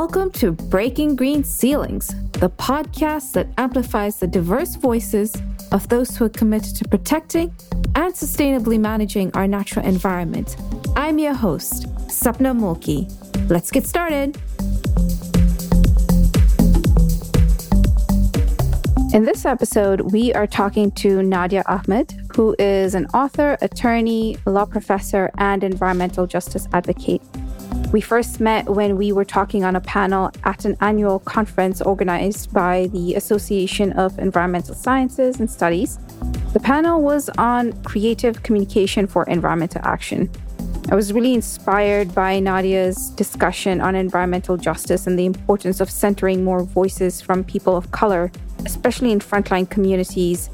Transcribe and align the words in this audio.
Welcome 0.00 0.32
to 0.32 0.50
Breaking 0.50 1.14
Green 1.14 1.44
Ceilings, 1.44 2.08
the 2.32 2.50
podcast 2.50 3.30
that 3.34 3.46
amplifies 3.58 4.18
the 4.18 4.26
diverse 4.26 4.74
voices 4.74 5.32
of 5.70 5.88
those 5.88 6.16
who 6.16 6.24
are 6.24 6.30
committed 6.30 6.74
to 6.78 6.88
protecting 6.88 7.54
and 7.94 8.12
sustainably 8.12 8.76
managing 8.76 9.30
our 9.34 9.46
natural 9.46 9.86
environment. 9.86 10.56
I'm 10.96 11.20
your 11.20 11.32
host, 11.32 11.86
Sapna 12.08 12.58
Mulki. 12.58 13.08
Let's 13.48 13.70
get 13.70 13.86
started. 13.86 14.36
In 19.14 19.24
this 19.24 19.44
episode, 19.44 20.12
we 20.12 20.34
are 20.34 20.48
talking 20.48 20.90
to 21.02 21.22
Nadia 21.22 21.62
Ahmad, 21.68 22.12
who 22.34 22.56
is 22.58 22.96
an 22.96 23.06
author, 23.14 23.56
attorney, 23.62 24.38
law 24.44 24.64
professor, 24.64 25.30
and 25.38 25.62
environmental 25.62 26.26
justice 26.26 26.66
advocate. 26.72 27.22
We 27.94 28.00
first 28.00 28.40
met 28.40 28.68
when 28.68 28.96
we 28.96 29.12
were 29.12 29.24
talking 29.24 29.62
on 29.62 29.76
a 29.76 29.80
panel 29.80 30.32
at 30.42 30.64
an 30.64 30.76
annual 30.80 31.20
conference 31.20 31.80
organized 31.80 32.52
by 32.52 32.88
the 32.88 33.14
Association 33.14 33.92
of 33.92 34.18
Environmental 34.18 34.74
Sciences 34.74 35.38
and 35.38 35.48
Studies. 35.48 36.00
The 36.54 36.58
panel 36.58 37.02
was 37.02 37.28
on 37.38 37.72
creative 37.84 38.42
communication 38.42 39.06
for 39.06 39.22
environmental 39.26 39.80
action. 39.84 40.28
I 40.90 40.96
was 40.96 41.12
really 41.12 41.34
inspired 41.34 42.12
by 42.12 42.40
Nadia's 42.40 43.10
discussion 43.10 43.80
on 43.80 43.94
environmental 43.94 44.56
justice 44.56 45.06
and 45.06 45.16
the 45.16 45.26
importance 45.26 45.78
of 45.78 45.88
centering 45.88 46.42
more 46.42 46.64
voices 46.64 47.20
from 47.20 47.44
people 47.44 47.76
of 47.76 47.92
color, 47.92 48.32
especially 48.66 49.12
in 49.12 49.20
frontline 49.20 49.70
communities. 49.70 50.50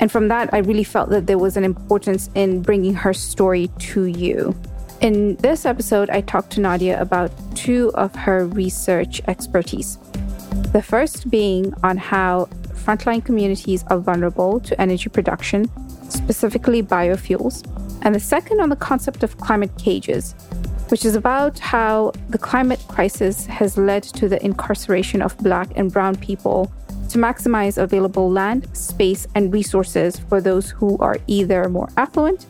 And 0.00 0.10
from 0.10 0.26
that, 0.26 0.52
I 0.52 0.58
really 0.58 0.82
felt 0.82 1.10
that 1.10 1.28
there 1.28 1.38
was 1.38 1.56
an 1.56 1.62
importance 1.62 2.30
in 2.34 2.62
bringing 2.62 2.94
her 2.94 3.14
story 3.14 3.70
to 3.78 4.06
you. 4.06 4.56
In 5.04 5.36
this 5.36 5.66
episode, 5.66 6.08
I 6.08 6.22
talked 6.22 6.52
to 6.52 6.62
Nadia 6.62 6.98
about 6.98 7.30
two 7.54 7.92
of 7.92 8.14
her 8.14 8.46
research 8.46 9.20
expertise. 9.28 9.98
The 10.72 10.80
first 10.80 11.28
being 11.28 11.74
on 11.82 11.98
how 11.98 12.46
frontline 12.72 13.22
communities 13.22 13.84
are 13.88 13.98
vulnerable 13.98 14.60
to 14.60 14.80
energy 14.80 15.10
production, 15.10 15.70
specifically 16.08 16.82
biofuels, 16.82 17.68
and 18.00 18.14
the 18.14 18.18
second 18.18 18.62
on 18.62 18.70
the 18.70 18.76
concept 18.76 19.22
of 19.22 19.36
climate 19.36 19.76
cages, 19.76 20.32
which 20.88 21.04
is 21.04 21.16
about 21.16 21.58
how 21.58 22.10
the 22.30 22.38
climate 22.38 22.80
crisis 22.88 23.44
has 23.44 23.76
led 23.76 24.04
to 24.04 24.26
the 24.26 24.42
incarceration 24.42 25.20
of 25.20 25.36
Black 25.36 25.68
and 25.76 25.92
Brown 25.92 26.16
people 26.16 26.72
to 27.14 27.20
maximize 27.20 27.80
available 27.80 28.28
land, 28.28 28.68
space, 28.76 29.26
and 29.36 29.52
resources 29.52 30.18
for 30.28 30.40
those 30.40 30.70
who 30.70 30.98
are 30.98 31.16
either 31.28 31.68
more 31.68 31.88
affluent 31.96 32.44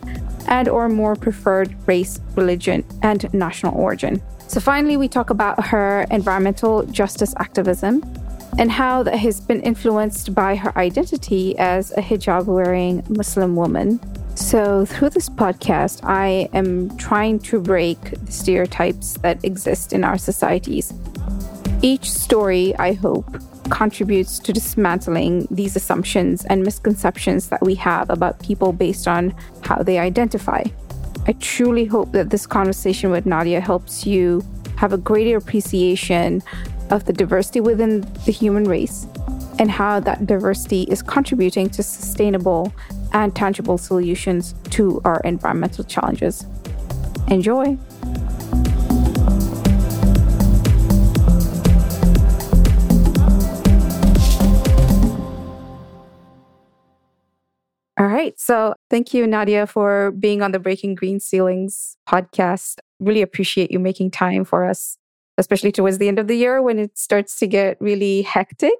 and 0.47 0.67
or 0.67 0.89
more 0.89 1.15
preferred 1.15 1.75
race, 1.87 2.19
religion, 2.35 2.83
and 3.03 3.31
national 3.31 3.75
origin. 3.75 4.21
So 4.47 4.59
finally, 4.59 4.97
we 4.97 5.07
talk 5.07 5.29
about 5.29 5.63
her 5.67 6.07
environmental 6.09 6.83
justice 6.87 7.35
activism 7.37 8.03
and 8.57 8.71
how 8.71 9.03
that 9.03 9.17
has 9.17 9.39
been 9.39 9.61
influenced 9.61 10.33
by 10.33 10.55
her 10.55 10.75
identity 10.77 11.55
as 11.59 11.91
a 11.91 12.01
hijab 12.01 12.45
wearing 12.45 13.03
Muslim 13.09 13.55
woman. 13.55 13.99
So, 14.35 14.85
through 14.85 15.11
this 15.11 15.29
podcast, 15.29 16.03
I 16.03 16.49
am 16.53 16.97
trying 16.97 17.39
to 17.39 17.59
break 17.59 17.99
the 18.25 18.31
stereotypes 18.31 19.13
that 19.21 19.43
exist 19.45 19.93
in 19.93 20.03
our 20.03 20.17
societies. 20.17 20.91
Each 21.81 22.11
story, 22.11 22.75
I 22.77 22.93
hope, 22.93 23.29
contributes 23.69 24.39
to 24.39 24.53
dismantling 24.53 25.47
these 25.51 25.75
assumptions 25.75 26.45
and 26.45 26.63
misconceptions 26.63 27.49
that 27.49 27.61
we 27.61 27.75
have 27.75 28.09
about 28.09 28.39
people 28.39 28.71
based 28.71 29.07
on 29.07 29.33
how 29.61 29.81
they 29.81 29.99
identify. 29.99 30.63
I 31.27 31.33
truly 31.33 31.85
hope 31.85 32.11
that 32.11 32.29
this 32.29 32.45
conversation 32.45 33.09
with 33.09 33.25
Nadia 33.25 33.59
helps 33.59 34.05
you 34.05 34.43
have 34.77 34.93
a 34.93 34.97
greater 34.97 35.37
appreciation 35.37 36.43
of 36.91 37.05
the 37.05 37.13
diversity 37.13 37.61
within 37.61 38.01
the 38.25 38.31
human 38.31 38.65
race 38.65 39.07
and 39.57 39.71
how 39.71 39.99
that 40.01 40.25
diversity 40.25 40.83
is 40.83 41.01
contributing 41.01 41.69
to 41.69 41.81
sustainable 41.81 42.73
and 43.13 43.35
tangible 43.35 43.77
solutions 43.77 44.53
to 44.71 45.01
our 45.05 45.21
environmental 45.21 45.83
challenges. 45.83 46.45
Enjoy! 47.29 47.77
All 57.97 58.07
right. 58.07 58.37
So 58.39 58.75
thank 58.89 59.13
you, 59.13 59.25
Nadia, 59.25 59.65
for 59.67 60.11
being 60.11 60.41
on 60.41 60.51
the 60.51 60.59
Breaking 60.59 60.95
Green 60.95 61.19
Ceilings 61.19 61.95
podcast. 62.09 62.79
Really 62.99 63.21
appreciate 63.21 63.71
you 63.71 63.79
making 63.79 64.11
time 64.11 64.43
for 64.43 64.65
us, 64.65 64.97
especially 65.37 65.71
towards 65.71 65.97
the 65.97 66.09
end 66.09 66.19
of 66.19 66.27
the 66.27 66.35
year 66.35 66.61
when 66.61 66.77
it 66.77 66.97
starts 66.97 67.37
to 67.39 67.47
get 67.47 67.77
really 67.79 68.21
hectic. 68.21 68.73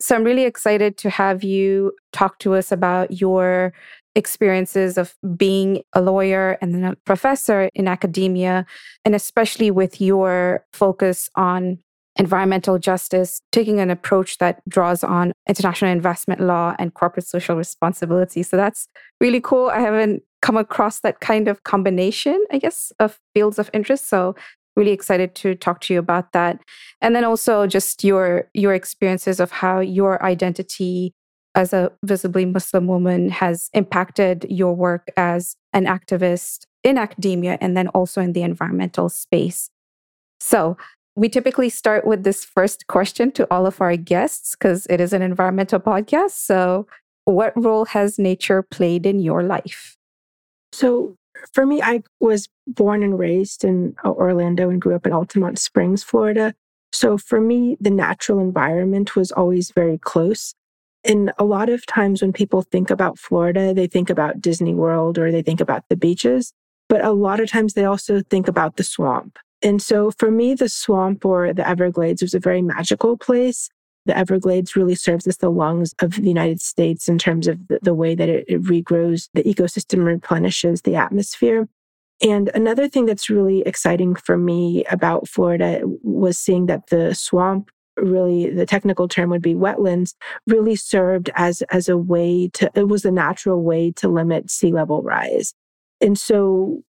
So 0.00 0.14
I'm 0.16 0.24
really 0.24 0.44
excited 0.44 0.96
to 0.98 1.10
have 1.10 1.42
you 1.44 1.92
talk 2.12 2.38
to 2.40 2.54
us 2.54 2.72
about 2.72 3.20
your 3.20 3.74
experiences 4.14 4.96
of 4.96 5.14
being 5.36 5.82
a 5.92 6.00
lawyer 6.00 6.56
and 6.62 6.74
then 6.74 6.84
a 6.84 6.96
professor 7.04 7.68
in 7.74 7.86
academia, 7.86 8.64
and 9.04 9.14
especially 9.14 9.70
with 9.70 10.00
your 10.00 10.64
focus 10.72 11.28
on 11.36 11.78
environmental 12.18 12.78
justice, 12.78 13.40
taking 13.52 13.80
an 13.80 13.90
approach 13.90 14.38
that 14.38 14.62
draws 14.68 15.04
on 15.04 15.32
international 15.48 15.90
investment 15.90 16.40
law 16.40 16.74
and 16.78 16.94
corporate 16.94 17.26
social 17.26 17.56
responsibility. 17.56 18.42
So 18.42 18.56
that's 18.56 18.88
really 19.20 19.40
cool. 19.40 19.68
I 19.68 19.80
haven't 19.80 20.22
come 20.42 20.56
across 20.56 21.00
that 21.00 21.20
kind 21.20 21.48
of 21.48 21.64
combination, 21.64 22.42
I 22.52 22.58
guess, 22.58 22.92
of 22.98 23.18
fields 23.34 23.58
of 23.58 23.70
interest. 23.72 24.08
So 24.08 24.34
really 24.76 24.92
excited 24.92 25.34
to 25.34 25.54
talk 25.54 25.80
to 25.80 25.94
you 25.94 25.98
about 25.98 26.32
that. 26.32 26.60
And 27.00 27.16
then 27.16 27.24
also 27.24 27.66
just 27.66 28.04
your 28.04 28.48
your 28.54 28.74
experiences 28.74 29.40
of 29.40 29.50
how 29.50 29.80
your 29.80 30.22
identity 30.22 31.14
as 31.54 31.72
a 31.72 31.90
visibly 32.04 32.44
Muslim 32.44 32.86
woman 32.86 33.30
has 33.30 33.70
impacted 33.72 34.46
your 34.50 34.74
work 34.74 35.10
as 35.16 35.56
an 35.72 35.86
activist 35.86 36.66
in 36.84 36.98
academia 36.98 37.56
and 37.60 37.76
then 37.76 37.88
also 37.88 38.20
in 38.20 38.34
the 38.34 38.42
environmental 38.42 39.08
space. 39.08 39.70
So, 40.38 40.76
we 41.16 41.30
typically 41.30 41.70
start 41.70 42.06
with 42.06 42.24
this 42.24 42.44
first 42.44 42.86
question 42.88 43.32
to 43.32 43.46
all 43.50 43.66
of 43.66 43.80
our 43.80 43.96
guests 43.96 44.54
because 44.54 44.86
it 44.88 45.00
is 45.00 45.14
an 45.14 45.22
environmental 45.22 45.80
podcast. 45.80 46.32
So, 46.32 46.86
what 47.24 47.52
role 47.56 47.86
has 47.86 48.18
nature 48.18 48.62
played 48.62 49.06
in 49.06 49.18
your 49.18 49.42
life? 49.42 49.96
So, 50.72 51.16
for 51.52 51.64
me, 51.64 51.80
I 51.82 52.02
was 52.20 52.48
born 52.66 53.02
and 53.02 53.18
raised 53.18 53.64
in 53.64 53.96
uh, 54.04 54.10
Orlando 54.10 54.68
and 54.68 54.80
grew 54.80 54.94
up 54.94 55.06
in 55.06 55.12
Altamonte 55.12 55.58
Springs, 55.58 56.02
Florida. 56.02 56.54
So, 56.92 57.16
for 57.16 57.40
me, 57.40 57.78
the 57.80 57.90
natural 57.90 58.38
environment 58.38 59.16
was 59.16 59.32
always 59.32 59.70
very 59.70 59.96
close. 59.96 60.54
And 61.02 61.32
a 61.38 61.44
lot 61.44 61.70
of 61.70 61.86
times 61.86 62.20
when 62.20 62.32
people 62.32 62.62
think 62.62 62.90
about 62.90 63.18
Florida, 63.18 63.72
they 63.72 63.86
think 63.86 64.10
about 64.10 64.40
Disney 64.40 64.74
World 64.74 65.18
or 65.18 65.32
they 65.32 65.42
think 65.42 65.60
about 65.62 65.84
the 65.88 65.96
beaches. 65.96 66.52
But 66.88 67.04
a 67.04 67.12
lot 67.12 67.40
of 67.40 67.48
times 67.48 67.72
they 67.72 67.84
also 67.84 68.20
think 68.20 68.48
about 68.48 68.76
the 68.76 68.84
swamp. 68.84 69.38
And 69.62 69.80
so 69.80 70.10
for 70.10 70.30
me, 70.30 70.54
the 70.54 70.68
swamp 70.68 71.24
or 71.24 71.52
the 71.52 71.66
Everglades 71.66 72.22
was 72.22 72.34
a 72.34 72.40
very 72.40 72.62
magical 72.62 73.16
place. 73.16 73.68
The 74.04 74.16
Everglades 74.16 74.76
really 74.76 74.94
serves 74.94 75.26
as 75.26 75.38
the 75.38 75.50
lungs 75.50 75.94
of 76.00 76.12
the 76.12 76.28
United 76.28 76.60
States 76.60 77.08
in 77.08 77.18
terms 77.18 77.48
of 77.48 77.66
the, 77.68 77.80
the 77.82 77.94
way 77.94 78.14
that 78.14 78.28
it, 78.28 78.44
it 78.48 78.62
regrows, 78.62 79.28
the 79.34 79.42
ecosystem 79.42 80.04
replenishes 80.04 80.82
the 80.82 80.94
atmosphere. 80.94 81.68
And 82.22 82.50
another 82.54 82.88
thing 82.88 83.06
that's 83.06 83.28
really 83.28 83.60
exciting 83.62 84.14
for 84.14 84.38
me 84.38 84.84
about 84.84 85.28
Florida 85.28 85.80
was 86.02 86.38
seeing 86.38 86.66
that 86.66 86.88
the 86.88 87.14
swamp 87.14 87.70
really 87.98 88.50
the 88.50 88.66
technical 88.66 89.08
term 89.08 89.30
would 89.30 89.40
be 89.40 89.54
wetlands 89.54 90.14
really 90.46 90.76
served 90.76 91.30
as 91.34 91.62
as 91.70 91.88
a 91.88 91.96
way 91.96 92.48
to 92.52 92.70
it 92.74 92.88
was 92.88 93.06
a 93.06 93.10
natural 93.10 93.62
way 93.62 93.90
to 93.90 94.06
limit 94.06 94.50
sea 94.50 94.70
level 94.70 95.00
rise 95.02 95.54
and 96.02 96.18
so 96.18 96.82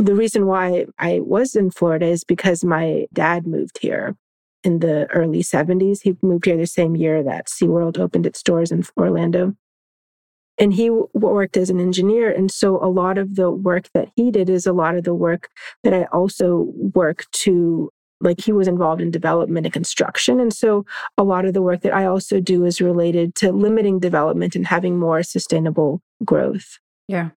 the 0.00 0.14
reason 0.14 0.46
why 0.46 0.86
I 0.98 1.20
was 1.20 1.54
in 1.54 1.70
Florida 1.70 2.06
is 2.06 2.24
because 2.24 2.64
my 2.64 3.06
dad 3.12 3.46
moved 3.46 3.78
here 3.80 4.16
in 4.64 4.80
the 4.80 5.06
early 5.10 5.42
70s. 5.42 6.00
He 6.02 6.16
moved 6.22 6.46
here 6.46 6.56
the 6.56 6.66
same 6.66 6.96
year 6.96 7.22
that 7.22 7.48
SeaWorld 7.48 7.98
opened 7.98 8.26
its 8.26 8.42
doors 8.42 8.72
in 8.72 8.84
Orlando. 8.96 9.54
And 10.58 10.74
he 10.74 10.90
worked 11.14 11.56
as 11.56 11.70
an 11.70 11.80
engineer. 11.80 12.30
And 12.30 12.50
so 12.50 12.82
a 12.84 12.88
lot 12.88 13.16
of 13.16 13.36
the 13.36 13.50
work 13.50 13.88
that 13.94 14.08
he 14.14 14.30
did 14.30 14.50
is 14.50 14.66
a 14.66 14.74
lot 14.74 14.96
of 14.96 15.04
the 15.04 15.14
work 15.14 15.48
that 15.84 15.94
I 15.94 16.04
also 16.12 16.70
work 16.94 17.24
to, 17.32 17.90
like 18.20 18.42
he 18.42 18.52
was 18.52 18.68
involved 18.68 19.00
in 19.00 19.10
development 19.10 19.64
and 19.64 19.72
construction. 19.72 20.38
And 20.38 20.52
so 20.52 20.84
a 21.16 21.22
lot 21.22 21.46
of 21.46 21.54
the 21.54 21.62
work 21.62 21.80
that 21.80 21.94
I 21.94 22.04
also 22.04 22.40
do 22.40 22.66
is 22.66 22.82
related 22.82 23.34
to 23.36 23.52
limiting 23.52 24.00
development 24.00 24.54
and 24.54 24.66
having 24.66 24.98
more 24.98 25.22
sustainable 25.22 26.02
growth. 26.24 26.78
Yeah. 27.08 27.30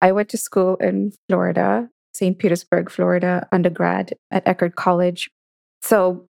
I 0.00 0.10
went 0.10 0.28
to 0.30 0.36
school 0.36 0.74
in 0.76 1.12
Florida 1.28 1.88
St. 2.14 2.38
Petersburg, 2.38 2.90
Florida 2.90 3.46
undergrad 3.52 4.14
at 4.30 4.44
Eckerd 4.46 4.74
College. 4.76 5.30
So 5.82 6.26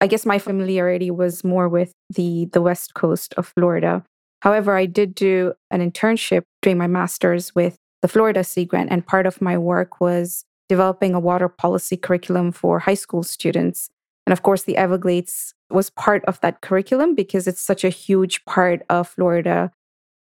I 0.00 0.06
guess 0.06 0.26
my 0.26 0.38
familiarity 0.38 1.10
was 1.10 1.44
more 1.44 1.68
with 1.68 1.92
the 2.10 2.46
the 2.52 2.60
west 2.60 2.94
coast 2.94 3.34
of 3.36 3.52
Florida. 3.56 4.04
However, 4.42 4.76
I 4.76 4.86
did 4.86 5.14
do 5.14 5.54
an 5.70 5.80
internship 5.80 6.42
during 6.62 6.78
my 6.78 6.86
master's 6.86 7.54
with 7.54 7.76
the 8.02 8.08
Florida 8.08 8.44
Sea 8.44 8.64
Grant, 8.64 8.90
and 8.92 9.04
part 9.04 9.26
of 9.26 9.40
my 9.40 9.58
work 9.58 10.00
was 10.00 10.44
developing 10.68 11.14
a 11.14 11.20
water 11.20 11.48
policy 11.48 11.96
curriculum 11.96 12.52
for 12.52 12.78
high 12.78 12.94
school 12.94 13.22
students, 13.22 13.88
And 14.28 14.32
of 14.34 14.42
course, 14.42 14.64
the 14.64 14.76
Everglades 14.76 15.54
was 15.70 15.88
part 15.88 16.22
of 16.26 16.38
that 16.42 16.60
curriculum 16.60 17.14
because 17.14 17.46
it's 17.48 17.62
such 17.62 17.82
a 17.82 17.88
huge 17.88 18.44
part 18.44 18.82
of 18.90 19.08
Florida. 19.08 19.70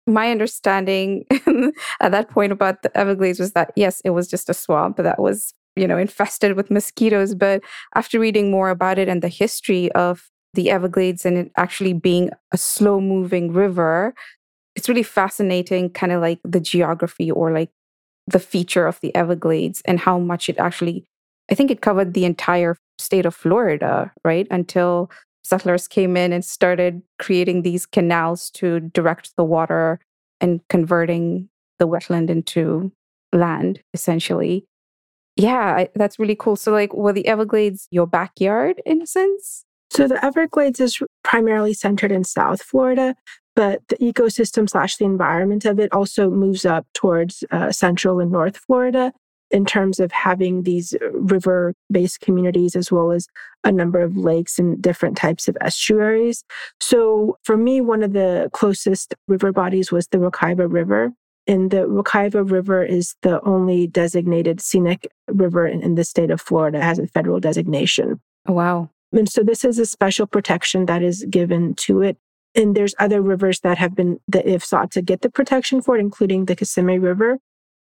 My 0.05 0.31
understanding 0.31 1.25
at 2.01 2.11
that 2.11 2.29
point 2.29 2.51
about 2.51 2.81
the 2.81 2.95
Everglades 2.97 3.39
was 3.39 3.53
that, 3.53 3.71
yes, 3.75 4.01
it 4.03 4.09
was 4.11 4.27
just 4.27 4.49
a 4.49 4.53
swamp 4.53 4.97
that 4.97 5.19
was, 5.19 5.53
you 5.75 5.87
know, 5.87 5.97
infested 5.97 6.55
with 6.55 6.69
mosquitoes. 6.69 7.35
But 7.35 7.61
after 7.95 8.19
reading 8.19 8.51
more 8.51 8.69
about 8.69 8.99
it 8.99 9.07
and 9.07 9.21
the 9.21 9.29
history 9.29 9.91
of 9.93 10.29
the 10.53 10.69
Everglades 10.69 11.25
and 11.25 11.37
it 11.37 11.51
actually 11.57 11.93
being 11.93 12.31
a 12.51 12.57
slow 12.57 12.99
moving 12.99 13.53
river, 13.53 14.13
it's 14.75 14.89
really 14.89 15.03
fascinating, 15.03 15.89
kind 15.89 16.11
of 16.11 16.21
like 16.21 16.39
the 16.43 16.59
geography 16.59 17.31
or 17.31 17.51
like 17.51 17.69
the 18.27 18.39
feature 18.39 18.87
of 18.87 18.99
the 19.01 19.15
Everglades 19.15 19.81
and 19.85 19.99
how 19.99 20.19
much 20.19 20.49
it 20.49 20.57
actually, 20.57 21.05
I 21.49 21.55
think 21.55 21.71
it 21.71 21.81
covered 21.81 22.13
the 22.13 22.25
entire 22.25 22.77
state 22.97 23.25
of 23.25 23.35
Florida, 23.35 24.11
right? 24.23 24.47
Until 24.51 25.09
settlers 25.43 25.87
came 25.87 26.17
in 26.17 26.33
and 26.33 26.43
started 26.43 27.01
creating 27.19 27.61
these 27.61 27.85
canals 27.85 28.49
to 28.51 28.79
direct 28.79 29.35
the 29.35 29.43
water 29.43 29.99
and 30.41 30.61
converting 30.69 31.49
the 31.79 31.87
wetland 31.87 32.29
into 32.29 32.91
land, 33.31 33.81
essentially. 33.93 34.65
Yeah, 35.35 35.85
that's 35.95 36.19
really 36.19 36.35
cool. 36.35 36.55
So, 36.55 36.71
like, 36.71 36.93
were 36.93 37.13
the 37.13 37.27
Everglades 37.27 37.87
your 37.91 38.05
backyard 38.05 38.81
in 38.85 39.01
a 39.01 39.07
sense? 39.07 39.65
So, 39.91 40.07
the 40.07 40.23
Everglades 40.23 40.79
is 40.79 40.99
primarily 41.23 41.73
centered 41.73 42.11
in 42.11 42.23
South 42.23 42.61
Florida, 42.61 43.15
but 43.55 43.81
the 43.87 43.97
ecosystem 43.97 44.69
slash 44.69 44.97
the 44.97 45.05
environment 45.05 45.65
of 45.65 45.79
it 45.79 45.91
also 45.91 46.29
moves 46.29 46.65
up 46.65 46.85
towards 46.93 47.43
uh, 47.51 47.71
Central 47.71 48.19
and 48.19 48.31
North 48.31 48.57
Florida 48.57 49.11
in 49.53 49.65
terms 49.65 49.99
of 49.99 50.11
having 50.11 50.63
these 50.63 50.95
river 51.13 51.75
based 51.91 52.19
communities 52.19 52.75
as 52.75 52.91
well 52.91 53.11
as 53.11 53.27
a 53.63 53.71
number 53.71 54.01
of 54.01 54.17
lakes 54.17 54.57
and 54.57 54.81
different 54.81 55.15
types 55.15 55.47
of 55.47 55.55
estuaries. 55.61 56.43
So 56.81 57.37
for 57.43 57.55
me, 57.55 57.79
one 57.79 58.03
of 58.03 58.13
the 58.13 58.49
closest 58.51 59.13
river 59.27 59.53
bodies 59.53 59.91
was 59.91 60.07
the 60.07 60.17
Wekiva 60.17 60.69
River. 60.69 61.13
And 61.45 61.71
the 61.71 61.85
Wekiva 61.87 62.49
River 62.49 62.83
is 62.83 63.15
the 63.21 63.41
only 63.41 63.85
designated 63.85 64.59
scenic 64.59 65.07
river 65.27 65.67
in, 65.67 65.81
in 65.81 65.95
the 65.95 66.03
state 66.03 66.31
of 66.31 66.41
Florida, 66.41 66.79
it 66.79 66.83
has 66.83 66.99
a 66.99 67.07
federal 67.07 67.39
designation. 67.39 68.19
Oh, 68.47 68.53
wow. 68.53 68.89
And 69.11 69.29
so 69.29 69.43
this 69.43 69.63
is 69.63 69.77
a 69.77 69.85
special 69.85 70.25
protection 70.25 70.87
that 70.87 71.03
is 71.03 71.25
given 71.29 71.75
to 71.75 72.01
it. 72.01 72.17
And 72.55 72.75
there's 72.75 72.95
other 72.97 73.21
rivers 73.21 73.59
that 73.59 73.77
have 73.77 73.95
been 73.95 74.19
that 74.27 74.47
have 74.47 74.63
sought 74.63 74.91
to 74.91 75.01
get 75.01 75.21
the 75.21 75.29
protection 75.29 75.81
for 75.81 75.97
it, 75.97 75.99
including 75.99 76.45
the 76.45 76.55
Kissimmee 76.55 76.99
River. 76.99 77.39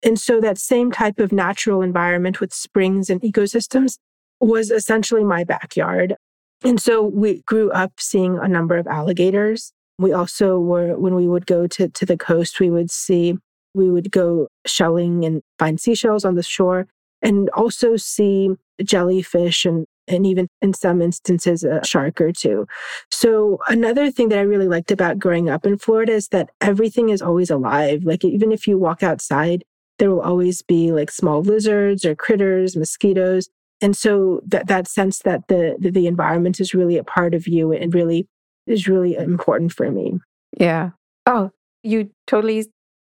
And 0.04 0.20
so 0.20 0.40
that 0.40 0.58
same 0.58 0.92
type 0.92 1.18
of 1.18 1.32
natural 1.32 1.80
environment 1.80 2.40
with 2.40 2.52
springs 2.52 3.08
and 3.08 3.20
ecosystems 3.22 3.98
was 4.38 4.70
essentially 4.70 5.24
my 5.24 5.44
backyard. 5.44 6.14
And 6.62 6.80
so 6.80 7.02
we 7.02 7.42
grew 7.42 7.70
up 7.72 7.92
seeing 7.98 8.38
a 8.38 8.48
number 8.48 8.76
of 8.76 8.86
alligators. 8.86 9.72
We 9.98 10.12
also 10.12 10.58
were, 10.58 10.98
when 10.98 11.14
we 11.14 11.26
would 11.26 11.46
go 11.46 11.66
to, 11.66 11.88
to 11.88 12.06
the 12.06 12.16
coast, 12.16 12.60
we 12.60 12.70
would 12.70 12.90
see, 12.90 13.36
we 13.74 13.90
would 13.90 14.10
go 14.10 14.48
shelling 14.66 15.24
and 15.24 15.40
find 15.58 15.80
seashells 15.80 16.24
on 16.24 16.34
the 16.34 16.42
shore 16.42 16.86
and 17.22 17.48
also 17.50 17.96
see 17.96 18.50
jellyfish 18.82 19.64
and, 19.64 19.86
and 20.06 20.26
even 20.26 20.48
in 20.60 20.74
some 20.74 21.00
instances, 21.00 21.64
a 21.64 21.82
shark 21.84 22.20
or 22.20 22.32
two. 22.32 22.66
So, 23.10 23.58
another 23.68 24.10
thing 24.10 24.28
that 24.28 24.38
I 24.38 24.42
really 24.42 24.68
liked 24.68 24.90
about 24.90 25.18
growing 25.18 25.48
up 25.48 25.64
in 25.64 25.78
Florida 25.78 26.12
is 26.12 26.28
that 26.28 26.50
everything 26.60 27.08
is 27.08 27.22
always 27.22 27.50
alive. 27.50 28.04
Like, 28.04 28.24
even 28.24 28.52
if 28.52 28.66
you 28.66 28.76
walk 28.76 29.02
outside, 29.02 29.64
there 29.98 30.10
will 30.10 30.20
always 30.20 30.62
be 30.62 30.92
like 30.92 31.10
small 31.10 31.42
lizards 31.42 32.04
or 32.04 32.14
critters, 32.14 32.76
mosquitoes. 32.76 33.48
And 33.80 33.96
so 33.96 34.40
that, 34.46 34.66
that 34.68 34.88
sense 34.88 35.20
that 35.20 35.48
the, 35.48 35.76
the, 35.78 35.90
the 35.90 36.06
environment 36.06 36.60
is 36.60 36.74
really 36.74 36.96
a 36.96 37.04
part 37.04 37.34
of 37.34 37.46
you 37.46 37.72
and 37.72 37.94
really 37.94 38.26
is 38.66 38.88
really 38.88 39.14
important 39.16 39.72
for 39.72 39.90
me. 39.90 40.18
Yeah. 40.58 40.90
Oh, 41.26 41.50
you 41.82 42.10
totally 42.26 42.66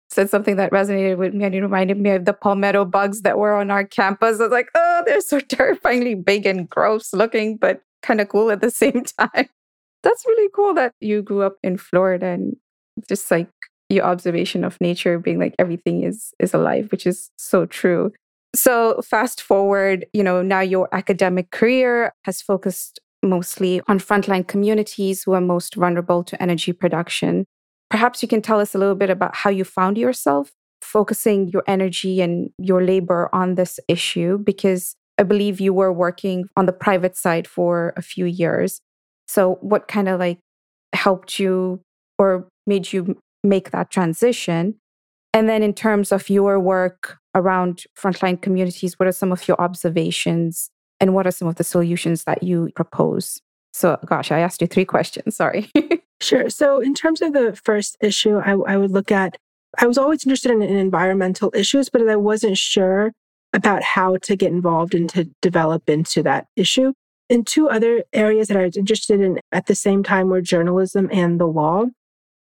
said 0.09 0.29
something 0.29 0.55
that 0.55 0.71
resonated 0.71 1.17
with 1.17 1.33
me 1.33 1.45
and 1.45 1.55
it 1.55 1.61
reminded 1.61 1.97
me 1.97 2.11
of 2.11 2.25
the 2.25 2.33
palmetto 2.33 2.85
bugs 2.85 3.21
that 3.21 3.37
were 3.37 3.53
on 3.53 3.71
our 3.71 3.83
campus. 3.83 4.39
I 4.39 4.43
was 4.43 4.51
like, 4.51 4.69
oh, 4.75 5.03
they're 5.05 5.21
so 5.21 5.39
terrifyingly 5.49 6.15
big 6.15 6.45
and 6.45 6.69
gross 6.69 7.13
looking, 7.13 7.57
but 7.57 7.81
kind 8.03 8.21
of 8.21 8.29
cool 8.29 8.51
at 8.51 8.61
the 8.61 8.71
same 8.71 9.03
time. 9.19 9.49
That's 10.03 10.25
really 10.25 10.49
cool 10.53 10.73
that 10.75 10.93
you 11.01 11.21
grew 11.21 11.41
up 11.41 11.55
in 11.63 11.77
Florida 11.77 12.27
and 12.27 12.55
just 13.09 13.29
like 13.29 13.49
your 13.89 14.05
observation 14.05 14.63
of 14.63 14.79
nature 14.81 15.19
being 15.19 15.39
like 15.39 15.55
everything 15.59 16.03
is 16.03 16.33
is 16.39 16.53
alive 16.53 16.91
which 16.91 17.05
is 17.07 17.29
so 17.37 17.65
true. 17.65 18.11
So 18.55 19.01
fast 19.01 19.41
forward 19.41 20.05
you 20.13 20.23
know 20.23 20.41
now 20.41 20.61
your 20.61 20.89
academic 20.91 21.51
career 21.51 22.13
has 22.25 22.41
focused 22.41 22.99
mostly 23.23 23.81
on 23.87 23.99
frontline 23.99 24.47
communities 24.47 25.23
who 25.23 25.33
are 25.33 25.41
most 25.41 25.75
vulnerable 25.75 26.23
to 26.23 26.41
energy 26.41 26.71
production. 26.71 27.45
Perhaps 27.89 28.21
you 28.21 28.27
can 28.27 28.41
tell 28.41 28.59
us 28.59 28.75
a 28.75 28.77
little 28.77 28.95
bit 28.95 29.09
about 29.09 29.35
how 29.35 29.49
you 29.49 29.63
found 29.63 29.97
yourself 29.97 30.51
focusing 30.81 31.47
your 31.49 31.63
energy 31.67 32.21
and 32.21 32.49
your 32.57 32.83
labor 32.83 33.29
on 33.33 33.55
this 33.55 33.79
issue 33.87 34.37
because 34.37 34.95
i 35.17 35.23
believe 35.23 35.59
you 35.59 35.73
were 35.73 35.91
working 35.91 36.45
on 36.55 36.65
the 36.67 36.71
private 36.71 37.17
side 37.17 37.47
for 37.47 37.93
a 37.97 38.01
few 38.01 38.25
years. 38.25 38.81
So 39.27 39.55
what 39.61 39.87
kind 39.87 40.07
of 40.07 40.19
like 40.19 40.39
helped 40.93 41.39
you 41.39 41.81
or 42.17 42.47
made 42.65 42.93
you 42.93 43.17
make 43.43 43.71
that 43.71 43.91
transition? 43.91 44.75
And 45.33 45.47
then, 45.47 45.61
in 45.63 45.73
terms 45.73 46.11
of 46.11 46.29
your 46.29 46.59
work 46.59 47.17
around 47.35 47.83
frontline 47.97 48.41
communities, 48.41 48.97
what 48.97 49.07
are 49.07 49.11
some 49.11 49.31
of 49.31 49.47
your 49.47 49.59
observations 49.61 50.71
and 50.99 51.13
what 51.13 51.27
are 51.27 51.31
some 51.31 51.47
of 51.47 51.55
the 51.55 51.63
solutions 51.63 52.23
that 52.23 52.43
you 52.43 52.69
propose? 52.75 53.41
So, 53.73 53.97
gosh, 54.05 54.31
I 54.31 54.39
asked 54.39 54.61
you 54.61 54.67
three 54.67 54.85
questions. 54.95 55.35
Sorry. 55.35 55.69
sure. 56.21 56.49
So, 56.49 56.79
in 56.79 56.93
terms 56.93 57.21
of 57.21 57.33
the 57.33 57.55
first 57.63 57.97
issue, 58.01 58.37
I, 58.37 58.53
I 58.53 58.77
would 58.77 58.91
look 58.91 59.11
at, 59.11 59.37
I 59.77 59.85
was 59.85 59.97
always 59.97 60.25
interested 60.25 60.51
in, 60.51 60.61
in 60.61 60.75
environmental 60.75 61.51
issues, 61.53 61.89
but 61.89 62.07
I 62.07 62.15
wasn't 62.15 62.57
sure 62.57 63.11
about 63.53 63.83
how 63.83 64.17
to 64.17 64.35
get 64.35 64.51
involved 64.51 64.95
and 64.95 65.09
to 65.09 65.29
develop 65.41 65.89
into 65.89 66.23
that 66.23 66.47
issue. 66.55 66.93
And 67.29 67.45
two 67.45 67.69
other 67.69 68.03
areas 68.13 68.47
that 68.47 68.57
I 68.57 68.63
was 68.63 68.77
interested 68.77 69.19
in 69.19 69.39
at 69.51 69.67
the 69.67 69.75
same 69.75 70.03
time 70.03 70.29
were 70.29 70.41
journalism 70.41 71.09
and 71.11 71.39
the 71.39 71.47
law. 71.47 71.85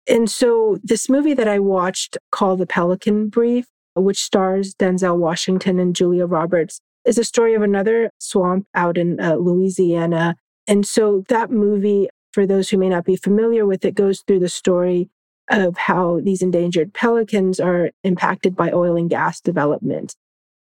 And 0.06 0.30
so 0.30 0.78
this 0.82 1.08
movie 1.08 1.34
that 1.34 1.48
I 1.48 1.58
watched 1.58 2.18
called 2.30 2.58
The 2.58 2.66
Pelican 2.66 3.28
Brief, 3.28 3.66
which 3.94 4.22
stars 4.22 4.74
Denzel 4.74 5.16
Washington 5.16 5.78
and 5.78 5.96
Julia 5.96 6.26
Roberts, 6.26 6.80
is 7.04 7.18
a 7.18 7.24
story 7.24 7.54
of 7.54 7.62
another 7.62 8.10
swamp 8.18 8.66
out 8.74 8.98
in 8.98 9.20
uh, 9.20 9.34
Louisiana. 9.34 10.36
And 10.66 10.86
so 10.86 11.24
that 11.28 11.50
movie, 11.50 12.08
for 12.32 12.46
those 12.46 12.70
who 12.70 12.78
may 12.78 12.88
not 12.88 13.04
be 13.04 13.16
familiar 13.16 13.66
with 13.66 13.84
it, 13.84 13.94
goes 13.94 14.22
through 14.26 14.40
the 14.40 14.48
story 14.48 15.08
of 15.50 15.76
how 15.76 16.20
these 16.20 16.42
endangered 16.42 16.94
pelicans 16.94 17.60
are 17.60 17.90
impacted 18.02 18.56
by 18.56 18.72
oil 18.72 18.96
and 18.96 19.10
gas 19.10 19.40
development. 19.40 20.16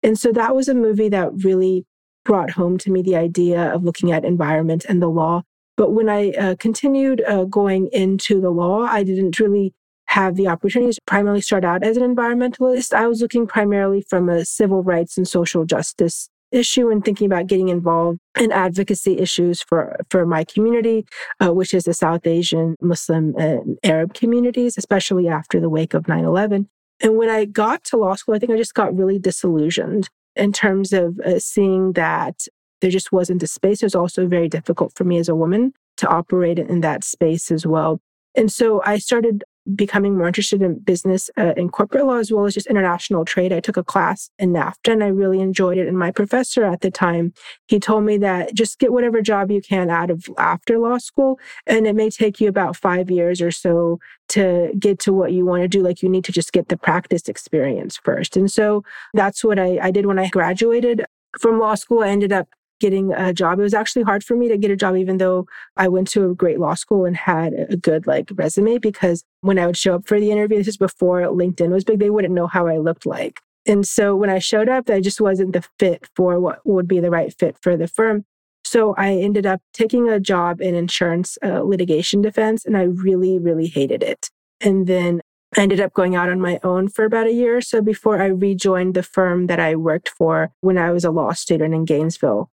And 0.02 0.18
so 0.18 0.32
that 0.32 0.56
was 0.56 0.68
a 0.68 0.74
movie 0.74 1.10
that 1.10 1.30
really 1.44 1.84
brought 2.24 2.50
home 2.50 2.78
to 2.78 2.90
me 2.90 3.02
the 3.02 3.16
idea 3.16 3.72
of 3.72 3.84
looking 3.84 4.12
at 4.12 4.24
environment 4.24 4.86
and 4.88 5.02
the 5.02 5.08
law 5.08 5.42
but 5.76 5.92
when 5.92 6.08
I 6.08 6.30
uh, 6.32 6.56
continued 6.58 7.22
uh, 7.26 7.44
going 7.44 7.88
into 7.92 8.40
the 8.40 8.50
law, 8.50 8.82
I 8.82 9.02
didn't 9.02 9.38
really 9.38 9.74
have 10.06 10.36
the 10.36 10.48
opportunity 10.48 10.92
to 10.92 11.00
primarily 11.06 11.40
start 11.40 11.64
out 11.64 11.82
as 11.82 11.96
an 11.96 12.02
environmentalist. 12.02 12.92
I 12.92 13.06
was 13.06 13.22
looking 13.22 13.46
primarily 13.46 14.04
from 14.08 14.28
a 14.28 14.44
civil 14.44 14.82
rights 14.82 15.16
and 15.16 15.26
social 15.26 15.64
justice 15.64 16.28
issue 16.50 16.90
and 16.90 17.02
thinking 17.02 17.26
about 17.26 17.46
getting 17.46 17.70
involved 17.70 18.18
in 18.38 18.52
advocacy 18.52 19.18
issues 19.18 19.62
for, 19.62 19.96
for 20.10 20.26
my 20.26 20.44
community, 20.44 21.06
uh, 21.42 21.52
which 21.52 21.72
is 21.72 21.84
the 21.84 21.94
South 21.94 22.26
Asian, 22.26 22.76
Muslim, 22.80 23.34
and 23.38 23.78
Arab 23.82 24.12
communities, 24.12 24.76
especially 24.76 25.28
after 25.28 25.58
the 25.58 25.70
wake 25.70 25.94
of 25.94 26.06
9 26.08 26.24
11. 26.24 26.68
And 27.00 27.16
when 27.16 27.30
I 27.30 27.46
got 27.46 27.82
to 27.84 27.96
law 27.96 28.14
school, 28.14 28.34
I 28.34 28.38
think 28.38 28.52
I 28.52 28.56
just 28.56 28.74
got 28.74 28.94
really 28.94 29.18
disillusioned 29.18 30.08
in 30.36 30.52
terms 30.52 30.92
of 30.92 31.18
uh, 31.20 31.38
seeing 31.38 31.92
that 31.94 32.46
there 32.82 32.90
just 32.90 33.12
wasn't 33.12 33.42
a 33.42 33.46
space. 33.46 33.82
It 33.82 33.86
was 33.86 33.94
also 33.94 34.26
very 34.26 34.48
difficult 34.48 34.92
for 34.94 35.04
me 35.04 35.18
as 35.18 35.28
a 35.28 35.34
woman 35.34 35.72
to 35.96 36.08
operate 36.08 36.58
in 36.58 36.80
that 36.80 37.04
space 37.04 37.50
as 37.50 37.64
well. 37.64 38.00
And 38.34 38.52
so 38.52 38.82
I 38.84 38.98
started 38.98 39.44
becoming 39.76 40.16
more 40.16 40.26
interested 40.26 40.60
in 40.60 40.80
business 40.80 41.30
uh, 41.38 41.52
and 41.56 41.72
corporate 41.72 42.04
law 42.04 42.16
as 42.16 42.32
well 42.32 42.44
as 42.46 42.54
just 42.54 42.66
international 42.66 43.24
trade. 43.24 43.52
I 43.52 43.60
took 43.60 43.76
a 43.76 43.84
class 43.84 44.28
in 44.38 44.52
NAFTA 44.52 44.92
and 44.92 45.04
I 45.04 45.06
really 45.06 45.40
enjoyed 45.40 45.78
it. 45.78 45.86
And 45.86 45.96
my 45.96 46.10
professor 46.10 46.64
at 46.64 46.80
the 46.80 46.90
time, 46.90 47.32
he 47.68 47.78
told 47.78 48.02
me 48.02 48.18
that 48.18 48.54
just 48.54 48.80
get 48.80 48.92
whatever 48.92 49.22
job 49.22 49.52
you 49.52 49.62
can 49.62 49.88
out 49.88 50.10
of 50.10 50.26
after 50.36 50.78
law 50.78 50.98
school. 50.98 51.38
And 51.66 51.86
it 51.86 51.94
may 51.94 52.10
take 52.10 52.40
you 52.40 52.48
about 52.48 52.76
five 52.76 53.08
years 53.08 53.40
or 53.40 53.52
so 53.52 54.00
to 54.30 54.72
get 54.78 54.98
to 55.00 55.12
what 55.12 55.32
you 55.32 55.46
want 55.46 55.62
to 55.62 55.68
do. 55.68 55.82
Like 55.82 56.02
you 56.02 56.08
need 56.08 56.24
to 56.24 56.32
just 56.32 56.52
get 56.52 56.68
the 56.68 56.76
practice 56.76 57.28
experience 57.28 57.96
first. 58.02 58.36
And 58.36 58.50
so 58.50 58.82
that's 59.14 59.44
what 59.44 59.60
I, 59.60 59.78
I 59.80 59.90
did 59.92 60.06
when 60.06 60.18
I 60.18 60.28
graduated 60.28 61.04
from 61.38 61.60
law 61.60 61.76
school. 61.76 62.02
I 62.02 62.08
ended 62.08 62.32
up 62.32 62.48
getting 62.82 63.12
a 63.12 63.32
job. 63.32 63.58
It 63.58 63.62
was 63.62 63.72
actually 63.72 64.02
hard 64.02 64.24
for 64.24 64.36
me 64.36 64.48
to 64.48 64.58
get 64.58 64.72
a 64.72 64.76
job, 64.76 64.96
even 64.96 65.18
though 65.18 65.46
I 65.76 65.88
went 65.88 66.10
to 66.10 66.28
a 66.28 66.34
great 66.34 66.58
law 66.58 66.74
school 66.74 67.06
and 67.06 67.16
had 67.16 67.54
a 67.70 67.76
good 67.76 68.06
like 68.06 68.28
resume. 68.34 68.78
Because 68.78 69.24
when 69.40 69.58
I 69.58 69.66
would 69.66 69.76
show 69.76 69.94
up 69.94 70.06
for 70.06 70.18
the 70.18 70.32
interview, 70.32 70.58
this 70.58 70.68
is 70.68 70.76
before 70.76 71.20
LinkedIn 71.22 71.70
was 71.70 71.84
big, 71.84 72.00
they 72.00 72.10
wouldn't 72.10 72.34
know 72.34 72.48
how 72.48 72.66
I 72.66 72.78
looked 72.78 73.06
like. 73.06 73.40
And 73.64 73.86
so 73.86 74.16
when 74.16 74.28
I 74.28 74.40
showed 74.40 74.68
up, 74.68 74.90
I 74.90 75.00
just 75.00 75.20
wasn't 75.20 75.52
the 75.52 75.64
fit 75.78 76.08
for 76.16 76.40
what 76.40 76.58
would 76.64 76.88
be 76.88 76.98
the 76.98 77.10
right 77.10 77.32
fit 77.38 77.56
for 77.62 77.76
the 77.76 77.86
firm. 77.86 78.24
So 78.64 78.94
I 78.96 79.14
ended 79.14 79.46
up 79.46 79.60
taking 79.72 80.08
a 80.08 80.20
job 80.20 80.60
in 80.60 80.74
insurance 80.74 81.38
uh, 81.44 81.62
litigation 81.62 82.22
defense, 82.22 82.64
and 82.64 82.76
I 82.76 82.82
really, 82.82 83.38
really 83.38 83.68
hated 83.68 84.02
it. 84.02 84.30
And 84.60 84.86
then 84.86 85.20
I 85.56 85.60
ended 85.60 85.80
up 85.80 85.92
going 85.92 86.16
out 86.16 86.30
on 86.30 86.40
my 86.40 86.58
own 86.64 86.88
for 86.88 87.04
about 87.04 87.26
a 87.26 87.32
year 87.32 87.58
or 87.58 87.60
so 87.60 87.82
before 87.82 88.22
I 88.22 88.26
rejoined 88.26 88.94
the 88.94 89.02
firm 89.02 89.46
that 89.48 89.60
I 89.60 89.76
worked 89.76 90.08
for 90.08 90.50
when 90.60 90.78
I 90.78 90.90
was 90.90 91.04
a 91.04 91.10
law 91.10 91.32
student 91.32 91.74
in 91.74 91.84
Gainesville. 91.84 92.50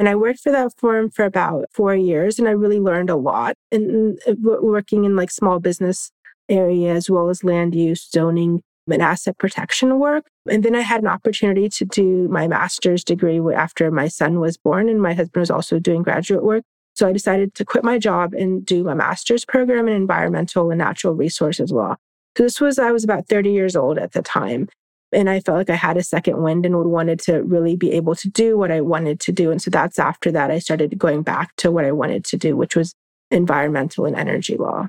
And 0.00 0.08
I 0.08 0.14
worked 0.14 0.40
for 0.40 0.50
that 0.50 0.72
firm 0.78 1.10
for 1.10 1.26
about 1.26 1.66
four 1.74 1.94
years, 1.94 2.38
and 2.38 2.48
I 2.48 2.52
really 2.52 2.80
learned 2.80 3.10
a 3.10 3.16
lot 3.16 3.54
in, 3.70 4.16
in 4.26 4.38
uh, 4.46 4.56
working 4.62 5.04
in 5.04 5.14
like 5.14 5.30
small 5.30 5.60
business 5.60 6.10
area 6.48 6.94
as 6.94 7.10
well 7.10 7.28
as 7.28 7.44
land 7.44 7.74
use, 7.74 8.08
zoning, 8.10 8.62
and 8.90 9.02
asset 9.02 9.36
protection 9.36 9.98
work. 9.98 10.24
And 10.48 10.64
then 10.64 10.74
I 10.74 10.80
had 10.80 11.02
an 11.02 11.06
opportunity 11.06 11.68
to 11.68 11.84
do 11.84 12.28
my 12.28 12.48
master's 12.48 13.04
degree 13.04 13.40
after 13.54 13.90
my 13.90 14.08
son 14.08 14.40
was 14.40 14.56
born, 14.56 14.88
and 14.88 15.02
my 15.02 15.12
husband 15.12 15.42
was 15.42 15.50
also 15.50 15.78
doing 15.78 16.02
graduate 16.02 16.44
work. 16.44 16.64
So 16.94 17.06
I 17.06 17.12
decided 17.12 17.54
to 17.56 17.66
quit 17.66 17.84
my 17.84 17.98
job 17.98 18.32
and 18.32 18.64
do 18.64 18.88
a 18.88 18.94
master's 18.94 19.44
program 19.44 19.86
in 19.86 19.92
environmental 19.92 20.70
and 20.70 20.78
natural 20.78 21.12
resources 21.12 21.72
law. 21.72 21.96
So 22.38 22.44
this 22.44 22.58
was, 22.58 22.78
I 22.78 22.90
was 22.90 23.04
about 23.04 23.28
30 23.28 23.52
years 23.52 23.76
old 23.76 23.98
at 23.98 24.12
the 24.12 24.22
time. 24.22 24.70
And 25.12 25.28
I 25.28 25.40
felt 25.40 25.58
like 25.58 25.70
I 25.70 25.74
had 25.74 25.96
a 25.96 26.02
second 26.02 26.42
wind 26.42 26.64
and 26.64 26.76
would 26.76 26.86
wanted 26.86 27.18
to 27.20 27.42
really 27.42 27.76
be 27.76 27.92
able 27.92 28.14
to 28.16 28.28
do 28.28 28.56
what 28.56 28.70
I 28.70 28.80
wanted 28.80 29.20
to 29.20 29.32
do. 29.32 29.50
And 29.50 29.60
so 29.60 29.70
that's 29.70 29.98
after 29.98 30.30
that 30.32 30.50
I 30.50 30.58
started 30.58 30.96
going 30.98 31.22
back 31.22 31.54
to 31.56 31.70
what 31.70 31.84
I 31.84 31.92
wanted 31.92 32.24
to 32.26 32.36
do, 32.36 32.56
which 32.56 32.76
was 32.76 32.94
environmental 33.30 34.04
and 34.04 34.16
energy 34.16 34.56
law. 34.56 34.88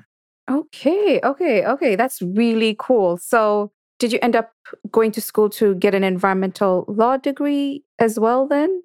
Okay, 0.50 1.20
okay, 1.22 1.64
okay. 1.64 1.96
That's 1.96 2.20
really 2.20 2.76
cool. 2.78 3.16
So, 3.16 3.70
did 3.98 4.12
you 4.12 4.18
end 4.20 4.34
up 4.34 4.50
going 4.90 5.12
to 5.12 5.20
school 5.20 5.48
to 5.50 5.76
get 5.76 5.94
an 5.94 6.02
environmental 6.02 6.84
law 6.88 7.16
degree 7.16 7.84
as 8.00 8.18
well 8.18 8.48
then? 8.48 8.82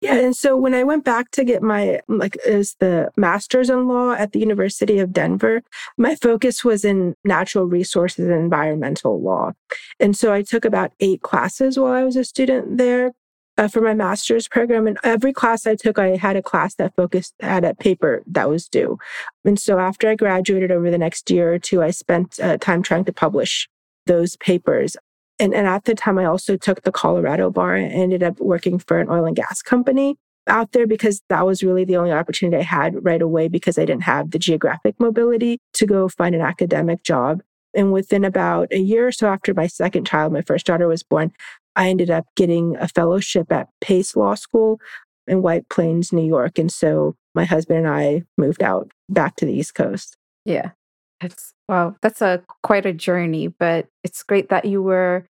Yeah, 0.00 0.14
and 0.14 0.34
so 0.34 0.56
when 0.56 0.72
I 0.72 0.82
went 0.82 1.04
back 1.04 1.30
to 1.32 1.44
get 1.44 1.62
my 1.62 2.00
like 2.08 2.38
as 2.38 2.74
the 2.80 3.10
master's 3.18 3.68
in 3.68 3.86
law 3.86 4.12
at 4.12 4.32
the 4.32 4.40
University 4.40 4.98
of 4.98 5.12
Denver, 5.12 5.62
my 5.98 6.14
focus 6.14 6.64
was 6.64 6.86
in 6.86 7.14
natural 7.22 7.66
resources 7.66 8.26
and 8.26 8.34
environmental 8.34 9.20
law. 9.20 9.52
And 9.98 10.16
so 10.16 10.32
I 10.32 10.42
took 10.42 10.64
about 10.64 10.92
8 11.00 11.20
classes 11.20 11.78
while 11.78 11.92
I 11.92 12.02
was 12.02 12.16
a 12.16 12.24
student 12.24 12.78
there 12.78 13.12
uh, 13.58 13.68
for 13.68 13.82
my 13.82 13.92
master's 13.92 14.48
program. 14.48 14.86
And 14.86 14.96
every 15.04 15.34
class 15.34 15.66
I 15.66 15.76
took, 15.76 15.98
I 15.98 16.16
had 16.16 16.34
a 16.34 16.42
class 16.42 16.74
that 16.76 16.96
focused 16.96 17.34
had 17.40 17.64
a 17.64 17.74
paper 17.74 18.22
that 18.26 18.48
was 18.48 18.68
due. 18.68 18.98
And 19.44 19.60
so 19.60 19.78
after 19.78 20.08
I 20.08 20.14
graduated 20.14 20.72
over 20.72 20.90
the 20.90 20.98
next 20.98 21.30
year 21.30 21.52
or 21.52 21.58
two, 21.58 21.82
I 21.82 21.90
spent 21.90 22.40
uh, 22.40 22.56
time 22.56 22.82
trying 22.82 23.04
to 23.04 23.12
publish 23.12 23.68
those 24.06 24.36
papers. 24.36 24.96
And, 25.40 25.54
and 25.54 25.66
at 25.66 25.84
the 25.84 25.94
time, 25.94 26.18
I 26.18 26.26
also 26.26 26.56
took 26.56 26.82
the 26.82 26.92
Colorado 26.92 27.50
bar 27.50 27.74
and 27.74 27.90
ended 27.90 28.22
up 28.22 28.38
working 28.40 28.78
for 28.78 29.00
an 29.00 29.08
oil 29.08 29.24
and 29.24 29.34
gas 29.34 29.62
company 29.62 30.16
out 30.46 30.72
there 30.72 30.86
because 30.86 31.22
that 31.28 31.46
was 31.46 31.62
really 31.62 31.84
the 31.84 31.96
only 31.96 32.12
opportunity 32.12 32.58
I 32.58 32.64
had 32.64 33.04
right 33.04 33.22
away 33.22 33.48
because 33.48 33.78
I 33.78 33.84
didn't 33.84 34.02
have 34.02 34.30
the 34.30 34.38
geographic 34.38 34.96
mobility 34.98 35.58
to 35.74 35.86
go 35.86 36.08
find 36.08 36.34
an 36.34 36.40
academic 36.42 37.02
job. 37.02 37.40
And 37.74 37.92
within 37.92 38.24
about 38.24 38.68
a 38.72 38.78
year 38.78 39.08
or 39.08 39.12
so 39.12 39.28
after 39.28 39.54
my 39.54 39.66
second 39.66 40.06
child, 40.06 40.32
my 40.32 40.42
first 40.42 40.66
daughter 40.66 40.88
was 40.88 41.02
born, 41.02 41.32
I 41.76 41.88
ended 41.88 42.10
up 42.10 42.26
getting 42.36 42.76
a 42.76 42.88
fellowship 42.88 43.50
at 43.50 43.68
Pace 43.80 44.16
Law 44.16 44.34
School 44.34 44.80
in 45.26 45.40
White 45.40 45.68
Plains, 45.68 46.12
New 46.12 46.26
York. 46.26 46.58
And 46.58 46.70
so 46.70 47.14
my 47.34 47.44
husband 47.44 47.78
and 47.78 47.88
I 47.88 48.24
moved 48.36 48.62
out 48.62 48.90
back 49.08 49.36
to 49.36 49.46
the 49.46 49.52
East 49.52 49.74
Coast. 49.74 50.16
Yeah. 50.44 50.72
That's 51.20 51.52
wow. 51.68 51.94
That's 52.02 52.22
a 52.22 52.42
quite 52.62 52.86
a 52.86 52.92
journey, 52.92 53.48
but 53.48 53.86
it's 54.02 54.22
great 54.22 54.48
that 54.48 54.64
you 54.64 54.82
were 54.82 55.26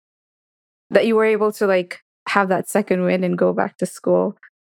that 0.91 1.07
you 1.07 1.17
were 1.17 1.25
able 1.25 1.53
to 1.53 1.67
like 1.67 2.01
have 2.29 2.49
that 2.49 2.69
second 2.69 3.05
win 3.05 3.25
and 3.25 3.39
go 3.39 3.53
back 3.53 3.77
to 3.79 3.87
school. 3.87 4.37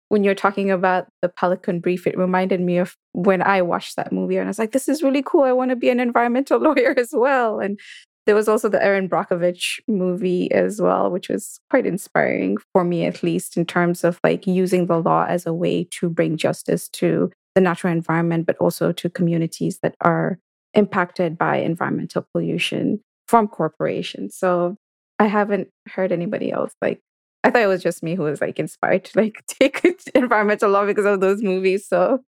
When 0.09 0.23
you're 0.23 0.35
talking 0.35 0.69
about 0.69 1.07
the 1.21 1.29
Pelican 1.29 1.79
Brief, 1.79 2.05
it 2.05 2.17
reminded 2.17 2.61
me 2.61 2.77
of 2.77 2.95
when 3.13 3.41
I 3.41 3.61
watched 3.61 3.95
that 3.95 4.11
movie 4.11 4.37
and 4.37 4.45
I 4.45 4.49
was 4.49 4.59
like, 4.59 4.71
this 4.71 4.87
is 4.87 5.01
really 5.01 5.23
cool. 5.23 5.43
I 5.43 5.51
want 5.51 5.69
to 5.69 5.75
be 5.75 5.89
an 5.89 5.99
environmental 5.99 6.59
lawyer 6.61 6.93
as 6.97 7.09
well. 7.11 7.59
And 7.59 7.79
there 8.25 8.35
was 8.35 8.47
also 8.47 8.69
the 8.69 8.83
Erin 8.83 9.07
Brockovich 9.07 9.79
movie 9.87 10.51
as 10.51 10.81
well, 10.81 11.11
which 11.11 11.29
was 11.29 11.59
quite 11.69 11.85
inspiring 11.85 12.57
for 12.73 12.83
me, 12.83 13.05
at 13.05 13.21
least 13.21 13.55
in 13.55 13.65
terms 13.65 14.03
of 14.03 14.19
like 14.23 14.47
using 14.47 14.87
the 14.87 14.99
law 14.99 15.25
as 15.27 15.45
a 15.45 15.53
way 15.53 15.87
to 15.91 16.09
bring 16.09 16.37
justice 16.37 16.89
to 16.89 17.31
the 17.53 17.61
natural 17.61 17.93
environment, 17.93 18.45
but 18.47 18.57
also 18.57 18.91
to 18.91 19.09
communities 19.09 19.79
that 19.81 19.95
are 20.01 20.39
impacted 20.73 21.37
by 21.37 21.57
environmental 21.57 22.27
pollution 22.33 22.99
from 23.27 23.47
corporations. 23.47 24.35
So 24.35 24.75
I 25.19 25.27
haven't 25.27 25.69
heard 25.87 26.11
anybody 26.11 26.51
else 26.51 26.73
like 26.81 27.01
I 27.43 27.51
thought 27.51 27.61
it 27.61 27.67
was 27.67 27.83
just 27.83 28.01
me 28.01 28.15
who 28.15 28.23
was 28.23 28.41
like 28.41 28.57
inspired 28.57 29.05
to 29.05 29.19
like 29.19 29.43
take 29.47 29.81
environmental 30.15 30.71
law 30.71 30.85
because 30.85 31.05
of 31.05 31.21
those 31.21 31.41
movies. 31.41 31.87
So 31.87 32.23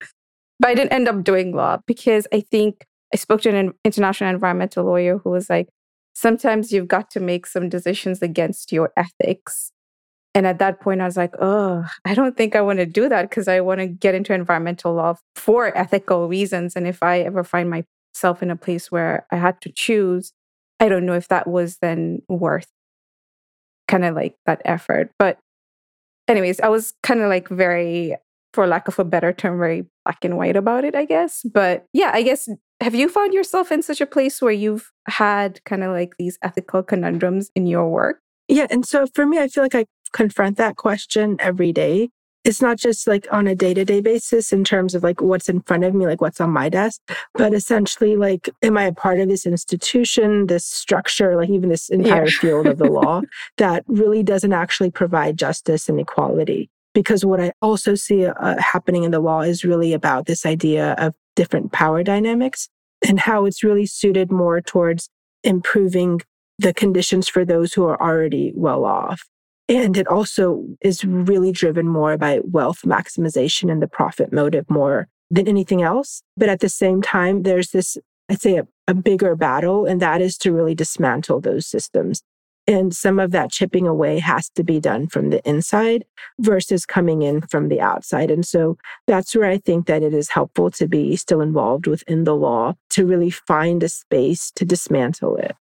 but 0.59 0.69
I 0.69 0.75
didn't 0.75 0.93
end 0.93 1.07
up 1.07 1.23
doing 1.23 1.55
law 1.55 1.77
because 1.85 2.27
I 2.33 2.41
think 2.41 2.85
I 3.13 3.17
spoke 3.17 3.41
to 3.41 3.55
an 3.55 3.73
international 3.85 4.29
environmental 4.29 4.85
lawyer 4.85 5.17
who 5.17 5.29
was 5.29 5.49
like, 5.49 5.69
sometimes 6.13 6.71
you've 6.71 6.87
got 6.87 7.11
to 7.11 7.19
make 7.19 7.45
some 7.45 7.69
decisions 7.69 8.21
against 8.21 8.71
your 8.71 8.91
ethics. 8.97 9.71
And 10.33 10.45
at 10.45 10.59
that 10.59 10.81
point, 10.81 11.01
I 11.01 11.05
was 11.05 11.17
like, 11.17 11.33
oh, 11.39 11.85
I 12.05 12.13
don't 12.13 12.35
think 12.35 12.55
I 12.55 12.61
want 12.61 12.79
to 12.79 12.85
do 12.85 13.09
that 13.09 13.29
because 13.29 13.47
I 13.47 13.61
want 13.61 13.79
to 13.79 13.87
get 13.87 14.13
into 14.13 14.33
environmental 14.33 14.93
law 14.93 15.15
for 15.35 15.75
ethical 15.77 16.27
reasons. 16.27 16.75
And 16.75 16.87
if 16.87 17.01
I 17.01 17.19
ever 17.21 17.43
find 17.43 17.69
myself 17.69 18.43
in 18.43 18.51
a 18.51 18.55
place 18.55 18.91
where 18.91 19.25
I 19.31 19.37
had 19.37 19.61
to 19.61 19.71
choose, 19.71 20.33
I 20.79 20.89
don't 20.89 21.05
know 21.05 21.13
if 21.13 21.27
that 21.29 21.47
was 21.47 21.77
then 21.77 22.21
worth 22.29 22.67
kind 23.87 24.05
of 24.05 24.15
like 24.15 24.35
that 24.45 24.61
effort. 24.65 25.11
But, 25.17 25.39
anyways, 26.27 26.59
I 26.59 26.69
was 26.69 26.93
kind 27.03 27.21
of 27.21 27.29
like 27.29 27.47
very, 27.49 28.15
for 28.53 28.67
lack 28.67 28.87
of 28.87 28.99
a 28.99 29.03
better 29.03 29.33
term, 29.33 29.57
very 29.57 29.85
black 30.05 30.23
and 30.23 30.37
white 30.37 30.55
about 30.55 30.83
it, 30.83 30.95
I 30.95 31.05
guess. 31.05 31.41
But 31.43 31.85
yeah, 31.93 32.11
I 32.13 32.21
guess 32.21 32.47
have 32.81 32.95
you 32.95 33.09
found 33.09 33.33
yourself 33.33 33.71
in 33.71 33.81
such 33.81 34.01
a 34.01 34.05
place 34.05 34.41
where 34.41 34.51
you've 34.51 34.91
had 35.07 35.63
kind 35.65 35.83
of 35.83 35.91
like 35.91 36.13
these 36.17 36.37
ethical 36.41 36.83
conundrums 36.83 37.49
in 37.55 37.65
your 37.67 37.89
work? 37.89 38.19
Yeah. 38.47 38.67
And 38.69 38.85
so 38.85 39.07
for 39.13 39.25
me, 39.25 39.39
I 39.39 39.47
feel 39.47 39.63
like 39.63 39.75
I 39.75 39.85
confront 40.13 40.57
that 40.57 40.75
question 40.77 41.37
every 41.39 41.73
day. 41.73 42.09
It's 42.47 42.61
not 42.61 42.77
just 42.77 43.07
like 43.07 43.27
on 43.29 43.45
a 43.45 43.55
day 43.55 43.73
to 43.73 43.83
day 43.83 43.99
basis 43.99 44.53
in 44.53 44.63
terms 44.63 44.95
of 44.95 45.03
like 45.03 45.19
what's 45.19 45.49
in 45.49 45.59
front 45.63 45.83
of 45.83 45.93
me, 45.93 46.05
like 46.05 46.21
what's 46.21 46.39
on 46.39 46.49
my 46.49 46.69
desk, 46.69 47.01
but 47.33 47.53
essentially, 47.53 48.15
like, 48.15 48.49
am 48.61 48.77
I 48.77 48.85
a 48.85 48.93
part 48.93 49.19
of 49.19 49.27
this 49.27 49.45
institution, 49.45 50.47
this 50.47 50.65
structure, 50.65 51.35
like 51.35 51.49
even 51.49 51.67
this 51.67 51.89
entire 51.89 52.23
yeah. 52.23 52.39
field 52.39 52.65
of 52.67 52.77
the 52.77 52.89
law 52.89 53.21
that 53.57 53.83
really 53.87 54.23
doesn't 54.23 54.53
actually 54.53 54.91
provide 54.91 55.37
justice 55.37 55.89
and 55.89 55.99
equality? 55.99 56.69
Because 56.93 57.25
what 57.25 57.41
I 57.41 57.51
also 57.61 57.95
see 57.95 58.25
uh, 58.25 58.61
happening 58.61 59.03
in 59.03 59.11
the 59.11 59.19
law 59.19 59.41
is 59.41 59.65
really 59.65 59.91
about 59.91 60.25
this 60.25 60.45
idea 60.45 60.93
of 60.93 61.15
different 61.35 61.73
power 61.73 62.01
dynamics 62.01 62.69
and 63.05 63.19
how 63.19 63.43
it's 63.43 63.61
really 63.61 63.85
suited 63.85 64.31
more 64.31 64.61
towards 64.61 65.09
improving 65.43 66.21
the 66.59 66.73
conditions 66.73 67.27
for 67.27 67.43
those 67.43 67.73
who 67.73 67.83
are 67.83 68.01
already 68.01 68.53
well 68.55 68.85
off. 68.85 69.27
And 69.69 69.97
it 69.97 70.07
also 70.07 70.65
is 70.81 71.03
really 71.03 71.51
driven 71.51 71.87
more 71.87 72.17
by 72.17 72.39
wealth 72.43 72.83
maximization 72.85 73.71
and 73.71 73.81
the 73.81 73.87
profit 73.87 74.31
motive 74.31 74.69
more 74.69 75.09
than 75.29 75.47
anything 75.47 75.81
else. 75.81 76.23
But 76.37 76.49
at 76.49 76.61
the 76.61 76.69
same 76.69 77.01
time, 77.01 77.43
there's 77.43 77.71
this, 77.71 77.97
I'd 78.29 78.41
say, 78.41 78.57
a, 78.57 78.67
a 78.87 78.93
bigger 78.93 79.35
battle, 79.35 79.85
and 79.85 80.01
that 80.01 80.21
is 80.21 80.37
to 80.39 80.53
really 80.53 80.73
dismantle 80.73 81.41
those 81.41 81.67
systems 81.67 82.23
and 82.67 82.93
some 82.93 83.17
of 83.17 83.31
that 83.31 83.49
chipping 83.49 83.87
away 83.87 84.19
has 84.19 84.49
to 84.49 84.63
be 84.63 84.79
done 84.79 85.07
from 85.07 85.29
the 85.29 85.47
inside 85.49 86.03
versus 86.39 86.85
coming 86.85 87.21
in 87.21 87.41
from 87.41 87.69
the 87.69 87.79
outside. 87.79 88.29
And 88.29 88.45
so 88.45 88.77
that's 89.07 89.33
where 89.33 89.49
I 89.49 89.57
think 89.57 89.87
that 89.87 90.03
it 90.03 90.13
is 90.13 90.29
helpful 90.29 90.69
to 90.71 90.87
be 90.87 91.15
still 91.15 91.39
involved 91.39 91.87
within 91.87 92.25
the 92.25 92.35
law 92.35 92.73
to 92.89 93.05
really 93.05 93.29
find 93.29 93.83
a 93.83 93.89
space 93.89 94.51
to 94.51 94.65
dismantle 94.65 95.37
it. 95.37 95.55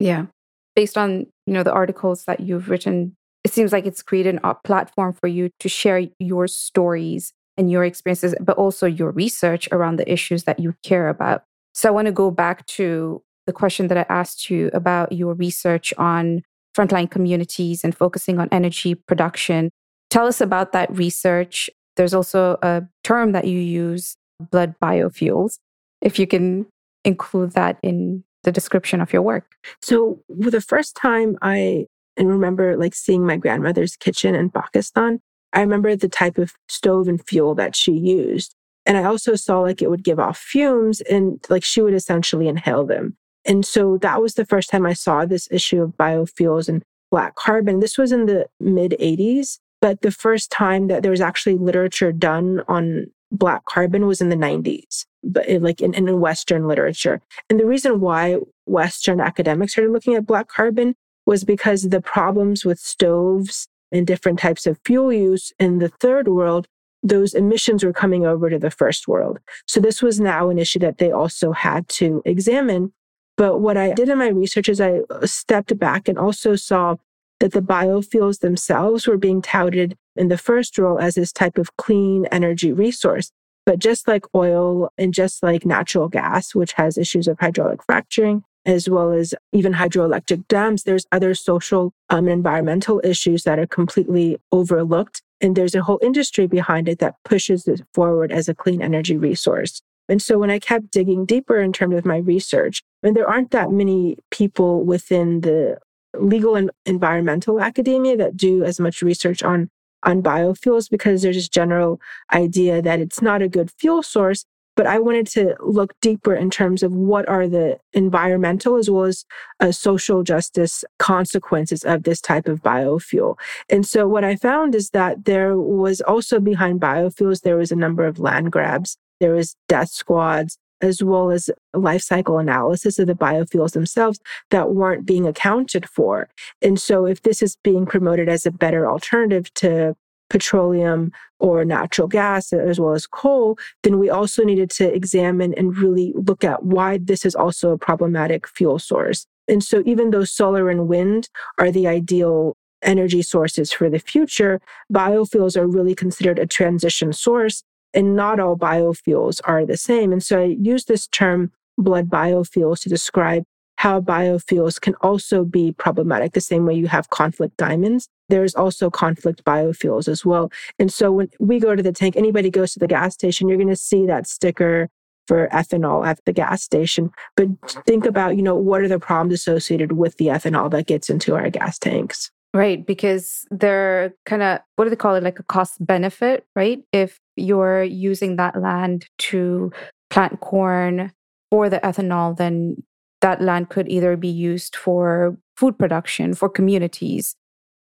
Yeah. 0.00 0.26
Based 0.74 0.98
on, 0.98 1.26
you 1.46 1.54
know, 1.54 1.62
the 1.62 1.72
articles 1.72 2.24
that 2.24 2.40
you've 2.40 2.68
written, 2.68 3.14
it 3.44 3.52
seems 3.52 3.72
like 3.72 3.86
it's 3.86 4.02
created 4.02 4.38
a 4.42 4.54
platform 4.54 5.12
for 5.12 5.28
you 5.28 5.50
to 5.60 5.68
share 5.68 6.08
your 6.18 6.48
stories 6.48 7.32
and 7.56 7.70
your 7.70 7.84
experiences, 7.84 8.34
but 8.40 8.56
also 8.56 8.86
your 8.86 9.10
research 9.10 9.68
around 9.70 9.96
the 9.96 10.10
issues 10.10 10.44
that 10.44 10.58
you 10.58 10.74
care 10.82 11.08
about. 11.08 11.44
So 11.72 11.88
I 11.88 11.92
want 11.92 12.06
to 12.06 12.12
go 12.12 12.30
back 12.30 12.66
to 12.66 13.22
the 13.46 13.52
question 13.52 13.88
that 13.88 13.98
I 13.98 14.06
asked 14.08 14.48
you 14.48 14.70
about 14.72 15.12
your 15.12 15.34
research 15.34 15.92
on 15.98 16.42
frontline 16.76 17.10
communities 17.10 17.84
and 17.84 17.96
focusing 17.96 18.38
on 18.38 18.48
energy 18.50 18.94
production. 18.94 19.70
Tell 20.10 20.26
us 20.26 20.40
about 20.40 20.72
that 20.72 20.90
research. 20.96 21.68
There's 21.96 22.14
also 22.14 22.58
a 22.62 22.82
term 23.04 23.32
that 23.32 23.46
you 23.46 23.58
use, 23.58 24.16
blood 24.50 24.74
biofuels. 24.82 25.58
If 26.00 26.18
you 26.18 26.26
can 26.26 26.66
include 27.04 27.52
that 27.52 27.78
in 27.82 28.24
the 28.42 28.52
description 28.52 29.00
of 29.00 29.12
your 29.12 29.22
work. 29.22 29.56
So, 29.80 30.20
the 30.28 30.60
first 30.60 30.96
time 30.96 31.36
I 31.42 31.86
and 32.16 32.28
remember 32.28 32.76
like 32.76 32.94
seeing 32.94 33.26
my 33.26 33.36
grandmother's 33.36 33.96
kitchen 33.96 34.34
in 34.34 34.50
Pakistan, 34.50 35.20
I 35.52 35.60
remember 35.60 35.94
the 35.96 36.08
type 36.08 36.38
of 36.38 36.52
stove 36.68 37.08
and 37.08 37.24
fuel 37.26 37.54
that 37.56 37.76
she 37.76 37.92
used. 37.92 38.54
And 38.86 38.96
I 38.96 39.04
also 39.04 39.34
saw 39.34 39.60
like 39.60 39.80
it 39.80 39.90
would 39.90 40.04
give 40.04 40.18
off 40.18 40.38
fumes 40.38 41.00
and 41.02 41.44
like 41.48 41.64
she 41.64 41.80
would 41.80 41.94
essentially 41.94 42.48
inhale 42.48 42.84
them. 42.84 43.16
And 43.46 43.64
so 43.64 43.98
that 43.98 44.20
was 44.20 44.34
the 44.34 44.44
first 44.44 44.70
time 44.70 44.86
I 44.86 44.92
saw 44.92 45.24
this 45.24 45.48
issue 45.50 45.82
of 45.82 45.96
biofuels 45.96 46.68
and 46.68 46.82
black 47.10 47.34
carbon. 47.34 47.80
This 47.80 47.98
was 47.98 48.12
in 48.12 48.26
the 48.26 48.46
mid 48.60 48.96
80s. 49.00 49.58
But 49.80 50.00
the 50.00 50.10
first 50.10 50.50
time 50.50 50.86
that 50.86 51.02
there 51.02 51.10
was 51.10 51.20
actually 51.20 51.58
literature 51.58 52.10
done 52.10 52.62
on 52.68 53.06
black 53.30 53.66
carbon 53.66 54.06
was 54.06 54.22
in 54.22 54.30
the 54.30 54.36
90s, 54.36 55.04
but 55.22 55.46
in, 55.46 55.62
like 55.62 55.82
in, 55.82 55.92
in 55.92 56.20
Western 56.20 56.66
literature. 56.66 57.20
And 57.50 57.60
the 57.60 57.66
reason 57.66 58.00
why 58.00 58.38
Western 58.64 59.20
academics 59.20 59.72
started 59.72 59.92
looking 59.92 60.14
at 60.14 60.26
black 60.26 60.48
carbon 60.48 60.94
was 61.26 61.44
because 61.44 61.82
the 61.82 62.00
problems 62.00 62.64
with 62.64 62.78
stoves 62.78 63.68
and 63.92 64.06
different 64.06 64.38
types 64.38 64.66
of 64.66 64.78
fuel 64.84 65.12
use 65.12 65.52
in 65.58 65.78
the 65.78 65.88
third 65.88 66.28
world, 66.28 66.66
those 67.02 67.34
emissions 67.34 67.84
were 67.84 67.92
coming 67.92 68.26
over 68.26 68.50
to 68.50 68.58
the 68.58 68.70
first 68.70 69.06
world. 69.06 69.38
So 69.66 69.80
this 69.80 70.02
was 70.02 70.18
now 70.18 70.48
an 70.48 70.58
issue 70.58 70.78
that 70.80 70.98
they 70.98 71.10
also 71.10 71.52
had 71.52 71.88
to 71.90 72.22
examine. 72.24 72.92
But 73.36 73.60
what 73.60 73.76
I 73.76 73.92
did 73.92 74.08
in 74.08 74.18
my 74.18 74.28
research 74.28 74.68
is 74.68 74.80
I 74.80 75.00
uh, 75.10 75.26
stepped 75.26 75.78
back 75.78 76.08
and 76.08 76.18
also 76.18 76.56
saw 76.56 76.96
that 77.40 77.52
the 77.52 77.60
biofuels 77.60 78.40
themselves 78.40 79.06
were 79.06 79.18
being 79.18 79.42
touted 79.42 79.96
in 80.16 80.28
the 80.28 80.38
first 80.38 80.78
role 80.78 80.98
as 80.98 81.16
this 81.16 81.32
type 81.32 81.58
of 81.58 81.76
clean 81.76 82.26
energy 82.26 82.72
resource. 82.72 83.30
But 83.66 83.78
just 83.78 84.06
like 84.06 84.24
oil 84.34 84.90
and 84.98 85.12
just 85.12 85.42
like 85.42 85.66
natural 85.66 86.08
gas, 86.08 86.54
which 86.54 86.72
has 86.74 86.96
issues 86.96 87.26
of 87.26 87.38
hydraulic 87.40 87.82
fracturing, 87.82 88.44
as 88.66 88.88
well 88.88 89.12
as 89.12 89.34
even 89.52 89.74
hydroelectric 89.74 90.48
dams, 90.48 90.84
there's 90.84 91.06
other 91.12 91.34
social 91.34 91.92
um, 92.10 92.26
and 92.26 92.30
environmental 92.30 93.00
issues 93.04 93.44
that 93.44 93.58
are 93.58 93.66
completely 93.66 94.38
overlooked. 94.52 95.22
And 95.40 95.56
there's 95.56 95.74
a 95.74 95.82
whole 95.82 95.98
industry 96.02 96.46
behind 96.46 96.88
it 96.88 96.98
that 97.00 97.16
pushes 97.24 97.68
it 97.68 97.82
forward 97.92 98.32
as 98.32 98.48
a 98.48 98.54
clean 98.54 98.80
energy 98.80 99.16
resource. 99.16 99.82
And 100.08 100.20
so 100.20 100.38
when 100.38 100.50
I 100.50 100.58
kept 100.58 100.90
digging 100.90 101.24
deeper 101.24 101.58
in 101.60 101.72
terms 101.72 101.96
of 101.96 102.04
my 102.04 102.18
research, 102.18 102.82
and 103.02 103.16
there 103.16 103.28
aren't 103.28 103.50
that 103.52 103.70
many 103.70 104.16
people 104.30 104.84
within 104.84 105.40
the 105.40 105.78
legal 106.18 106.54
and 106.54 106.70
environmental 106.86 107.60
academia 107.60 108.16
that 108.16 108.36
do 108.36 108.64
as 108.64 108.78
much 108.78 109.02
research 109.02 109.42
on 109.42 109.68
on 110.04 110.22
biofuels 110.22 110.90
because 110.90 111.22
there's 111.22 111.36
this 111.36 111.48
general 111.48 111.98
idea 112.32 112.82
that 112.82 113.00
it's 113.00 113.22
not 113.22 113.40
a 113.40 113.48
good 113.48 113.70
fuel 113.78 114.02
source 114.02 114.44
but 114.76 114.86
i 114.86 114.98
wanted 114.98 115.26
to 115.26 115.54
look 115.60 115.94
deeper 116.00 116.34
in 116.34 116.50
terms 116.50 116.82
of 116.82 116.92
what 116.92 117.28
are 117.28 117.48
the 117.48 117.78
environmental 117.92 118.76
as 118.76 118.90
well 118.90 119.04
as 119.04 119.24
uh, 119.60 119.72
social 119.72 120.22
justice 120.22 120.84
consequences 120.98 121.84
of 121.84 122.02
this 122.04 122.20
type 122.20 122.48
of 122.48 122.62
biofuel 122.62 123.36
and 123.68 123.86
so 123.86 124.06
what 124.06 124.24
i 124.24 124.36
found 124.36 124.74
is 124.74 124.90
that 124.90 125.24
there 125.24 125.58
was 125.58 126.00
also 126.02 126.40
behind 126.40 126.80
biofuels 126.80 127.42
there 127.42 127.56
was 127.56 127.72
a 127.72 127.76
number 127.76 128.06
of 128.06 128.18
land 128.18 128.52
grabs 128.52 128.96
there 129.20 129.34
was 129.34 129.56
death 129.68 129.90
squads 129.90 130.58
as 130.84 131.02
well 131.02 131.30
as 131.30 131.50
life 131.72 132.02
cycle 132.02 132.38
analysis 132.38 132.98
of 132.98 133.06
the 133.06 133.14
biofuels 133.14 133.72
themselves 133.72 134.20
that 134.50 134.74
weren't 134.74 135.06
being 135.06 135.26
accounted 135.26 135.88
for. 135.88 136.28
And 136.60 136.78
so, 136.78 137.06
if 137.06 137.22
this 137.22 137.42
is 137.42 137.56
being 137.64 137.86
promoted 137.86 138.28
as 138.28 138.44
a 138.44 138.50
better 138.50 138.88
alternative 138.88 139.52
to 139.54 139.96
petroleum 140.30 141.12
or 141.38 141.64
natural 141.64 142.08
gas 142.08 142.52
as 142.52 142.80
well 142.80 142.94
as 142.94 143.06
coal, 143.06 143.58
then 143.82 143.98
we 143.98 144.10
also 144.10 144.42
needed 144.44 144.70
to 144.70 144.92
examine 144.94 145.54
and 145.54 145.76
really 145.76 146.12
look 146.14 146.44
at 146.44 146.64
why 146.64 146.98
this 146.98 147.24
is 147.24 147.34
also 147.34 147.70
a 147.70 147.78
problematic 147.78 148.48
fuel 148.48 148.78
source. 148.78 149.26
And 149.48 149.62
so, 149.62 149.82
even 149.84 150.10
though 150.10 150.24
solar 150.24 150.70
and 150.70 150.88
wind 150.88 151.28
are 151.58 151.70
the 151.70 151.86
ideal 151.86 152.56
energy 152.82 153.22
sources 153.22 153.72
for 153.72 153.90
the 153.90 153.98
future, 153.98 154.60
biofuels 154.92 155.56
are 155.56 155.66
really 155.66 155.94
considered 155.94 156.38
a 156.38 156.46
transition 156.46 157.12
source 157.12 157.62
and 157.94 158.16
not 158.16 158.40
all 158.40 158.56
biofuels 158.56 159.40
are 159.44 159.64
the 159.64 159.76
same. 159.76 160.12
And 160.12 160.22
so 160.22 160.40
I 160.40 160.56
use 160.60 160.84
this 160.84 161.06
term 161.06 161.52
blood 161.78 162.10
biofuels 162.10 162.80
to 162.82 162.88
describe 162.88 163.44
how 163.76 164.00
biofuels 164.00 164.80
can 164.80 164.94
also 164.96 165.44
be 165.44 165.72
problematic, 165.72 166.32
the 166.32 166.40
same 166.40 166.66
way 166.66 166.74
you 166.74 166.88
have 166.88 167.10
conflict 167.10 167.56
diamonds. 167.56 168.08
There's 168.28 168.54
also 168.54 168.90
conflict 168.90 169.44
biofuels 169.44 170.08
as 170.08 170.24
well. 170.24 170.50
And 170.78 170.92
so 170.92 171.12
when 171.12 171.28
we 171.38 171.60
go 171.60 171.74
to 171.74 171.82
the 171.82 171.92
tank, 171.92 172.16
anybody 172.16 172.50
goes 172.50 172.72
to 172.72 172.78
the 172.78 172.86
gas 172.86 173.14
station, 173.14 173.48
you're 173.48 173.58
going 173.58 173.68
to 173.68 173.76
see 173.76 174.06
that 174.06 174.26
sticker 174.26 174.88
for 175.26 175.48
ethanol 175.48 176.06
at 176.06 176.20
the 176.26 176.32
gas 176.32 176.62
station. 176.62 177.10
But 177.36 177.48
think 177.86 178.04
about, 178.04 178.36
you 178.36 178.42
know, 178.42 178.56
what 178.56 178.80
are 178.82 178.88
the 178.88 178.98
problems 178.98 179.34
associated 179.34 179.92
with 179.92 180.16
the 180.16 180.26
ethanol 180.26 180.70
that 180.70 180.86
gets 180.86 181.08
into 181.08 181.34
our 181.34 181.48
gas 181.50 181.78
tanks? 181.78 182.30
Right, 182.52 182.86
because 182.86 183.46
they're 183.50 184.14
kind 184.26 184.42
of, 184.42 184.60
what 184.76 184.84
do 184.84 184.90
they 184.90 184.96
call 184.96 185.16
it? 185.16 185.24
Like 185.24 185.40
a 185.40 185.44
cost 185.44 185.84
benefit, 185.84 186.46
right? 186.54 186.84
If 186.92 187.18
you're 187.36 187.82
using 187.82 188.36
that 188.36 188.60
land 188.60 189.06
to 189.18 189.72
plant 190.08 190.40
corn 190.40 191.10
for 191.50 191.68
the 191.68 191.80
ethanol, 191.80 192.36
then 192.36 192.76
that 193.22 193.40
land 193.40 193.70
could 193.70 193.88
either 193.88 194.16
be 194.16 194.28
used 194.28 194.76
for 194.76 195.36
food 195.56 195.78
production 195.78 196.34
for 196.34 196.48
communities. 196.48 197.34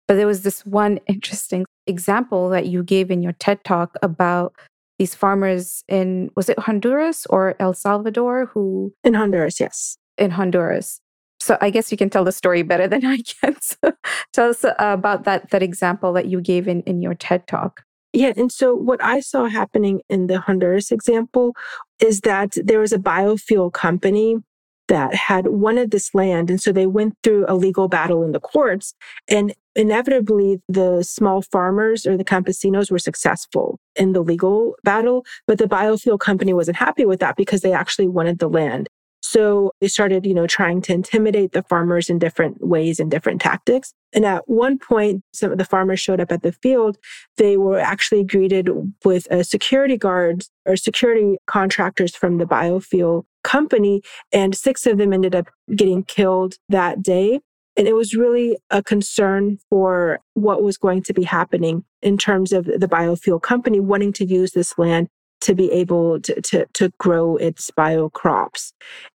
But 0.08 0.14
there 0.14 0.26
was 0.26 0.42
this 0.42 0.64
one 0.66 0.98
interesting 1.06 1.64
example 1.86 2.48
that 2.50 2.66
you 2.66 2.82
gave 2.82 3.10
in 3.10 3.22
your 3.22 3.32
TED 3.32 3.64
talk 3.64 3.96
about 4.02 4.54
these 4.98 5.14
farmers 5.14 5.84
in, 5.88 6.30
was 6.36 6.48
it 6.48 6.58
Honduras 6.58 7.26
or 7.26 7.56
El 7.58 7.74
Salvador 7.74 8.46
who? 8.46 8.92
In 9.04 9.14
Honduras, 9.14 9.58
yes. 9.58 9.96
In 10.18 10.32
Honduras 10.32 11.00
so 11.42 11.58
I 11.60 11.70
guess 11.70 11.90
you 11.90 11.98
can 11.98 12.08
tell 12.08 12.24
the 12.24 12.32
story 12.32 12.62
better 12.62 12.86
than 12.86 13.04
I 13.04 13.18
can. 13.18 13.56
So 13.60 13.92
tell 14.32 14.50
us 14.50 14.64
about 14.78 15.24
that 15.24 15.50
that 15.50 15.62
example 15.62 16.12
that 16.14 16.26
you 16.26 16.40
gave 16.40 16.68
in 16.68 16.82
in 16.82 17.02
your 17.02 17.14
TED 17.14 17.46
talk. 17.46 17.82
Yeah, 18.12 18.32
and 18.36 18.52
so 18.52 18.74
what 18.74 19.02
I 19.02 19.20
saw 19.20 19.46
happening 19.46 20.02
in 20.08 20.26
the 20.26 20.38
Honduras 20.38 20.92
example 20.92 21.54
is 22.00 22.20
that 22.20 22.56
there 22.62 22.78
was 22.78 22.92
a 22.92 22.98
biofuel 22.98 23.72
company 23.72 24.36
that 24.88 25.14
had 25.14 25.46
wanted 25.48 25.90
this 25.90 26.14
land. 26.14 26.50
And 26.50 26.60
so 26.60 26.72
they 26.72 26.86
went 26.86 27.14
through 27.22 27.46
a 27.48 27.54
legal 27.54 27.88
battle 27.88 28.22
in 28.22 28.32
the 28.32 28.40
courts. 28.40 28.94
And 29.28 29.54
inevitably, 29.74 30.60
the 30.68 31.02
small 31.02 31.42
farmers 31.42 32.06
or 32.06 32.16
the 32.16 32.24
campesinos 32.24 32.90
were 32.90 32.98
successful 32.98 33.78
in 33.96 34.12
the 34.12 34.22
legal 34.22 34.74
battle. 34.84 35.24
But 35.46 35.58
the 35.58 35.66
biofuel 35.66 36.18
company 36.18 36.52
wasn't 36.52 36.76
happy 36.76 37.04
with 37.04 37.20
that 37.20 37.36
because 37.36 37.60
they 37.60 37.72
actually 37.72 38.08
wanted 38.08 38.38
the 38.38 38.48
land. 38.48 38.88
So 39.24 39.70
they 39.80 39.86
started, 39.88 40.26
you 40.26 40.34
know, 40.34 40.48
trying 40.48 40.82
to 40.82 40.92
intimidate 40.92 41.52
the 41.52 41.62
farmers 41.62 42.10
in 42.10 42.18
different 42.18 42.66
ways 42.66 42.98
and 42.98 43.10
different 43.10 43.40
tactics. 43.40 43.94
And 44.12 44.26
at 44.26 44.48
one 44.48 44.78
point, 44.78 45.22
some 45.32 45.52
of 45.52 45.58
the 45.58 45.64
farmers 45.64 46.00
showed 46.00 46.20
up 46.20 46.32
at 46.32 46.42
the 46.42 46.52
field. 46.52 46.98
They 47.36 47.56
were 47.56 47.78
actually 47.78 48.24
greeted 48.24 48.68
with 49.04 49.28
a 49.30 49.44
security 49.44 49.96
guards 49.96 50.50
or 50.66 50.76
security 50.76 51.38
contractors 51.46 52.16
from 52.16 52.38
the 52.38 52.44
biofuel 52.44 53.24
company. 53.42 54.02
And 54.32 54.54
six 54.54 54.86
of 54.86 54.98
them 54.98 55.12
ended 55.12 55.34
up 55.34 55.48
getting 55.74 56.04
killed 56.04 56.56
that 56.68 57.02
day. 57.02 57.40
And 57.76 57.88
it 57.88 57.94
was 57.94 58.14
really 58.14 58.58
a 58.70 58.82
concern 58.82 59.58
for 59.70 60.20
what 60.34 60.62
was 60.62 60.76
going 60.76 61.02
to 61.04 61.14
be 61.14 61.22
happening 61.22 61.84
in 62.02 62.18
terms 62.18 62.52
of 62.52 62.66
the 62.66 62.88
biofuel 62.88 63.40
company 63.40 63.80
wanting 63.80 64.12
to 64.14 64.26
use 64.26 64.52
this 64.52 64.76
land 64.78 65.08
to 65.40 65.54
be 65.54 65.70
able 65.72 66.20
to, 66.20 66.40
to, 66.40 66.66
to 66.74 66.92
grow 66.98 67.36
its 67.36 67.70
bio 67.70 68.08
crops. 68.10 68.72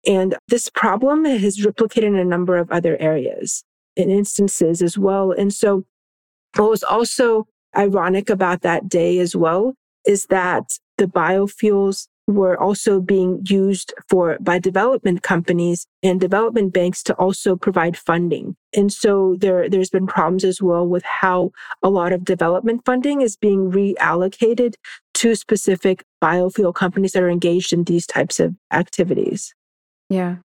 And 0.06 0.36
this 0.48 0.70
problem 0.70 1.24
has 1.24 1.58
replicated 1.58 2.04
in 2.04 2.16
a 2.16 2.24
number 2.24 2.56
of 2.56 2.70
other 2.70 2.96
areas 2.98 3.64
and 3.96 4.10
instances 4.10 4.82
as 4.82 4.96
well. 4.96 5.32
And 5.32 5.52
so 5.52 5.84
what 6.56 6.70
was 6.70 6.82
also 6.82 7.46
ironic 7.76 8.30
about 8.30 8.62
that 8.62 8.88
day 8.88 9.18
as 9.18 9.36
well 9.36 9.74
is 10.06 10.26
that 10.26 10.64
the 10.96 11.06
biofuels 11.06 12.08
were 12.26 12.58
also 12.58 13.00
being 13.00 13.42
used 13.46 13.92
for 14.08 14.38
by 14.40 14.58
development 14.58 15.22
companies 15.22 15.86
and 16.02 16.20
development 16.20 16.72
banks 16.72 17.02
to 17.02 17.14
also 17.14 17.54
provide 17.54 17.96
funding. 17.96 18.56
And 18.74 18.92
so 18.92 19.36
there, 19.38 19.68
there's 19.68 19.90
been 19.90 20.06
problems 20.06 20.44
as 20.44 20.62
well 20.62 20.86
with 20.86 21.04
how 21.04 21.52
a 21.82 21.90
lot 21.90 22.12
of 22.12 22.24
development 22.24 22.82
funding 22.84 23.20
is 23.20 23.36
being 23.36 23.70
reallocated 23.70 24.74
to 25.14 25.34
specific 25.34 26.02
biofuel 26.22 26.74
companies 26.74 27.12
that 27.12 27.22
are 27.22 27.30
engaged 27.30 27.72
in 27.72 27.84
these 27.84 28.06
types 28.06 28.40
of 28.40 28.54
activities. 28.72 29.54
Yeah. 30.08 30.36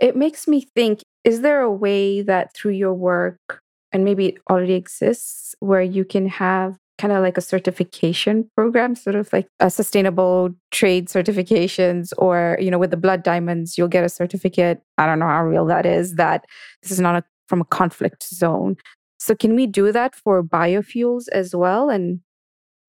It 0.00 0.16
makes 0.16 0.46
me 0.46 0.66
think 0.74 1.02
is 1.24 1.40
there 1.40 1.60
a 1.60 1.70
way 1.70 2.22
that 2.22 2.54
through 2.54 2.72
your 2.72 2.94
work, 2.94 3.62
and 3.92 4.04
maybe 4.04 4.26
it 4.26 4.34
already 4.50 4.74
exists, 4.74 5.54
where 5.60 5.82
you 5.82 6.04
can 6.04 6.28
have 6.28 6.76
kind 7.02 7.12
of 7.12 7.20
like 7.20 7.36
a 7.36 7.40
certification 7.40 8.48
program, 8.54 8.94
sort 8.94 9.16
of 9.16 9.32
like 9.32 9.48
a 9.58 9.68
sustainable 9.68 10.50
trade 10.70 11.08
certifications, 11.08 12.12
or, 12.16 12.56
you 12.60 12.70
know, 12.70 12.78
with 12.78 12.92
the 12.92 12.96
blood 12.96 13.24
diamonds, 13.24 13.76
you'll 13.76 13.88
get 13.88 14.04
a 14.04 14.08
certificate. 14.08 14.80
I 14.98 15.06
don't 15.06 15.18
know 15.18 15.26
how 15.26 15.44
real 15.44 15.66
that 15.66 15.84
is, 15.84 16.14
that 16.14 16.44
this 16.80 16.92
is 16.92 17.00
not 17.00 17.16
a, 17.16 17.24
from 17.48 17.60
a 17.60 17.64
conflict 17.64 18.22
zone. 18.22 18.76
So, 19.18 19.34
can 19.34 19.56
we 19.56 19.66
do 19.66 19.90
that 19.90 20.14
for 20.14 20.44
biofuels 20.44 21.24
as 21.32 21.56
well? 21.56 21.90
And 21.90 22.20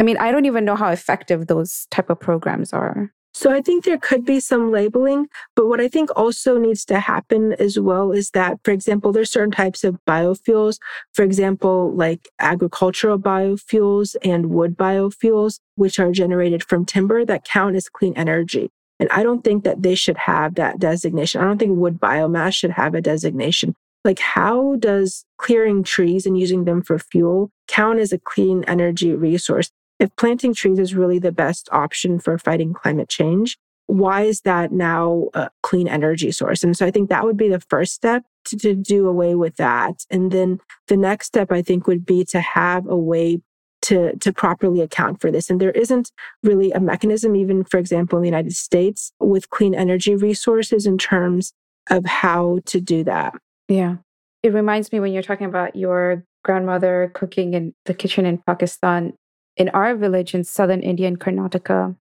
I 0.04 0.06
mean, 0.06 0.18
I 0.18 0.34
don't 0.34 0.46
even 0.46 0.66
know 0.66 0.76
how 0.76 0.90
effective 0.90 1.48
those 1.48 1.88
type 1.90 2.10
of 2.10 2.20
programs 2.20 2.74
are. 2.74 3.10
So 3.34 3.54
I 3.54 3.62
think 3.62 3.86
there 3.86 3.98
could 3.98 4.26
be 4.26 4.42
some 4.42 4.70
labeling, 4.70 5.28
but 5.56 5.68
what 5.68 5.80
I 5.80 5.88
think 5.88 6.10
also 6.14 6.58
needs 6.58 6.84
to 6.88 7.00
happen 7.00 7.54
as 7.54 7.80
well 7.80 8.12
is 8.12 8.32
that, 8.32 8.60
for 8.66 8.72
example, 8.72 9.14
there's 9.14 9.32
certain 9.32 9.52
types 9.52 9.86
of 9.86 9.98
biofuels, 10.06 10.78
for 11.14 11.24
example, 11.24 11.94
like 11.96 12.28
agricultural 12.40 13.18
biofuels 13.18 14.18
and 14.26 14.50
wood 14.50 14.76
biofuels, 14.76 15.62
which 15.76 16.00
are 16.00 16.12
generated 16.12 16.66
from 16.66 16.84
timber 16.84 17.24
that 17.24 17.46
count 17.46 17.78
as 17.78 17.88
clean 17.88 18.14
energy. 18.18 18.70
And 19.00 19.08
I 19.10 19.24
don't 19.24 19.42
think 19.42 19.64
that 19.64 19.84
they 19.84 19.96
should 19.96 20.18
have 20.18 20.56
that 20.56 20.80
designation. 20.80 21.40
I 21.40 21.46
don't 21.46 21.60
think 21.60 21.78
wood 21.78 21.98
biomass 21.98 22.56
should 22.56 22.72
have 22.72 22.94
a 22.94 23.02
designation. 23.02 23.74
like 24.04 24.20
how 24.20 24.76
does 24.80 25.24
clearing 25.38 25.82
trees 25.82 26.26
and 26.26 26.38
using 26.38 26.66
them 26.66 26.82
for 26.82 27.00
fuel 27.00 27.50
count 27.70 28.00
as 28.00 28.12
a 28.12 28.20
clean 28.20 28.66
energy 28.68 29.14
resource? 29.14 29.72
If 30.00 30.16
planting 30.16 30.54
trees 30.54 30.80
is 30.80 30.96
really 30.96 31.20
the 31.20 31.32
best 31.32 31.70
option 31.72 32.20
for 32.20 32.38
fighting 32.38 32.74
climate 32.74 33.10
change, 33.10 33.58
why 33.88 34.24
is 34.24 34.42
that 34.42 34.72
now 34.72 35.30
a 35.34 35.50
clean 35.62 35.88
energy 35.88 36.32
source? 36.32 36.64
And 36.64 36.76
so 36.76 36.86
I 36.86 36.92
think 36.92 37.10
that 37.10 37.26
would 37.26 37.38
be 37.38 37.50
the 37.50 37.60
first 37.60 37.94
step 37.94 38.24
to, 38.46 38.58
to 38.58 38.76
do 38.76 39.08
away 39.08 39.36
with 39.36 39.58
that. 39.58 40.06
And 40.10 40.32
then 40.32 40.60
the 40.88 40.98
next 40.98 41.28
step, 41.28 41.52
I 41.52 41.62
think, 41.62 41.88
would 41.88 42.06
be 42.06 42.24
to 42.26 42.40
have 42.40 42.88
a 42.88 42.98
way 42.98 43.42
to, 43.84 44.16
to 44.18 44.32
properly 44.32 44.80
account 44.82 45.20
for 45.20 45.30
this. 45.30 45.50
And 45.50 45.60
there 45.60 45.72
isn't 45.72 46.12
really 46.42 46.72
a 46.72 46.80
mechanism, 46.80 47.36
even 47.36 47.66
for 47.66 47.78
example, 47.78 48.18
in 48.18 48.24
the 48.24 48.30
United 48.30 48.54
States 48.54 49.12
with 49.20 49.50
clean 49.50 49.76
energy 49.76 50.16
resources 50.16 50.86
in 50.86 50.98
terms 50.98 51.54
of 51.90 52.06
how 52.06 52.60
to 52.66 52.80
do 52.80 53.04
that. 53.04 53.34
Yeah. 53.68 53.98
It 54.42 54.54
reminds 54.54 54.92
me 54.92 55.02
when 55.02 55.12
you're 55.12 55.24
talking 55.24 55.48
about 55.48 55.76
your 55.76 56.24
grandmother 56.44 57.12
cooking 57.14 57.54
in 57.54 57.74
the 57.86 57.94
kitchen 57.94 58.26
in 58.26 58.38
Pakistan. 58.38 59.14
In 59.56 59.70
our 59.70 59.96
village 59.96 60.34
in 60.34 60.44
southern 60.44 60.82
India, 60.82 61.08
in 61.08 61.18
Karnataka, 61.18 61.96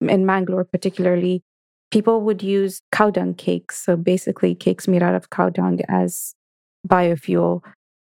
in 0.00 0.26
Mangalore 0.26 0.64
particularly, 0.64 1.42
people 1.90 2.22
would 2.22 2.42
use 2.42 2.80
cow 2.92 3.10
dung 3.10 3.34
cakes. 3.34 3.78
So 3.84 3.96
basically, 3.96 4.54
cakes 4.54 4.88
made 4.88 5.02
out 5.02 5.14
of 5.14 5.30
cow 5.30 5.50
dung 5.50 5.80
as 5.88 6.34
biofuel. 6.86 7.62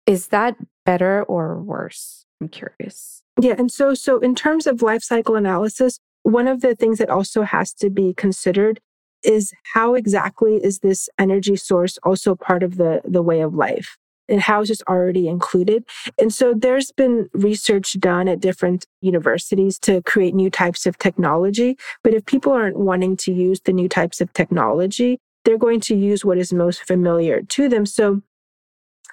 Is 0.07 0.29
that 0.29 0.57
better 0.85 1.23
or 1.25 1.62
worse? 1.62 2.27
I'm 2.40 2.49
curious. 2.49 3.23
Yeah. 3.40 3.55
And 3.59 3.70
so, 3.70 3.94
so 3.94 4.18
in 4.18 4.35
terms 4.35 4.66
of 4.66 4.83
life 4.83 5.03
cycle 5.03 5.35
analysis, 5.35 5.99
one 6.23 6.47
of 6.47 6.61
the 6.61 6.75
things 6.75 6.99
that 6.99 7.11
also 7.11 7.42
has 7.42 7.73
to 7.75 7.90
be 7.90 8.14
considered 8.14 8.81
is 9.23 9.53
how 9.73 9.94
exactly 9.94 10.57
is 10.57 10.81
this 10.81 11.09
energy 11.18 11.57
source 11.57 11.99
also 12.03 12.35
part 12.35 12.62
of 12.62 12.77
the, 12.77 13.01
the 13.05 13.23
way 13.23 13.40
of 13.40 13.55
life? 13.55 13.97
And 14.28 14.40
how 14.40 14.62
is 14.62 14.68
this 14.68 14.82
already 14.88 15.28
included? 15.28 15.84
And 16.18 16.32
so 16.32 16.54
there's 16.54 16.92
been 16.92 17.28
research 17.32 17.98
done 18.00 18.28
at 18.28 18.40
different 18.40 18.87
universities 19.00 19.78
to 19.80 20.02
create 20.02 20.34
new 20.34 20.50
types 20.50 20.87
of 20.87 20.98
technology. 20.98 21.76
But 22.02 22.14
if 22.14 22.24
people 22.26 22.52
aren't 22.52 22.78
wanting 22.78 23.16
to 23.18 23.32
use 23.32 23.60
the 23.60 23.72
new 23.72 23.88
types 23.88 24.20
of 24.20 24.32
technology, 24.32 25.18
they're 25.44 25.58
going 25.58 25.80
to 25.80 25.94
use 25.94 26.24
what 26.24 26.38
is 26.38 26.52
most 26.52 26.84
familiar 26.84 27.42
to 27.42 27.68
them. 27.68 27.87
So 27.87 28.22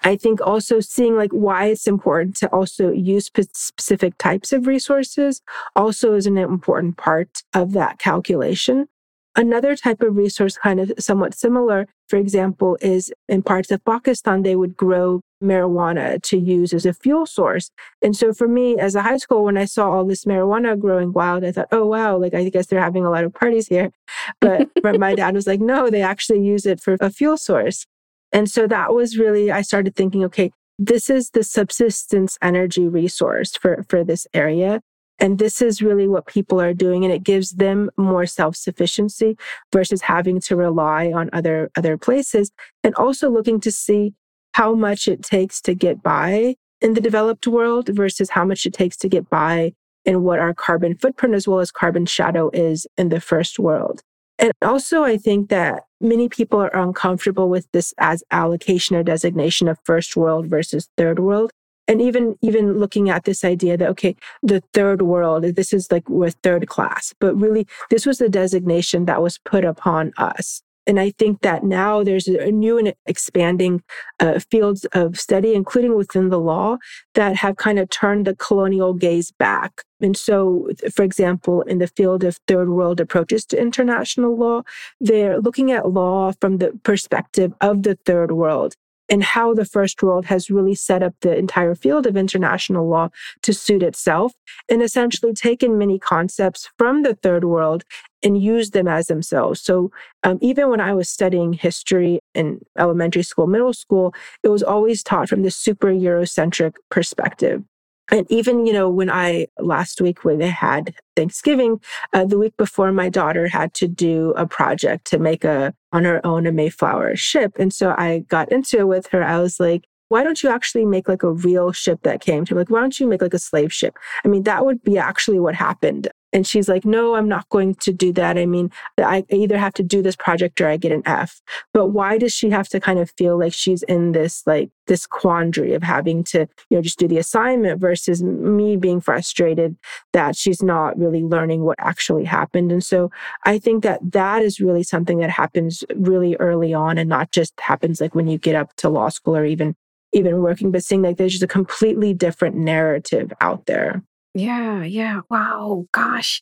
I 0.04 0.16
think 0.16 0.42
also 0.42 0.80
seeing 0.80 1.16
like 1.16 1.32
why 1.32 1.66
it's 1.66 1.88
important 1.88 2.36
to 2.38 2.48
also 2.48 2.92
use 2.92 3.26
specific 3.26 4.18
types 4.18 4.52
of 4.52 4.66
resources 4.66 5.42
also 5.76 6.16
is 6.16 6.26
an 6.26 6.38
important 6.38 6.98
part 6.98 7.44
of 7.54 7.74
that 7.74 8.00
calculation. 8.00 8.88
Another 9.36 9.78
type 9.78 10.02
of 10.02 10.18
resource, 10.18 10.58
kind 10.58 10.80
of 10.80 10.92
somewhat 11.00 11.34
similar, 11.34 11.88
for 12.10 12.18
example, 12.18 12.78
is 12.82 13.14
in 13.30 13.42
parts 13.42 13.72
of 13.72 13.84
Pakistan, 13.86 14.44
they 14.44 14.58
would 14.58 14.76
grow 14.76 15.22
marijuana 15.42 16.22
to 16.24 16.38
use 16.38 16.74
as 16.74 16.86
a 16.86 16.94
fuel 16.94 17.26
source. 17.26 17.72
And 18.02 18.16
so 18.16 18.34
for 18.34 18.48
me, 18.48 18.78
as 18.78 18.94
a 18.94 19.02
high 19.02 19.18
school, 19.18 19.46
when 19.46 19.58
I 19.58 19.66
saw 19.66 19.90
all 19.90 20.06
this 20.06 20.26
marijuana 20.26 20.78
growing 20.78 21.14
wild, 21.14 21.46
I 21.46 21.54
thought, 21.54 21.70
oh, 21.72 21.86
wow, 21.86 22.18
like 22.18 22.34
I 22.34 22.50
guess 22.50 22.68
they're 22.68 22.82
having 22.82 23.06
a 23.06 23.10
lot 23.10 23.24
of 23.24 23.34
parties 23.34 23.68
here. 23.68 23.92
But 24.42 25.00
my 25.00 25.16
dad 25.16 25.34
was 25.34 25.48
like, 25.48 25.62
no, 25.62 25.90
they 25.90 26.02
actually 26.02 26.44
use 26.44 26.66
it 26.66 26.82
for 26.82 26.98
a 27.00 27.10
fuel 27.10 27.38
source. 27.38 27.86
And 28.32 28.50
so 28.50 28.68
that 28.68 28.94
was 28.94 29.18
really, 29.18 29.52
I 29.52 29.62
started 29.62 29.96
thinking, 29.96 30.24
okay, 30.26 30.52
this 30.78 31.10
is 31.10 31.30
the 31.30 31.44
subsistence 31.44 32.38
energy 32.42 32.88
resource 32.88 33.56
for, 33.56 33.86
for 33.88 34.04
this 34.04 34.28
area. 34.34 34.82
And 35.22 35.38
this 35.38 35.62
is 35.62 35.84
really 35.84 36.08
what 36.08 36.26
people 36.26 36.60
are 36.60 36.74
doing. 36.74 37.06
And 37.06 37.14
it 37.14 37.24
gives 37.24 37.52
them 37.52 37.92
more 37.96 38.26
self 38.26 38.56
sufficiency 38.56 39.38
versus 39.72 40.02
having 40.02 40.42
to 40.42 40.56
rely 40.56 41.12
on 41.12 41.30
other, 41.32 41.70
other 41.78 41.98
places. 41.98 42.52
And 42.84 42.96
also 42.96 43.30
looking 43.30 43.60
to 43.62 43.72
see 43.72 44.14
how 44.54 44.74
much 44.74 45.08
it 45.08 45.24
takes 45.24 45.62
to 45.62 45.76
get 45.76 46.04
by 46.04 46.56
in 46.82 46.96
the 46.96 47.02
developed 47.02 47.46
world 47.48 47.90
versus 47.90 48.32
how 48.32 48.44
much 48.44 48.66
it 48.66 48.74
takes 48.74 48.98
to 48.98 49.08
get 49.08 49.30
by 49.30 49.74
in 50.04 50.24
what 50.24 50.40
our 50.40 50.54
carbon 50.54 50.98
footprint 50.98 51.36
as 51.36 51.48
well 51.48 51.60
as 51.60 51.72
carbon 51.72 52.08
shadow 52.08 52.50
is 52.52 52.88
in 52.98 53.10
the 53.10 53.22
first 53.22 53.60
world. 53.60 54.02
And 54.40 54.52
also, 54.64 55.04
I 55.04 55.18
think 55.18 55.50
that 55.50 55.84
many 56.02 56.28
people 56.28 56.60
are 56.60 56.76
uncomfortable 56.76 57.48
with 57.48 57.68
this 57.74 57.94
as 58.00 58.24
allocation 58.32 58.96
or 58.96 59.04
designation 59.04 59.68
of 59.68 59.78
first 59.84 60.18
world 60.18 60.48
versus 60.48 60.90
third 60.98 61.20
world 61.20 61.52
and 61.88 62.02
even 62.02 62.38
even 62.42 62.78
looking 62.80 63.10
at 63.10 63.24
this 63.24 63.44
idea 63.44 63.78
that 63.78 63.90
okay 63.90 64.16
the 64.44 64.62
third 64.74 65.02
world 65.02 65.44
this 65.44 65.74
is 65.74 65.92
like 65.92 66.08
we're 66.10 66.30
third 66.30 66.68
class 66.68 67.14
but 67.20 67.36
really 67.36 67.68
this 67.90 68.06
was 68.06 68.18
the 68.18 68.30
designation 68.30 69.06
that 69.06 69.22
was 69.22 69.38
put 69.40 69.66
upon 69.66 70.12
us 70.18 70.62
and 70.88 71.00
I 71.00 71.12
think 71.12 71.42
that 71.42 71.64
now 71.64 72.04
there's 72.04 72.28
a 72.28 72.52
new 72.52 72.78
and 72.78 72.94
expanding 73.06 73.84
uh, 74.20 74.40
fields 74.40 74.86
of 74.94 75.20
study, 75.20 75.54
including 75.54 75.96
within 75.96 76.30
the 76.30 76.40
law, 76.40 76.78
that 77.14 77.36
have 77.36 77.58
kind 77.58 77.78
of 77.78 77.90
turned 77.90 78.26
the 78.26 78.36
colonial 78.36 78.94
gaze 78.94 79.32
back. 79.32 79.84
And 80.02 80.18
so, 80.18 80.70
for 80.94 81.04
example, 81.04 81.62
in 81.62 81.78
the 81.78 81.88
field 81.88 82.24
of 82.24 82.40
third 82.48 82.70
world 82.70 83.00
approaches 83.00 83.46
to 83.48 83.62
international 83.62 84.36
law, 84.36 84.64
they're 85.00 85.40
looking 85.40 85.72
at 85.72 85.92
law 85.92 86.32
from 86.42 86.58
the 86.58 86.72
perspective 86.84 87.54
of 87.62 87.84
the 87.84 87.96
third 88.06 88.32
world 88.32 88.76
and 89.12 89.24
how 89.24 89.54
the 89.54 89.66
first 89.66 90.02
world 90.02 90.26
has 90.26 90.50
really 90.50 90.74
set 90.74 91.04
up 91.04 91.14
the 91.20 91.38
entire 91.38 91.76
field 91.76 92.08
of 92.08 92.16
international 92.16 92.88
law 92.88 93.10
to 93.44 93.54
suit 93.54 93.84
itself 93.84 94.34
and 94.70 94.82
essentially 94.82 95.34
taken 95.34 95.78
many 95.78 96.00
concepts 96.00 96.70
from 96.78 97.04
the 97.04 97.14
third 97.14 97.44
world 97.44 97.84
and 98.24 98.42
used 98.42 98.74
them 98.74 98.88
as 98.88 99.08
themselves. 99.08 99.62
So 99.62 99.92
um, 100.24 100.38
even 100.42 100.70
when 100.70 100.80
I 100.80 100.94
was 100.94 101.10
studying 101.10 101.54
history 101.54 102.22
in 102.34 102.62
elementary 102.80 103.24
school, 103.24 103.48
middle 103.48 103.74
school, 103.74 104.14
it 104.44 104.48
was 104.50 104.64
always 104.64 105.04
taught 105.04 105.28
from 105.28 105.44
the 105.44 105.52
super 105.52 105.92
Eurocentric 105.92 106.76
perspective. 106.90 107.64
And 108.12 108.30
even, 108.30 108.66
you 108.66 108.74
know, 108.74 108.90
when 108.90 109.10
I 109.10 109.48
last 109.58 110.02
week 110.02 110.26
when 110.26 110.38
they 110.38 110.50
had 110.50 110.94
Thanksgiving, 111.16 111.80
uh, 112.14 112.26
the 112.26 112.38
week 112.38 112.56
before 112.58 112.92
my 112.92 113.10
daughter 113.10 113.48
had 113.48 113.74
to 113.76 113.88
do 113.88 114.34
a 114.36 114.46
project 114.46 115.06
to 115.08 115.18
make 115.18 115.46
a 115.46 115.74
on 115.94 116.04
her 116.04 116.26
own 116.26 116.46
a 116.46 116.52
Mayflower 116.52 117.16
ship. 117.16 117.54
And 117.58 117.74
so 117.74 117.96
I 117.98 118.20
got 118.28 118.52
into 118.52 118.80
it 118.80 118.88
with 118.88 119.08
her. 119.08 119.24
I 119.24 119.40
was 119.40 119.60
like, 119.60 119.86
why 120.10 120.26
don't 120.26 120.44
you 120.44 120.50
actually 120.50 120.84
make 120.84 121.08
like 121.08 121.24
a 121.24 121.32
real 121.32 121.72
ship 121.72 122.02
that 122.04 122.20
came 122.20 122.44
to 122.44 122.54
like 122.54 122.70
why 122.70 122.82
don't 122.82 123.00
you 123.00 123.08
make 123.08 123.22
like 123.22 123.34
a 123.34 123.40
slave 123.40 123.72
ship 123.72 123.98
i 124.26 124.28
mean 124.28 124.44
that 124.44 124.66
would 124.66 124.84
be 124.84 124.98
actually 124.98 125.40
what 125.40 125.56
happened 125.56 126.10
and 126.34 126.48
she's 126.48 126.70
like, 126.70 126.86
no, 126.86 127.16
I'm 127.16 127.28
not 127.28 127.48
going 127.50 127.76
to 127.76 127.92
do 127.92 128.14
that. 128.14 128.38
I 128.38 128.46
mean, 128.46 128.72
I 128.98 129.26
either 129.30 129.58
have 129.58 129.74
to 129.76 129.84
do 129.84 130.02
this 130.02 130.16
project 130.16 130.62
or 130.62 130.68
I 130.68 130.78
get 130.78 130.92
an 130.92 131.04
F. 131.06 131.42
But 131.74 131.88
why 131.88 132.18
does 132.18 132.34
she 132.34 132.50
have 132.50 132.70
to 132.70 132.80
kind 132.80 133.00
of 133.00 133.12
feel 133.18 133.38
like 133.38 133.54
she's 133.54 133.84
in 133.84 134.14
this, 134.14 134.44
like, 134.46 134.70
this 134.88 135.06
quandary 135.06 135.74
of 135.74 135.84
having 135.84 136.24
to, 136.24 136.48
you 136.70 136.78
know, 136.78 136.82
just 136.82 137.00
do 137.00 137.08
the 137.08 137.18
assignment 137.18 137.80
versus 137.80 138.24
me 138.24 138.76
being 138.78 139.02
frustrated 139.02 139.78
that 140.14 140.36
she's 140.36 140.62
not 140.62 140.98
really 140.98 141.24
learning 141.24 141.62
what 141.62 141.78
actually 141.80 142.26
happened. 142.26 142.72
And 142.72 142.84
so 142.84 143.12
I 143.46 143.60
think 143.60 143.84
that 143.84 144.00
that 144.12 144.42
is 144.42 144.60
really 144.60 144.84
something 144.84 145.20
that 145.20 145.30
happens 145.30 145.84
really 145.96 146.36
early 146.38 146.74
on 146.74 146.98
and 146.98 147.10
not 147.10 147.32
just 147.32 147.60
happens 147.60 148.02
like 148.02 148.16
when 148.16 148.28
you 148.28 148.38
get 148.38 148.56
up 148.56 148.76
to 148.78 148.90
law 148.90 149.10
school 149.10 149.36
or 149.36 149.46
even 149.46 149.76
even 150.14 150.42
working, 150.42 150.72
but 150.72 150.84
seeing 150.84 151.02
like 151.02 151.16
there's 151.16 151.32
just 151.32 151.44
a 151.44 151.48
completely 151.48 152.14
different 152.14 152.56
narrative 152.56 153.32
out 153.40 153.66
there. 153.66 154.04
Yeah, 154.34 154.84
yeah. 154.84 155.22
Wow, 155.30 155.86
gosh. 155.92 156.42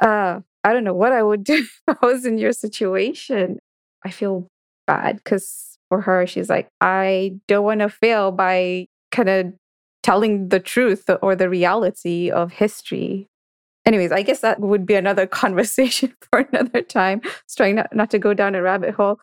Uh, 0.00 0.40
I 0.64 0.72
don't 0.72 0.84
know 0.84 0.94
what 0.94 1.12
I 1.12 1.22
would 1.22 1.44
do 1.44 1.54
if 1.88 1.98
I 2.02 2.06
was 2.06 2.26
in 2.26 2.38
your 2.38 2.52
situation. 2.52 3.58
I 4.04 4.10
feel 4.10 4.48
bad 4.86 5.16
because 5.16 5.78
for 5.88 6.02
her, 6.02 6.26
she's 6.26 6.50
like, 6.50 6.68
I 6.80 7.34
don't 7.48 7.64
want 7.64 7.80
to 7.80 7.88
fail 7.88 8.32
by 8.32 8.86
kind 9.12 9.28
of 9.28 9.54
telling 10.02 10.48
the 10.48 10.60
truth 10.60 11.10
or 11.22 11.36
the 11.36 11.50
reality 11.50 12.30
of 12.30 12.52
history. 12.52 13.28
Anyways, 13.86 14.12
I 14.12 14.22
guess 14.22 14.40
that 14.40 14.60
would 14.60 14.86
be 14.86 14.94
another 14.94 15.26
conversation 15.28 16.14
for 16.30 16.40
another 16.52 16.82
time. 16.82 17.20
Just 17.22 17.56
trying 17.56 17.76
not, 17.76 17.94
not 17.94 18.10
to 18.10 18.18
go 18.18 18.34
down 18.34 18.54
a 18.54 18.62
rabbit 18.62 18.94
hole. 18.94 19.20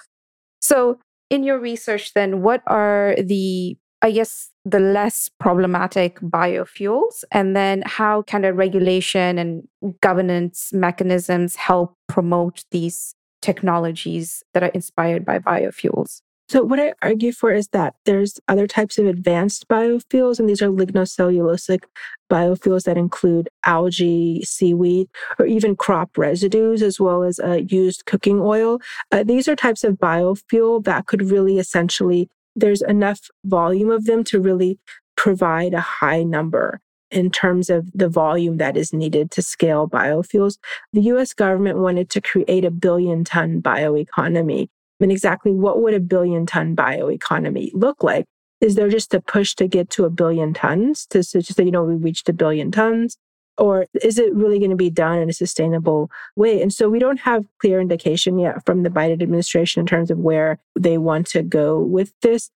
So, 0.61 0.99
in 1.29 1.43
your 1.43 1.59
research, 1.59 2.13
then, 2.13 2.41
what 2.41 2.63
are 2.67 3.15
the 3.21 3.77
I 4.07 4.11
guess, 4.11 4.51
the 4.63 4.79
less 4.79 5.29
problematic 5.37 6.21
biofuels? 6.21 7.25
And 7.29 7.57
then 7.57 7.83
how 7.85 8.21
can 8.21 8.45
a 8.45 8.53
regulation 8.53 9.37
and 9.37 9.67
governance 9.99 10.71
mechanisms 10.71 11.57
help 11.57 11.93
promote 12.07 12.63
these 12.71 13.13
technologies 13.41 14.43
that 14.53 14.63
are 14.63 14.67
inspired 14.73 15.25
by 15.25 15.39
biofuels? 15.39 16.21
So, 16.49 16.63
what 16.63 16.79
I 16.79 16.93
argue 17.01 17.33
for 17.33 17.51
is 17.51 17.67
that 17.73 17.95
there's 18.05 18.39
other 18.47 18.65
types 18.67 18.97
of 18.97 19.05
advanced 19.05 19.67
biofuels, 19.67 20.39
and 20.39 20.47
these 20.47 20.61
are 20.61 20.69
lignocellulosic 20.69 21.83
biofuels 22.31 22.83
that 22.85 22.97
include 22.97 23.49
algae, 23.65 24.41
seaweed, 24.45 25.09
or 25.37 25.45
even 25.45 25.75
crop 25.75 26.17
residues, 26.17 26.81
as 26.81 27.01
well 27.01 27.23
as 27.23 27.41
uh, 27.41 27.59
used 27.67 28.05
cooking 28.05 28.39
oil. 28.39 28.79
Uh, 29.11 29.23
these 29.23 29.49
are 29.49 29.57
types 29.57 29.83
of 29.83 29.95
biofuel 29.95 30.81
that 30.85 31.07
could 31.07 31.29
really 31.29 31.59
essentially 31.59 32.29
there's 32.57 32.81
enough 32.81 33.29
volume 33.45 33.91
of 33.91 34.05
them 34.05 34.23
to 34.25 34.41
really 34.41 34.79
provide 35.15 35.73
a 35.73 35.79
high 35.79 36.23
number 36.23 36.81
in 37.11 37.29
terms 37.31 37.69
of 37.69 37.89
the 37.93 38.09
volume 38.09 38.57
that 38.57 38.75
is 38.75 38.91
needed 38.91 39.31
to 39.31 39.41
scale 39.41 39.87
biofuels. 39.87 40.57
The 40.91 41.01
US 41.13 41.33
government 41.33 41.77
wanted 41.77 42.09
to 42.09 42.21
create 42.21 42.65
a 42.65 42.71
billion 42.71 43.23
ton 43.23 43.61
bioeconomy. 43.61 44.67
and 44.99 45.11
exactly 45.11 45.51
what 45.51 45.81
would 45.81 45.93
a 45.93 45.99
billion 45.99 46.45
ton 46.45 46.75
bioeconomy 46.75 47.69
look 47.73 48.03
like? 48.03 48.25
Is 48.59 48.73
there 48.75 48.89
just 48.89 49.13
a 49.13 49.21
push 49.21 49.53
to 49.55 49.67
get 49.67 49.91
to 49.91 50.05
a 50.05 50.09
billion 50.09 50.53
tons 50.53 51.05
to, 51.11 51.23
to 51.23 51.41
just 51.41 51.55
say, 51.55 51.63
you 51.63 51.71
know, 51.71 51.83
we 51.83 51.95
reached 51.95 52.27
a 52.27 52.33
billion 52.33 52.71
tons? 52.71 53.17
Or 53.57 53.87
is 54.03 54.19
it 54.19 54.33
really 54.35 54.59
going 54.59 54.71
to 54.71 54.77
be 54.77 54.89
done 54.89 55.19
in 55.19 55.29
a 55.29 55.33
sustainable 55.33 56.11
way? 56.35 56.61
And 56.61 56.71
so 56.71 56.89
we 56.89 56.99
don't 56.99 57.19
have 57.21 57.45
clear 57.59 57.81
indication 57.81 58.37
yet 58.37 58.65
from 58.65 58.83
the 58.83 58.89
Biden 58.89 59.21
administration 59.21 59.79
in 59.79 59.85
terms 59.85 60.11
of 60.11 60.19
where 60.19 60.59
they 60.77 60.97
want 60.97 61.27
to 61.27 61.41
go 61.41 61.79
with 61.79 62.13
this. 62.21 62.51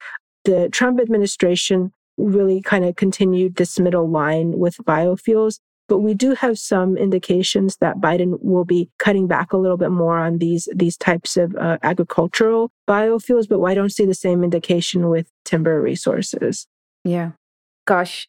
The 0.46 0.70
Trump 0.70 1.00
administration 1.00 1.92
really 2.18 2.62
kind 2.62 2.86
of 2.86 2.96
continued 2.96 3.56
this 3.56 3.80
middle 3.80 4.10
line 4.10 4.58
with 4.58 4.78
biofuels. 4.78 5.60
But 5.88 6.00
we 6.00 6.14
do 6.14 6.36
have 6.36 6.58
some 6.58 6.96
indications 6.96 7.76
that 7.82 7.98
Biden 7.98 8.38
will 8.42 8.64
be 8.64 8.90
cutting 8.98 9.28
back 9.28 9.52
a 9.52 9.58
little 9.58 9.76
bit 9.76 9.92
more 9.92 10.18
on 10.18 10.38
these 10.38 10.70
these 10.74 10.96
types 10.96 11.36
of 11.36 11.54
uh, 11.58 11.80
agricultural 11.84 12.72
biofuels. 12.88 13.50
But 13.50 13.62
I 13.62 13.74
don't 13.74 13.92
see 13.92 14.06
the 14.06 14.14
same 14.14 14.42
indication 14.42 15.10
with 15.10 15.28
timber 15.44 15.82
resources. 15.82 16.66
Yeah, 17.04 17.32
gosh, 17.86 18.26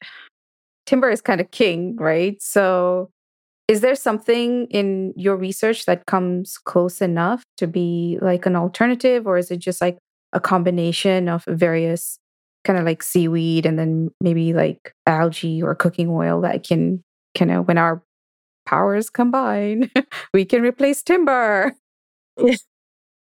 timber 0.87 1.11
is 1.11 1.21
kind 1.21 1.41
of 1.41 1.51
king, 1.51 1.97
right? 1.97 2.41
So, 2.41 3.11
is 3.69 3.81
there 3.81 3.95
something 3.95 4.67
in 4.71 5.13
your 5.17 5.37
research 5.37 5.87
that 5.87 6.07
comes 6.07 6.59
close 6.59 7.01
enough 7.01 7.43
to 7.59 7.67
be 7.67 8.19
like 8.21 8.47
an 8.47 8.57
alternative, 8.57 9.27
or 9.27 9.39
is 9.39 9.51
it 9.51 9.59
just 9.59 9.81
like 9.81 9.99
a 10.33 10.41
combination 10.41 11.29
of 11.29 11.45
various 11.47 12.19
kind 12.65 12.79
of 12.79 12.85
like 12.85 13.03
seaweed 13.03 13.67
and 13.67 13.79
then 13.79 14.11
maybe 14.21 14.53
like 14.53 14.95
algae 15.07 15.63
or 15.63 15.75
cooking 15.75 16.09
oil 16.09 16.41
that 16.41 16.65
can 16.65 17.03
kind 17.37 17.51
of 17.51 17.59
uh, 17.59 17.63
when 17.63 17.79
our 17.79 18.03
powers 18.67 19.11
combine, 19.11 19.91
we 20.35 20.45
can 20.45 20.63
replace 20.63 21.03
timber. 21.03 21.73
Yeah. 22.39 22.55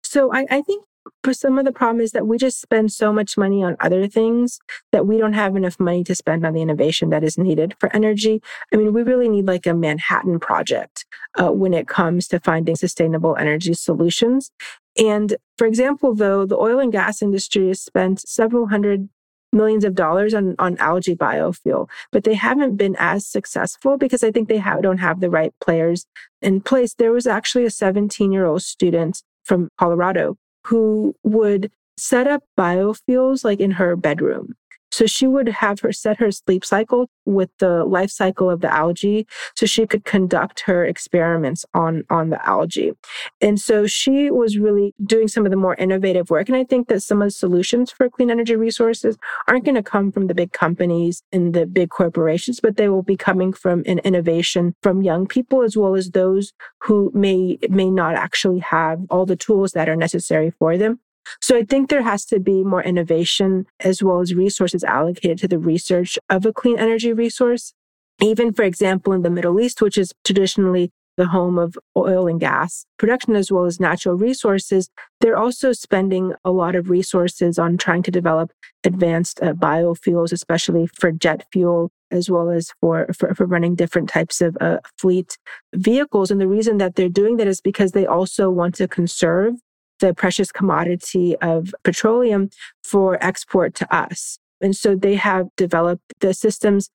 So 0.04 0.34
I, 0.34 0.46
I 0.50 0.62
think 0.62 0.84
for 1.24 1.34
some 1.34 1.58
of 1.58 1.66
the 1.66 1.72
problem 1.72 2.02
is 2.02 2.12
that 2.12 2.28
we 2.28 2.38
just 2.38 2.62
spend 2.62 2.92
so 2.92 3.12
much 3.12 3.38
money 3.38 3.64
on 3.64 3.76
other 3.80 4.08
things 4.08 4.60
that 4.92 5.06
we 5.06 5.18
don't 5.18 5.34
have 5.34 5.56
enough 5.56 5.80
money 5.80 6.04
to 6.04 6.16
spend 6.16 6.46
on 6.46 6.54
the 6.54 6.62
innovation 6.62 7.10
that 7.10 7.24
is 7.24 7.38
needed 7.38 7.76
for 7.80 7.94
energy. 7.96 8.42
I 8.74 8.78
mean, 8.78 8.94
we 8.94 9.04
really 9.04 9.30
need 9.30 9.46
like 9.46 9.66
a 9.66 9.74
Manhattan 9.74 10.40
project 10.40 11.06
uh, 11.40 11.52
when 11.52 11.74
it 11.74 11.88
comes 11.88 12.28
to 12.30 12.40
finding 12.40 12.76
sustainable 12.76 13.36
energy 13.38 13.74
solutions. 13.74 14.52
And 14.98 15.36
for 15.58 15.68
example, 15.68 16.16
though, 16.16 16.46
the 16.46 16.58
oil 16.58 16.80
and 16.80 16.92
gas 16.92 17.22
industry 17.22 17.68
has 17.68 17.82
spent 17.82 18.28
several 18.28 18.68
hundred 18.68 19.10
millions 19.52 19.84
of 19.84 19.96
dollars 19.96 20.34
on, 20.34 20.56
on 20.60 20.78
algae 20.78 21.16
biofuel, 21.16 21.90
but 22.12 22.24
they 22.24 22.36
haven't 22.36 22.76
been 22.76 22.96
as 23.00 23.26
successful 23.26 23.98
because 23.98 24.24
I 24.24 24.32
think 24.32 24.48
they 24.48 24.58
have, 24.58 24.84
don't 24.84 25.00
have 25.00 25.22
the 25.22 25.30
right 25.30 25.54
players 25.60 26.06
in 26.42 26.62
place. 26.62 26.94
There 26.94 27.12
was 27.12 27.26
actually 27.26 27.66
a 27.66 27.72
17 27.72 28.32
year 28.32 28.46
old 28.46 28.62
student 28.62 29.24
from 29.44 29.70
Colorado 29.78 30.38
who 30.68 31.16
would 31.24 31.72
set 31.98 32.28
up 32.28 32.44
biofuels 32.58 33.44
like 33.44 33.60
in 33.60 33.72
her 33.72 33.96
bedroom. 33.96 34.56
So 34.92 35.06
she 35.06 35.28
would 35.28 35.48
have 35.48 35.80
her 35.82 35.92
set 35.92 36.20
her 36.20 36.32
sleep 36.32 36.66
cycle 36.66 37.10
with 37.26 37.50
the 37.60 37.86
life 37.86 38.10
cycle 38.10 38.50
of 38.50 38.62
the 38.62 38.74
algae 38.74 39.28
so 39.56 39.66
she 39.66 39.86
could 39.86 40.04
conduct 40.04 40.62
her 40.62 40.84
experiments 40.84 41.66
on, 41.74 42.04
on 42.10 42.30
the 42.30 42.48
algae. 42.48 42.94
And 43.40 43.60
so 43.60 43.86
she 43.88 44.32
was 44.32 44.58
really 44.58 44.94
doing 45.04 45.28
some 45.28 45.46
of 45.46 45.52
the 45.52 45.58
more 45.58 45.76
innovative 45.76 46.30
work. 46.30 46.50
And 46.50 46.58
I 46.58 46.64
think 46.64 46.88
that 46.88 47.02
some 47.02 47.22
of 47.22 47.28
the 47.28 47.32
solutions 47.32 47.92
for 47.92 48.10
clean 48.10 48.32
energy 48.32 48.56
resources 48.56 49.18
aren't 49.48 49.66
going 49.66 49.76
to 49.76 49.84
come 49.84 50.12
from 50.12 50.28
the 50.28 50.36
big 50.36 50.52
companies 50.54 51.24
and 51.32 51.54
the 51.54 51.66
big 51.66 51.90
corporations, 51.90 52.60
but 52.60 52.78
they 52.78 52.90
will 52.90 53.04
be 53.04 53.18
coming 53.18 53.54
from 53.54 53.84
an 53.86 54.00
innovation 54.00 54.76
from 54.82 55.04
young 55.04 55.28
people 55.28 55.62
as 55.62 55.78
well 55.78 55.96
as 55.96 56.12
those 56.12 56.54
who 56.80 57.12
may, 57.14 57.58
may 57.70 57.90
not 57.90 58.16
actually 58.16 58.60
have 58.60 59.00
all 59.10 59.26
the 59.26 59.36
tools 59.36 59.74
that 59.74 59.90
are 59.90 59.96
necessary 59.96 60.52
for 60.52 60.78
them. 60.78 61.00
So 61.42 61.58
I 61.58 61.64
think 61.64 61.90
there 61.90 62.04
has 62.04 62.26
to 62.26 62.40
be 62.40 62.64
more 62.64 62.84
innovation 62.84 63.66
as 63.80 64.04
well 64.04 64.20
as 64.20 64.34
resources 64.34 64.84
allocated 64.84 65.38
to 65.40 65.48
the 65.48 65.60
research 65.60 66.18
of 66.30 66.46
a 66.46 66.54
clean 66.54 66.80
energy 66.80 67.14
resource. 67.14 67.74
Even, 68.22 68.52
for 68.54 68.64
example, 68.64 69.14
in 69.14 69.22
the 69.22 69.30
Middle 69.30 69.60
East, 69.60 69.82
which 69.82 69.98
is 69.98 70.14
traditionally 70.26 70.92
the 71.20 71.28
home 71.28 71.60
of 71.60 71.78
oil 71.98 72.28
and 72.28 72.40
gas 72.40 72.86
production 72.98 73.36
as 73.36 73.52
well 73.52 73.66
as 73.66 73.78
natural 73.78 74.16
resources, 74.16 74.90
they're 75.20 75.38
also 75.38 75.74
spending 75.74 76.34
a 76.46 76.52
lot 76.52 76.76
of 76.76 76.90
resources 76.90 77.60
on 77.60 77.78
trying 77.78 78.02
to 78.02 78.10
develop 78.10 78.52
advanced 78.86 79.42
uh, 79.44 79.52
biofuels, 79.54 80.32
especially 80.32 80.88
for 80.88 81.12
jet 81.12 81.46
fuel, 81.52 81.92
as 82.10 82.30
well 82.30 82.50
as 82.50 82.72
for, 82.80 83.08
for, 83.14 83.36
for 83.36 83.46
running 83.46 83.76
different 83.76 84.08
types 84.08 84.40
of 84.40 84.56
uh, 84.62 84.78
fleet 84.98 85.38
vehicles. 85.76 86.32
And 86.32 86.40
the 86.40 86.48
reason 86.48 86.78
that 86.78 86.96
they're 86.96 87.10
doing 87.10 87.36
that 87.36 87.48
is 87.48 87.60
because 87.60 87.92
they 87.92 88.06
also 88.06 88.50
want 88.50 88.76
to 88.76 88.88
conserve 88.88 89.56
the 90.00 90.14
precious 90.14 90.52
commodity 90.52 91.36
of 91.38 91.74
petroleum 91.84 92.50
for 92.84 93.24
export 93.24 93.76
to 93.76 93.96
us. 93.96 94.40
And 94.62 94.76
so 94.76 94.96
they 94.96 95.16
have 95.16 95.48
developed 95.56 96.14
the 96.20 96.34
systems, 96.34 96.90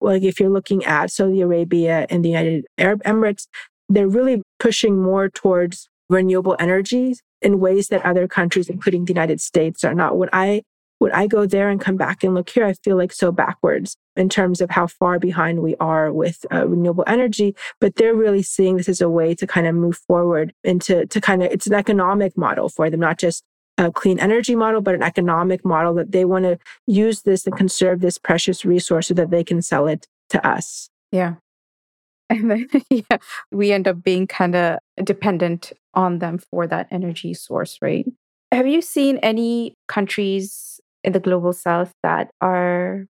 like 0.00 0.22
if 0.22 0.38
you're 0.38 0.50
looking 0.50 0.84
at 0.84 1.10
Saudi 1.10 1.40
Arabia 1.40 2.06
and 2.10 2.24
the 2.24 2.28
United 2.28 2.66
Arab 2.78 3.02
Emirates, 3.04 3.46
they're 3.88 4.08
really 4.08 4.42
pushing 4.58 5.02
more 5.02 5.28
towards 5.28 5.88
renewable 6.08 6.56
energies 6.58 7.22
in 7.42 7.60
ways 7.60 7.88
that 7.88 8.04
other 8.04 8.28
countries, 8.28 8.68
including 8.68 9.04
the 9.04 9.12
United 9.12 9.40
States, 9.40 9.84
are 9.84 9.94
not. 9.94 10.16
When 10.16 10.28
I 10.32 10.62
would 11.00 11.12
I 11.12 11.26
go 11.26 11.46
there 11.46 11.68
and 11.68 11.80
come 11.80 11.96
back 11.96 12.24
and 12.24 12.34
look 12.34 12.50
here, 12.50 12.64
I 12.64 12.72
feel 12.72 12.96
like 12.96 13.12
so 13.12 13.30
backwards 13.30 13.96
in 14.16 14.28
terms 14.28 14.60
of 14.60 14.70
how 14.70 14.86
far 14.86 15.18
behind 15.18 15.62
we 15.62 15.76
are 15.76 16.12
with 16.12 16.44
uh, 16.52 16.66
renewable 16.66 17.04
energy. 17.06 17.54
But 17.80 17.96
they're 17.96 18.14
really 18.14 18.42
seeing 18.42 18.76
this 18.76 18.88
as 18.88 19.00
a 19.00 19.08
way 19.08 19.34
to 19.36 19.46
kind 19.46 19.66
of 19.66 19.74
move 19.74 19.96
forward 19.96 20.52
into 20.64 21.06
to 21.06 21.20
kind 21.20 21.42
of 21.42 21.52
it's 21.52 21.66
an 21.66 21.74
economic 21.74 22.36
model 22.36 22.68
for 22.68 22.90
them, 22.90 23.00
not 23.00 23.18
just 23.18 23.44
a 23.78 23.92
clean 23.92 24.18
energy 24.18 24.56
model, 24.56 24.80
but 24.80 24.94
an 24.94 25.02
economic 25.02 25.64
model 25.64 25.94
that 25.94 26.10
they 26.10 26.24
want 26.24 26.44
to 26.44 26.58
use 26.86 27.22
this 27.22 27.46
and 27.46 27.56
conserve 27.56 28.00
this 28.00 28.18
precious 28.18 28.64
resource 28.64 29.08
so 29.08 29.14
that 29.14 29.30
they 29.30 29.44
can 29.44 29.62
sell 29.62 29.86
it 29.86 30.06
to 30.30 30.46
us. 30.46 30.90
Yeah. 31.12 31.34
And 32.30 32.50
then, 32.50 32.68
yeah, 32.90 33.16
we 33.50 33.72
end 33.72 33.88
up 33.88 34.02
being 34.02 34.26
kind 34.26 34.54
of 34.54 34.80
dependent 35.02 35.72
on 35.94 36.18
them 36.18 36.36
for 36.36 36.66
that 36.66 36.86
energy 36.90 37.32
source, 37.32 37.78
right? 37.80 38.06
Have 38.52 38.66
you 38.66 38.82
seen 38.82 39.16
any 39.18 39.72
countries 39.88 40.78
in 41.04 41.12
the 41.12 41.20
global 41.20 41.52
south 41.52 41.92
that 42.02 42.30
are 42.40 43.06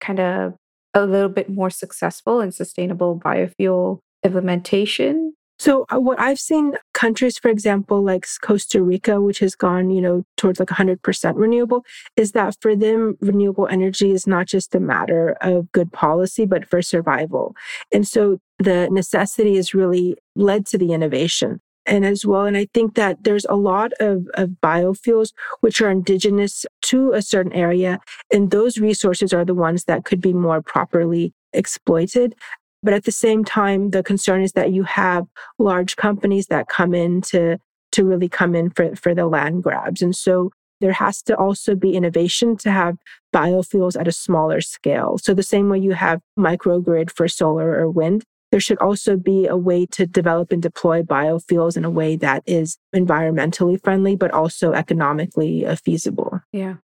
kind 0.00 0.20
of 0.20 0.54
a 0.94 1.06
little 1.06 1.28
bit 1.28 1.48
more 1.48 1.70
successful 1.70 2.40
in 2.40 2.52
sustainable 2.52 3.18
biofuel 3.18 3.98
implementation 4.24 5.34
so 5.62 5.86
uh, 5.94 6.00
what 6.00 6.18
I've 6.18 6.40
seen 6.40 6.72
countries, 6.92 7.38
for 7.38 7.48
example, 7.48 8.02
like 8.02 8.26
Costa 8.42 8.82
Rica, 8.82 9.20
which 9.20 9.38
has 9.38 9.54
gone, 9.54 9.90
you 9.90 10.00
know, 10.00 10.24
towards 10.36 10.58
like 10.58 10.70
100% 10.70 11.34
renewable, 11.36 11.84
is 12.16 12.32
that 12.32 12.56
for 12.60 12.74
them, 12.74 13.16
renewable 13.20 13.68
energy 13.68 14.10
is 14.10 14.26
not 14.26 14.46
just 14.46 14.74
a 14.74 14.80
matter 14.80 15.36
of 15.40 15.70
good 15.70 15.92
policy, 15.92 16.46
but 16.46 16.68
for 16.68 16.82
survival. 16.82 17.54
And 17.92 18.08
so 18.08 18.38
the 18.58 18.88
necessity 18.90 19.54
has 19.54 19.72
really 19.72 20.16
led 20.34 20.66
to 20.66 20.78
the 20.78 20.92
innovation 20.92 21.60
and 21.86 22.04
as 22.04 22.24
well. 22.24 22.44
And 22.44 22.56
I 22.56 22.66
think 22.72 22.94
that 22.94 23.24
there's 23.24 23.46
a 23.46 23.54
lot 23.54 23.92
of, 24.00 24.26
of 24.34 24.50
biofuels 24.62 25.32
which 25.60 25.80
are 25.80 25.90
indigenous 25.90 26.64
to 26.82 27.12
a 27.12 27.22
certain 27.22 27.52
area. 27.52 27.98
And 28.32 28.50
those 28.50 28.78
resources 28.78 29.32
are 29.32 29.44
the 29.44 29.54
ones 29.54 29.84
that 29.84 30.04
could 30.04 30.20
be 30.20 30.32
more 30.32 30.62
properly 30.62 31.32
exploited. 31.52 32.34
But 32.82 32.94
at 32.94 33.04
the 33.04 33.12
same 33.12 33.44
time, 33.44 33.90
the 33.90 34.02
concern 34.02 34.42
is 34.42 34.52
that 34.52 34.72
you 34.72 34.82
have 34.84 35.26
large 35.58 35.96
companies 35.96 36.46
that 36.48 36.68
come 36.68 36.94
in 36.94 37.20
to, 37.22 37.58
to 37.92 38.04
really 38.04 38.28
come 38.28 38.54
in 38.54 38.70
for, 38.70 38.94
for 38.96 39.14
the 39.14 39.26
land 39.26 39.62
grabs. 39.62 40.02
And 40.02 40.16
so 40.16 40.50
there 40.80 40.92
has 40.92 41.22
to 41.22 41.36
also 41.36 41.76
be 41.76 41.94
innovation 41.94 42.56
to 42.56 42.70
have 42.72 42.96
biofuels 43.32 43.98
at 43.98 44.08
a 44.08 44.12
smaller 44.12 44.60
scale. 44.60 45.16
So 45.16 45.32
the 45.32 45.42
same 45.42 45.68
way 45.68 45.78
you 45.78 45.92
have 45.92 46.20
microgrid 46.36 47.10
for 47.12 47.28
solar 47.28 47.78
or 47.78 47.88
wind, 47.88 48.24
there 48.52 48.60
should 48.60 48.78
also 48.78 49.16
be 49.16 49.46
a 49.46 49.56
way 49.56 49.86
to 49.86 50.06
develop 50.06 50.52
and 50.52 50.62
deploy 50.62 51.02
biofuels 51.02 51.74
in 51.76 51.86
a 51.86 51.90
way 51.90 52.16
that 52.16 52.42
is 52.46 52.76
environmentally 52.94 53.82
friendly, 53.82 54.14
but 54.14 54.30
also 54.30 54.72
economically 54.72 55.66
uh, 55.66 55.74
feasible. 55.74 56.38
Yeah. 56.52 56.76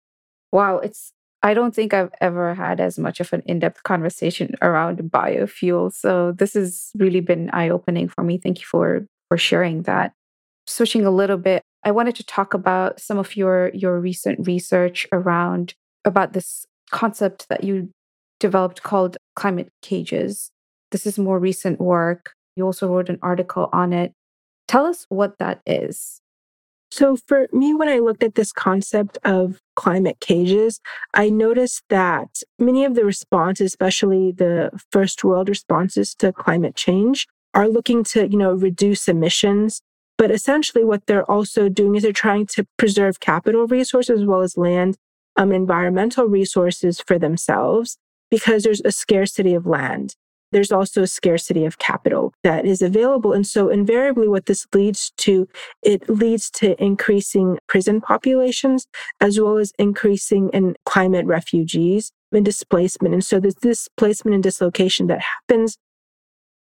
Wow. 0.54 0.78
It's, 0.78 1.12
I 1.44 1.54
don't 1.54 1.76
think 1.76 1.94
I've 1.94 2.14
ever 2.22 2.56
had 2.56 2.80
as 2.80 2.98
much 2.98 3.20
of 3.20 3.34
an 3.34 3.44
in 3.46 3.60
depth 3.60 3.84
conversation 3.84 4.56
around 4.62 5.00
biofuels. 5.00 5.96
So 5.96 6.32
this 6.32 6.54
has 6.54 6.90
really 6.96 7.20
been 7.20 7.50
eye 7.52 7.68
opening 7.70 8.08
for 8.08 8.24
me. 8.24 8.38
Thank 8.38 8.60
you 8.60 8.66
for, 8.66 9.06
for 9.28 9.38
sharing 9.38 9.84
that. 9.84 10.14
Switching 10.68 11.06
a 11.06 11.12
little 11.12 11.38
bit, 11.38 11.64
I 11.84 11.92
wanted 11.92 12.16
to 12.16 12.26
talk 12.26 12.54
about 12.54 13.02
some 13.02 13.18
of 13.18 13.36
your, 13.36 13.72
your 13.74 14.00
recent 14.00 14.48
research 14.48 15.06
around 15.12 15.74
about 16.06 16.32
this 16.32 16.66
concept 16.92 17.50
that 17.50 17.66
you 17.66 17.90
developed 18.40 18.84
called 18.84 19.18
climate 19.36 19.70
cages. 19.82 20.50
This 20.92 21.06
is 21.06 21.18
more 21.20 21.40
recent 21.40 21.80
work. 21.80 22.34
You 22.56 22.66
also 22.66 22.88
wrote 22.88 23.10
an 23.10 23.20
article 23.22 23.70
on 23.74 23.94
it. 23.94 24.14
Tell 24.68 24.86
us 24.86 25.06
what 25.10 25.38
that 25.40 25.62
is. 25.66 26.22
So, 26.90 27.18
for 27.18 27.48
me, 27.52 27.74
when 27.74 27.90
I 27.90 28.00
looked 28.00 28.24
at 28.24 28.36
this 28.36 28.54
concept 28.54 29.18
of 29.26 29.60
climate 29.76 30.20
cages, 30.22 30.80
I 31.14 31.30
noticed 31.30 31.84
that 31.90 32.42
many 32.60 32.86
of 32.86 32.96
the 32.96 33.04
responses, 33.04 33.68
especially 33.68 34.32
the 34.32 34.72
first 34.92 35.24
world 35.24 35.50
responses 35.50 36.16
to 36.16 36.32
climate 36.32 36.76
change, 36.76 37.28
are 37.54 37.68
looking 37.68 38.04
to, 38.06 38.30
you 38.30 38.38
know, 38.38 38.54
reduce 38.54 39.08
emissions 39.10 39.82
But 40.18 40.32
essentially, 40.32 40.84
what 40.84 41.06
they're 41.06 41.30
also 41.30 41.70
doing 41.70 41.96
is 41.96 42.04
they're 42.04 42.12
trying 42.14 42.48
to 42.48 42.66
preserve 42.78 43.20
capital 43.20 43.68
resources 43.68 44.22
as 44.22 44.26
well 44.26 44.42
as 44.42 44.58
land, 44.58 44.98
um, 45.36 45.52
environmental 45.52 46.26
resources 46.26 47.00
for 47.00 47.20
themselves 47.20 47.98
because 48.32 48.64
there's 48.64 48.82
a 48.84 48.92
scarcity 48.92 49.54
of 49.54 49.66
land. 49.68 50.16
There's 50.52 50.72
also 50.72 51.04
a 51.04 51.08
scarcity 51.08 51.66
of 51.66 51.78
capital 51.78 52.34
that 52.44 52.66
is 52.66 52.82
available. 52.82 53.34
And 53.34 53.46
so 53.46 53.70
invariably 53.70 54.28
what 54.28 54.46
this 54.46 54.66
leads 54.74 55.12
to, 55.18 55.48
it 55.82 56.08
leads 56.10 56.50
to 56.52 56.82
increasing 56.82 57.60
prison 57.68 58.02
populations 58.02 58.88
as 59.20 59.40
well 59.40 59.58
as 59.58 59.74
increasing 59.78 60.50
in 60.50 60.76
climate 60.86 61.26
refugees 61.26 62.12
and 62.32 62.46
displacement. 62.46 63.14
And 63.14 63.24
so 63.24 63.40
this 63.40 63.56
displacement 63.56 64.36
and 64.36 64.44
dislocation 64.44 65.08
that 65.08 65.22
happens 65.22 65.78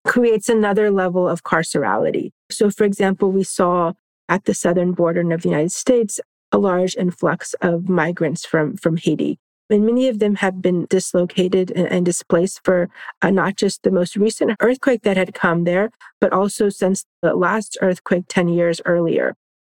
creates 0.07 0.49
another 0.49 0.91
level 0.91 1.29
of 1.29 1.43
carcerality. 1.43 2.31
So, 2.51 2.71
for 2.71 2.85
example, 2.85 3.33
we 3.33 3.43
saw 3.43 3.93
at 4.29 4.45
the 4.45 4.55
southern 4.55 4.93
border 4.93 5.33
of 5.33 5.43
the 5.43 5.49
United 5.49 5.73
States 5.73 6.21
a 6.53 6.59
large 6.59 6.97
influx 6.97 7.55
of 7.61 7.89
migrants 7.89 8.47
from, 8.47 8.77
from 8.77 8.97
Haiti. 8.97 9.39
And 9.69 9.85
many 9.85 10.09
of 10.09 10.19
them 10.19 10.37
have 10.37 10.63
been 10.63 10.87
dislocated 10.89 11.71
and, 11.73 11.89
and 11.89 12.05
displaced 12.05 12.61
for 12.65 12.89
uh, 13.23 13.31
not 13.31 13.57
just 13.57 13.83
the 13.83 13.91
most 13.91 14.17
recent 14.17 14.57
earthquake 14.61 15.03
that 15.03 15.17
had 15.17 15.35
come 15.35 15.65
there, 15.65 15.91
but 16.21 16.33
also 16.33 16.69
since 16.69 17.05
the 17.23 17.35
last 17.35 17.77
earthquake 17.81 18.25
10 18.29 18.49
years 18.49 18.81
earlier. 18.85 19.35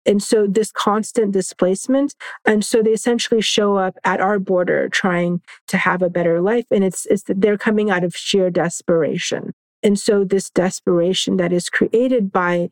And 0.05 0.23
so 0.23 0.47
this 0.47 0.71
constant 0.71 1.33
displacement. 1.33 2.15
And 2.45 2.63
so 2.63 2.81
they 2.81 2.91
essentially 2.91 3.41
show 3.41 3.75
up 3.75 3.97
at 4.05 4.21
our 4.21 4.39
border 4.39 4.87
trying 4.87 5.41
to 5.67 5.77
have 5.77 6.01
a 6.01 6.09
better 6.09 6.41
life. 6.41 6.65
And 6.71 6.83
it's, 6.83 7.05
it's 7.07 7.23
that 7.23 7.41
they're 7.41 7.57
coming 7.57 7.91
out 7.91 8.05
of 8.05 8.15
sheer 8.15 8.49
desperation. 8.49 9.53
And 9.83 9.99
so 9.99 10.23
this 10.23 10.49
desperation 10.49 11.37
that 11.37 11.53
is 11.53 11.69
created 11.69 12.31
by 12.31 12.69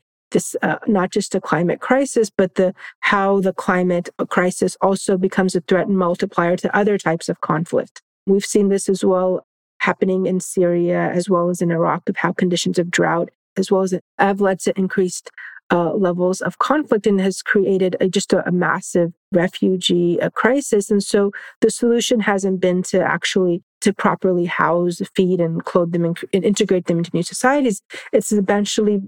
uh, 0.62 0.78
not 0.88 1.12
just 1.12 1.36
a 1.36 1.42
climate 1.42 1.80
crisis, 1.80 2.30
but 2.30 2.56
the 2.56 2.74
how 3.02 3.42
the 3.42 3.54
climate 3.54 4.10
crisis 4.30 4.78
also 4.82 5.18
becomes 5.18 5.56
a 5.56 5.62
threat 5.62 5.88
and 5.88 5.98
multiplier 5.98 6.56
to 6.58 6.76
other 6.76 6.98
types 6.98 7.30
of 7.30 7.42
conflict. 7.42 8.02
We've 8.26 8.46
seen 8.46 8.70
this 8.70 8.90
as 8.90 9.04
well 9.04 9.46
happening 9.80 10.26
in 10.26 10.40
Syria 10.40 11.12
as 11.14 11.30
well 11.30 11.50
as 11.50 11.62
in 11.62 11.72
Iraq 11.72 12.10
of 12.10 12.18
how 12.18 12.32
conditions 12.34 12.80
of 12.80 12.90
drought 12.90 13.30
as 13.58 13.72
well 13.72 13.84
as 13.84 13.94
have 14.18 14.42
led 14.42 14.60
to 14.60 14.78
increased 14.78 15.32
uh, 15.72 15.94
levels 15.94 16.42
of 16.42 16.60
conflict 16.60 17.08
and 17.08 17.20
has 17.20 17.42
created 17.42 17.96
a, 18.00 18.08
just 18.08 18.34
a, 18.34 18.48
a 18.48 18.52
massive 18.52 19.14
refugee 19.32 20.20
crisis. 20.34 20.90
And 20.90 21.04
so 21.04 21.32
the 21.62 21.70
solution 21.70 22.20
hasn't 22.22 22.60
been 22.60 22.84
to 22.84 23.02
actually 23.02 23.64
to 23.86 23.94
properly 23.94 24.46
house, 24.46 25.00
feed, 25.16 25.40
and 25.40 25.64
clothe 25.64 25.92
them 25.92 26.06
and, 26.06 26.18
integrate 26.34 26.88
them 26.88 26.98
into 26.98 27.12
new 27.14 27.22
societies. 27.22 27.84
It's 28.12 28.32
eventually 28.32 29.04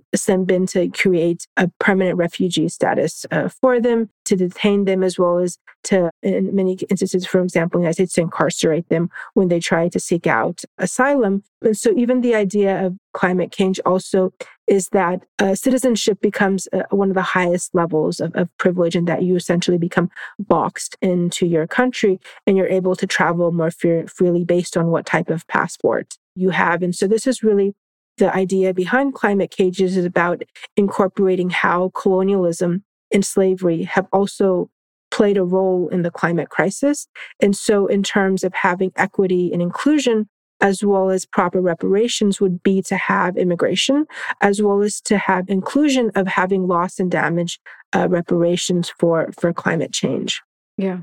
been 0.45 0.67
to 0.67 0.89
create 0.89 1.47
a 1.57 1.67
permanent 1.79 2.17
refugee 2.17 2.69
status 2.69 3.25
uh, 3.31 3.49
for 3.49 3.81
them, 3.81 4.11
to 4.25 4.35
detain 4.35 4.85
them, 4.85 5.03
as 5.03 5.17
well 5.17 5.39
as 5.39 5.57
to, 5.85 6.11
in 6.21 6.53
many 6.55 6.73
instances, 6.91 7.25
for 7.25 7.41
example, 7.41 7.79
in 7.79 7.81
the 7.81 7.85
United 7.85 7.95
States, 7.95 8.13
to 8.13 8.21
incarcerate 8.21 8.87
them 8.89 9.09
when 9.33 9.47
they 9.47 9.59
try 9.59 9.89
to 9.89 9.99
seek 9.99 10.27
out 10.27 10.61
asylum. 10.77 11.43
And 11.63 11.75
so, 11.75 11.91
even 11.95 12.21
the 12.21 12.35
idea 12.35 12.85
of 12.85 12.97
climate 13.13 13.51
change 13.51 13.79
also 13.83 14.31
is 14.67 14.89
that 14.89 15.23
uh, 15.39 15.55
citizenship 15.55 16.21
becomes 16.21 16.67
uh, 16.71 16.83
one 16.91 17.09
of 17.09 17.15
the 17.15 17.21
highest 17.21 17.73
levels 17.73 18.19
of, 18.19 18.35
of 18.35 18.55
privilege, 18.59 18.95
and 18.95 19.07
that 19.07 19.23
you 19.23 19.35
essentially 19.35 19.79
become 19.79 20.06
boxed 20.39 20.97
into 21.01 21.45
your 21.45 21.67
country 21.67 22.19
and 22.45 22.57
you're 22.57 22.67
able 22.67 22.95
to 22.95 23.07
travel 23.07 23.51
more 23.51 23.71
freely 23.71 24.43
based 24.43 24.77
on 24.77 24.87
what 24.87 25.05
type 25.05 25.29
of 25.29 25.47
passport 25.47 26.17
you 26.35 26.49
have. 26.51 26.83
And 26.83 26.95
so 26.95 27.07
this 27.07 27.27
is 27.27 27.43
really 27.43 27.73
the 28.17 28.33
idea 28.35 28.73
behind 28.73 29.13
climate 29.13 29.51
cages 29.51 29.95
is 29.95 30.05
about 30.05 30.41
incorporating 30.75 31.49
how 31.49 31.91
colonialism 31.93 32.83
and 33.13 33.25
slavery 33.25 33.83
have 33.83 34.07
also 34.11 34.69
played 35.11 35.37
a 35.37 35.43
role 35.43 35.87
in 35.89 36.01
the 36.01 36.11
climate 36.11 36.49
crisis. 36.49 37.07
And 37.41 37.55
so 37.55 37.87
in 37.87 38.03
terms 38.03 38.43
of 38.43 38.53
having 38.53 38.91
equity 38.95 39.51
and 39.53 39.61
inclusion, 39.61 40.27
as 40.61 40.83
well 40.83 41.09
as 41.09 41.25
proper 41.25 41.61
reparations 41.61 42.41
would 42.41 42.63
be 42.63 42.81
to 42.83 42.97
have 42.97 43.37
immigration, 43.37 44.05
as 44.41 44.61
well 44.61 44.81
as 44.81 44.99
to 45.01 45.17
have 45.17 45.49
inclusion 45.49 46.11
of 46.15 46.27
having 46.27 46.67
loss 46.67 46.99
and 46.99 47.11
damage 47.11 47.59
uh, 47.95 48.07
reparations 48.09 48.89
for 48.99 49.29
for 49.37 49.53
climate 49.53 49.93
change. 49.93 50.41
Yeah. 50.77 50.99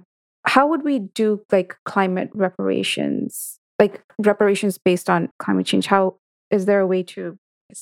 How 0.46 0.66
would 0.68 0.82
we 0.82 0.98
do 0.98 1.40
like 1.50 1.76
climate 1.84 2.30
reparations, 2.34 3.58
like 3.78 4.02
reparations 4.18 4.78
based 4.78 5.08
on 5.08 5.30
climate 5.38 5.66
change? 5.66 5.86
How 5.86 6.16
is 6.50 6.66
there 6.66 6.80
a 6.80 6.86
way 6.86 7.02
to 7.02 7.38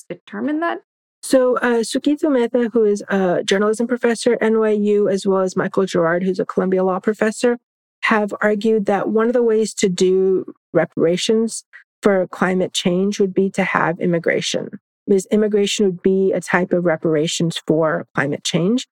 determine 0.09 0.61
that? 0.61 0.81
So, 1.21 1.55
uh, 1.57 1.83
Suketu 1.83 2.29
Mehta, 2.29 2.69
who 2.73 2.83
is 2.83 3.01
a 3.07 3.43
journalism 3.45 3.87
professor 3.87 4.33
at 4.33 4.41
NYU, 4.41 5.09
as 5.11 5.25
well 5.25 5.39
as 5.39 5.55
Michael 5.55 5.85
Gerrard, 5.85 6.23
who's 6.23 6.39
a 6.39 6.45
Columbia 6.45 6.83
Law 6.83 6.99
professor, 6.99 7.59
have 8.03 8.33
argued 8.41 8.85
that 8.87 9.07
one 9.07 9.27
of 9.27 9.33
the 9.33 9.43
ways 9.43 9.73
to 9.75 9.87
do 9.87 10.53
reparations 10.73 11.63
for 12.01 12.27
climate 12.27 12.73
change 12.73 13.19
would 13.19 13.33
be 13.33 13.49
to 13.51 13.63
have 13.63 13.99
immigration, 13.99 14.69
because 15.07 15.25
immigration 15.27 15.85
would 15.85 16.01
be 16.01 16.33
a 16.33 16.41
type 16.41 16.73
of 16.73 16.85
reparations 16.85 17.61
for 17.65 18.05
climate 18.13 18.43
change. 18.43 18.87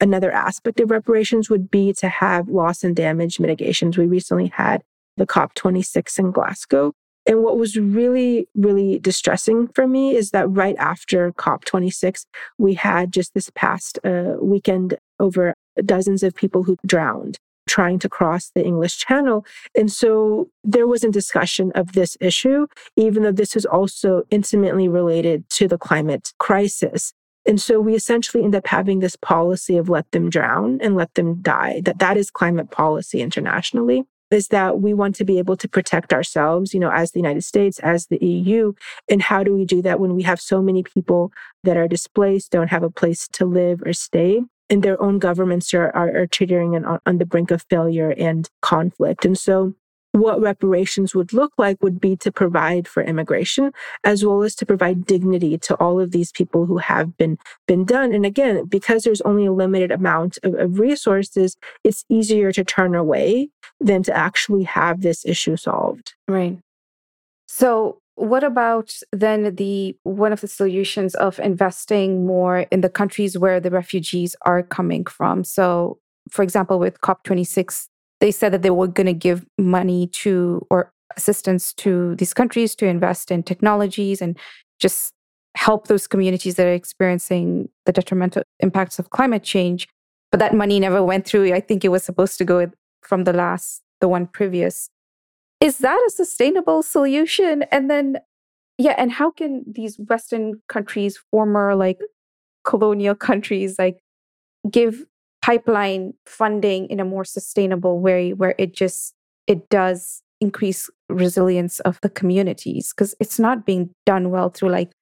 Another 0.00 0.30
aspect 0.30 0.80
of 0.80 0.90
reparations 0.90 1.50
would 1.50 1.70
be 1.70 1.92
to 1.94 2.08
have 2.08 2.48
loss 2.48 2.84
and 2.84 2.94
damage 2.94 3.40
mitigations. 3.40 3.98
We 3.98 4.06
recently 4.06 4.48
had 4.48 4.82
the 5.16 5.26
COP26 5.26 6.18
in 6.18 6.30
Glasgow. 6.30 6.92
And 7.26 7.42
what 7.42 7.58
was 7.58 7.76
really, 7.76 8.48
really 8.54 8.98
distressing 8.98 9.68
for 9.68 9.86
me 9.86 10.16
is 10.16 10.30
that 10.30 10.48
right 10.48 10.76
after 10.78 11.32
COP26, 11.32 12.24
we 12.56 12.74
had 12.74 13.12
just 13.12 13.34
this 13.34 13.50
past 13.54 13.98
uh, 14.04 14.36
weekend 14.40 14.96
over 15.20 15.54
dozens 15.84 16.22
of 16.22 16.34
people 16.34 16.62
who 16.62 16.76
drowned 16.86 17.38
trying 17.68 17.98
to 18.00 18.08
cross 18.08 18.50
the 18.54 18.64
English 18.64 18.98
Channel. 18.98 19.44
And 19.76 19.90
so 19.92 20.48
there 20.64 20.86
was 20.86 21.04
a 21.04 21.10
discussion 21.10 21.70
of 21.74 21.92
this 21.92 22.16
issue, 22.20 22.66
even 22.96 23.22
though 23.22 23.32
this 23.32 23.54
is 23.54 23.66
also 23.66 24.24
intimately 24.30 24.88
related 24.88 25.48
to 25.50 25.68
the 25.68 25.78
climate 25.78 26.32
crisis. 26.38 27.12
And 27.46 27.60
so 27.60 27.80
we 27.80 27.94
essentially 27.94 28.44
end 28.44 28.54
up 28.54 28.66
having 28.66 28.98
this 28.98 29.16
policy 29.16 29.76
of 29.76 29.88
let 29.88 30.10
them 30.10 30.28
drown 30.28 30.80
and 30.82 30.96
let 30.96 31.14
them 31.14 31.40
die. 31.40 31.80
That 31.84 31.98
that 32.00 32.16
is 32.16 32.30
climate 32.30 32.70
policy 32.70 33.20
internationally 33.20 34.04
is 34.30 34.48
that 34.48 34.80
we 34.80 34.92
want 34.92 35.14
to 35.16 35.24
be 35.24 35.38
able 35.38 35.56
to 35.56 35.68
protect 35.68 36.12
ourselves, 36.12 36.74
you 36.74 36.80
know, 36.80 36.90
as 36.90 37.12
the 37.12 37.18
United 37.18 37.42
States, 37.42 37.78
as 37.78 38.06
the 38.06 38.18
EU. 38.18 38.74
And 39.08 39.22
how 39.22 39.42
do 39.42 39.54
we 39.54 39.64
do 39.64 39.80
that 39.82 40.00
when 40.00 40.14
we 40.14 40.22
have 40.22 40.40
so 40.40 40.60
many 40.60 40.82
people 40.82 41.32
that 41.64 41.76
are 41.76 41.88
displaced, 41.88 42.52
don't 42.52 42.68
have 42.68 42.82
a 42.82 42.90
place 42.90 43.28
to 43.28 43.46
live 43.46 43.82
or 43.84 43.92
stay? 43.92 44.42
And 44.70 44.82
their 44.82 45.00
own 45.02 45.18
governments 45.18 45.72
are, 45.74 45.94
are, 45.94 46.14
are 46.16 46.26
teetering 46.26 46.74
on, 46.76 47.00
on 47.04 47.18
the 47.18 47.26
brink 47.26 47.50
of 47.50 47.64
failure 47.70 48.10
and 48.16 48.48
conflict. 48.60 49.24
And 49.24 49.38
so 49.38 49.74
what 50.12 50.40
reparations 50.40 51.14
would 51.14 51.32
look 51.32 51.52
like 51.58 51.82
would 51.82 52.00
be 52.00 52.16
to 52.16 52.32
provide 52.32 52.88
for 52.88 53.02
immigration 53.02 53.72
as 54.04 54.24
well 54.24 54.42
as 54.42 54.54
to 54.56 54.66
provide 54.66 55.04
dignity 55.04 55.58
to 55.58 55.74
all 55.76 56.00
of 56.00 56.12
these 56.12 56.32
people 56.32 56.66
who 56.66 56.78
have 56.78 57.16
been 57.16 57.38
been 57.66 57.84
done. 57.84 58.12
And 58.12 58.24
again 58.24 58.64
because 58.66 59.04
there's 59.04 59.20
only 59.22 59.46
a 59.46 59.52
limited 59.52 59.90
amount 59.90 60.38
of, 60.42 60.54
of 60.54 60.78
resources 60.78 61.56
it's 61.84 62.04
easier 62.08 62.52
to 62.52 62.64
turn 62.64 62.94
away 62.94 63.50
than 63.80 64.02
to 64.04 64.16
actually 64.16 64.64
have 64.64 65.02
this 65.02 65.24
issue 65.24 65.56
solved. 65.56 66.14
Right. 66.26 66.58
So 67.46 68.00
what 68.18 68.42
about 68.42 68.94
then 69.12 69.54
the 69.54 69.96
one 70.02 70.32
of 70.32 70.40
the 70.40 70.48
solutions 70.48 71.14
of 71.14 71.38
investing 71.38 72.26
more 72.26 72.60
in 72.72 72.80
the 72.80 72.88
countries 72.88 73.38
where 73.38 73.60
the 73.60 73.70
refugees 73.70 74.34
are 74.42 74.62
coming 74.62 75.04
from? 75.04 75.44
So, 75.44 75.98
for 76.28 76.42
example, 76.42 76.80
with 76.80 77.00
COP26, 77.00 77.86
they 78.20 78.32
said 78.32 78.52
that 78.52 78.62
they 78.62 78.70
were 78.70 78.88
going 78.88 79.06
to 79.06 79.12
give 79.12 79.46
money 79.56 80.08
to 80.08 80.66
or 80.68 80.92
assistance 81.16 81.72
to 81.74 82.16
these 82.16 82.34
countries 82.34 82.74
to 82.76 82.86
invest 82.86 83.30
in 83.30 83.44
technologies 83.44 84.20
and 84.20 84.36
just 84.80 85.12
help 85.56 85.86
those 85.86 86.08
communities 86.08 86.56
that 86.56 86.66
are 86.66 86.72
experiencing 86.72 87.68
the 87.86 87.92
detrimental 87.92 88.42
impacts 88.58 88.98
of 88.98 89.10
climate 89.10 89.44
change. 89.44 89.86
But 90.32 90.40
that 90.40 90.54
money 90.54 90.80
never 90.80 91.04
went 91.04 91.24
through. 91.24 91.54
I 91.54 91.60
think 91.60 91.84
it 91.84 91.88
was 91.88 92.02
supposed 92.02 92.36
to 92.38 92.44
go 92.44 92.70
from 93.02 93.24
the 93.24 93.32
last, 93.32 93.82
the 94.00 94.08
one 94.08 94.26
previous 94.26 94.90
is 95.60 95.78
that 95.78 96.02
a 96.06 96.10
sustainable 96.10 96.82
solution? 96.82 97.64
And 97.72 97.90
then, 97.90 98.18
yeah, 98.76 98.94
and 98.96 99.10
how 99.10 99.30
can 99.30 99.64
these 99.66 99.98
Western 99.98 100.62
countries, 100.68 101.18
former 101.30 101.74
like 101.74 101.98
colonial 102.64 103.14
countries, 103.14 103.78
like 103.78 103.98
give 104.70 105.04
pipeline 105.42 106.14
funding 106.26 106.86
in 106.86 107.00
a 107.00 107.04
more 107.04 107.24
sustainable 107.24 108.00
way 108.00 108.32
where 108.32 108.54
it 108.58 108.72
just 108.74 109.14
it 109.46 109.68
does 109.68 110.22
increase 110.40 110.88
resilience 111.08 111.80
of 111.80 112.00
the 112.02 112.10
communities? 112.10 112.92
Because 112.92 113.14
it's 113.18 113.38
not 113.38 113.66
being 113.66 113.90
done 114.06 114.30
well 114.30 114.50
through 114.50 114.70
like 114.70 114.92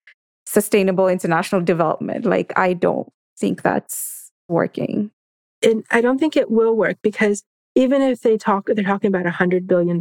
sustainable 0.47 1.09
international 1.09 1.61
development. 1.61 2.25
Like 2.25 2.53
i 2.57 2.73
don't 2.73 3.09
think 3.39 3.63
that's 3.63 4.31
working. 4.49 5.11
And 5.63 5.85
i 5.91 6.01
don't 6.01 6.19
think 6.19 6.37
it 6.37 6.51
will 6.51 6.75
work 6.75 6.97
because 7.03 7.43
even 7.77 8.03
if 8.03 8.23
they 8.23 8.37
talk, 8.37 8.67
they're 8.67 8.85
talking 8.85 9.09
about 9.15 9.27
$100 9.27 9.67
billion 9.69 10.01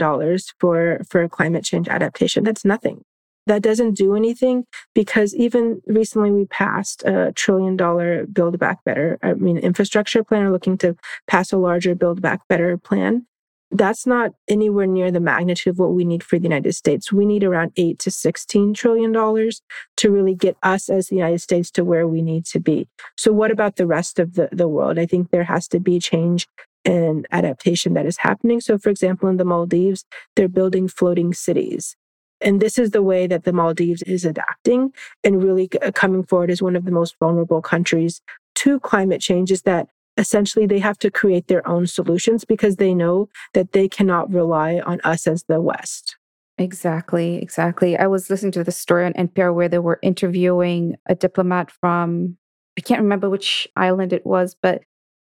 for, 0.60 1.02
for 1.08 1.28
climate 1.30 1.64
change 1.64 1.88
adaptation. 1.88 2.44
That's 2.44 2.66
nothing. 2.66 3.04
that 3.48 3.62
doesn't 3.62 3.94
do 3.94 4.16
anything 4.16 4.66
because 4.94 5.36
even 5.36 5.82
recently 5.86 6.32
we 6.32 6.46
passed 6.46 7.04
a 7.04 7.32
trillion 7.34 7.76
dollar 7.78 8.26
build 8.26 8.58
back 8.60 8.84
better 8.84 9.18
i 9.22 9.34
mean 9.34 9.58
infrastructure 9.58 10.24
plan 10.24 10.44
are 10.44 10.52
looking 10.52 10.78
to 10.78 10.96
pass 11.28 11.52
a 11.52 11.58
larger 11.58 11.94
build 11.96 12.22
back 12.22 12.40
better 12.48 12.78
plan 12.78 13.26
that's 13.72 14.06
not 14.06 14.32
anywhere 14.48 14.88
near 14.88 15.12
the 15.12 15.20
magnitude 15.20 15.72
of 15.72 15.80
what 15.80 15.94
we 15.94 16.06
need 16.06 16.24
for 16.24 16.40
the 16.40 16.44
united 16.52 16.74
states 16.74 17.12
we 17.12 17.26
need 17.26 17.44
around 17.44 17.72
8 17.76 18.00
to 18.00 18.12
16 18.12 18.74
trillion 18.74 19.12
dollars 19.12 19.62
to 19.98 20.10
really 20.10 20.36
get 20.36 20.56
us 20.64 20.90
as 20.90 21.08
the 21.08 21.16
united 21.16 21.42
states 21.42 21.70
to 21.72 21.84
where 21.84 22.08
we 22.08 22.22
need 22.22 22.46
to 22.46 22.60
be 22.60 22.88
so 23.16 23.32
what 23.32 23.52
about 23.52 23.76
the 23.76 23.88
rest 23.88 24.18
of 24.20 24.34
the, 24.36 24.50
the 24.52 24.68
world 24.68 24.98
i 24.98 25.06
think 25.06 25.30
there 25.30 25.44
has 25.44 25.68
to 25.68 25.80
be 25.80 26.00
change 26.00 26.48
and 26.86 27.28
adaptation 27.32 27.94
that 27.94 28.06
is 28.06 28.18
happening 28.18 28.62
so 28.62 28.78
for 28.78 28.90
example 28.90 29.28
in 29.28 29.38
the 29.38 29.46
maldives 29.46 30.06
they're 30.36 30.48
building 30.48 30.88
floating 30.88 31.34
cities 31.34 31.96
and 32.42 32.62
this 32.62 32.78
is 32.78 32.92
the 32.92 33.02
way 33.02 33.28
that 33.28 33.44
the 33.44 33.54
Maldives 33.54 34.04
is 34.04 34.26
adapting 34.26 34.92
and 35.24 35.44
really 35.44 35.70
uh, 35.82 35.92
coming 35.92 36.24
forward 36.24 36.52
as 36.52 36.62
one 36.62 36.76
of 36.76 36.86
the 36.86 36.92
most 36.92 37.16
vulnerable 37.20 37.62
countries 37.62 38.22
to 38.56 38.80
climate 38.82 39.22
change 39.22 39.52
is 39.52 39.62
that 39.64 39.88
essentially 40.18 40.66
they 40.66 40.80
have 40.80 40.98
to 41.00 41.12
create 41.12 41.48
their 41.48 41.68
own 41.68 41.88
solutions 41.88 42.46
because 42.46 42.78
they 42.78 42.94
know 42.94 43.30
that 43.54 43.72
they 43.74 43.88
cannot 43.88 44.32
rely 44.32 44.80
on 44.86 45.02
us 45.04 45.28
as 45.28 45.44
the 45.44 45.62
West. 45.62 46.18
Exactly, 46.58 47.36
exactly. 47.36 47.98
I 47.98 48.08
was 48.08 48.30
listening 48.30 48.54
to 48.54 48.64
the 48.64 48.72
story 48.72 49.06
on 49.06 49.14
NPR 49.14 49.54
where 49.54 49.68
they 49.68 49.80
were 49.80 50.00
interviewing 50.02 50.96
a 51.06 51.16
diplomat 51.16 51.70
from, 51.70 52.38
I 52.78 52.82
can't 52.82 53.02
remember 53.02 53.30
which 53.30 53.68
island 53.76 54.14
it 54.14 54.26
was, 54.26 54.56
but 54.62 54.84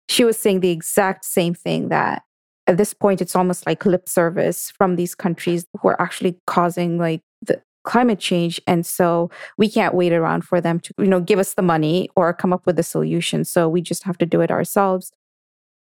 she 0.10 0.24
was 0.24 0.38
saying 0.38 0.62
the 0.62 0.72
exact 0.72 1.26
same 1.26 1.54
thing 1.54 1.90
that 1.90 2.24
at 2.68 2.78
this 2.78 2.94
point 2.94 3.22
it's 3.22 3.36
almost 3.36 3.66
like 3.66 3.86
lip 3.86 4.08
service 4.08 4.72
from 4.72 4.96
these 4.96 5.16
countries 5.16 5.66
who 5.82 5.88
are 5.88 6.02
actually 6.02 6.38
causing 6.46 6.98
like 6.98 7.22
the 7.42 7.62
climate 7.84 8.20
change. 8.20 8.60
And 8.68 8.86
so 8.86 9.32
we 9.58 9.70
can't 9.70 9.96
wait 9.96 10.12
around 10.12 10.44
for 10.44 10.60
them 10.60 10.80
to 10.82 10.94
you 10.98 11.08
know 11.08 11.22
give 11.22 11.40
us 11.40 11.54
the 11.54 11.62
money 11.62 12.10
or 12.16 12.34
come 12.34 12.54
up 12.54 12.66
with 12.66 12.78
a 12.78 12.84
solution. 12.84 13.46
So 13.46 13.70
we 13.70 13.82
just 13.82 14.04
have 14.04 14.18
to 14.20 14.26
do 14.26 14.42
it 14.42 14.52
ourselves. 14.52 15.12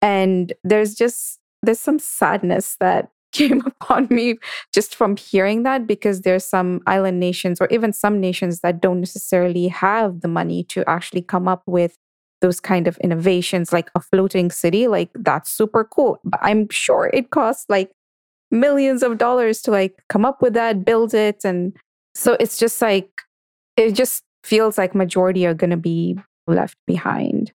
And 0.02 0.52
there's 0.62 0.94
just 0.94 1.40
there's 1.62 1.80
some 1.80 1.98
sadness 1.98 2.76
that 2.80 3.08
came 3.34 3.62
upon 3.66 4.06
me 4.10 4.36
just 4.72 4.94
from 4.94 5.16
hearing 5.16 5.64
that 5.64 5.88
because 5.88 6.20
there's 6.20 6.44
some 6.44 6.80
island 6.86 7.18
nations 7.18 7.60
or 7.60 7.66
even 7.68 7.92
some 7.92 8.20
nations 8.20 8.60
that 8.60 8.80
don't 8.80 9.00
necessarily 9.00 9.66
have 9.66 10.20
the 10.20 10.28
money 10.28 10.62
to 10.62 10.88
actually 10.88 11.22
come 11.22 11.48
up 11.48 11.62
with 11.66 11.96
those 12.40 12.60
kind 12.60 12.86
of 12.86 12.96
innovations 12.98 13.72
like 13.72 13.90
a 13.94 14.00
floating 14.00 14.50
city 14.50 14.86
like 14.86 15.10
that's 15.14 15.50
super 15.50 15.84
cool. 15.84 16.18
But 16.24 16.40
i'm 16.42 16.68
sure 16.70 17.10
it 17.12 17.30
costs 17.30 17.64
like 17.68 17.90
millions 18.50 19.02
of 19.02 19.18
dollars 19.18 19.60
to 19.62 19.70
like 19.70 20.02
come 20.08 20.24
up 20.24 20.40
with 20.42 20.54
that 20.54 20.84
build 20.84 21.14
it 21.14 21.40
and 21.44 21.76
so 22.14 22.36
it's 22.38 22.58
just 22.58 22.80
like 22.80 23.10
it 23.76 23.92
just 23.92 24.22
feels 24.44 24.78
like 24.78 24.94
majority 24.94 25.46
are 25.46 25.54
going 25.54 25.70
to 25.70 25.76
be 25.76 26.16
left 26.46 26.76
behind. 26.86 27.52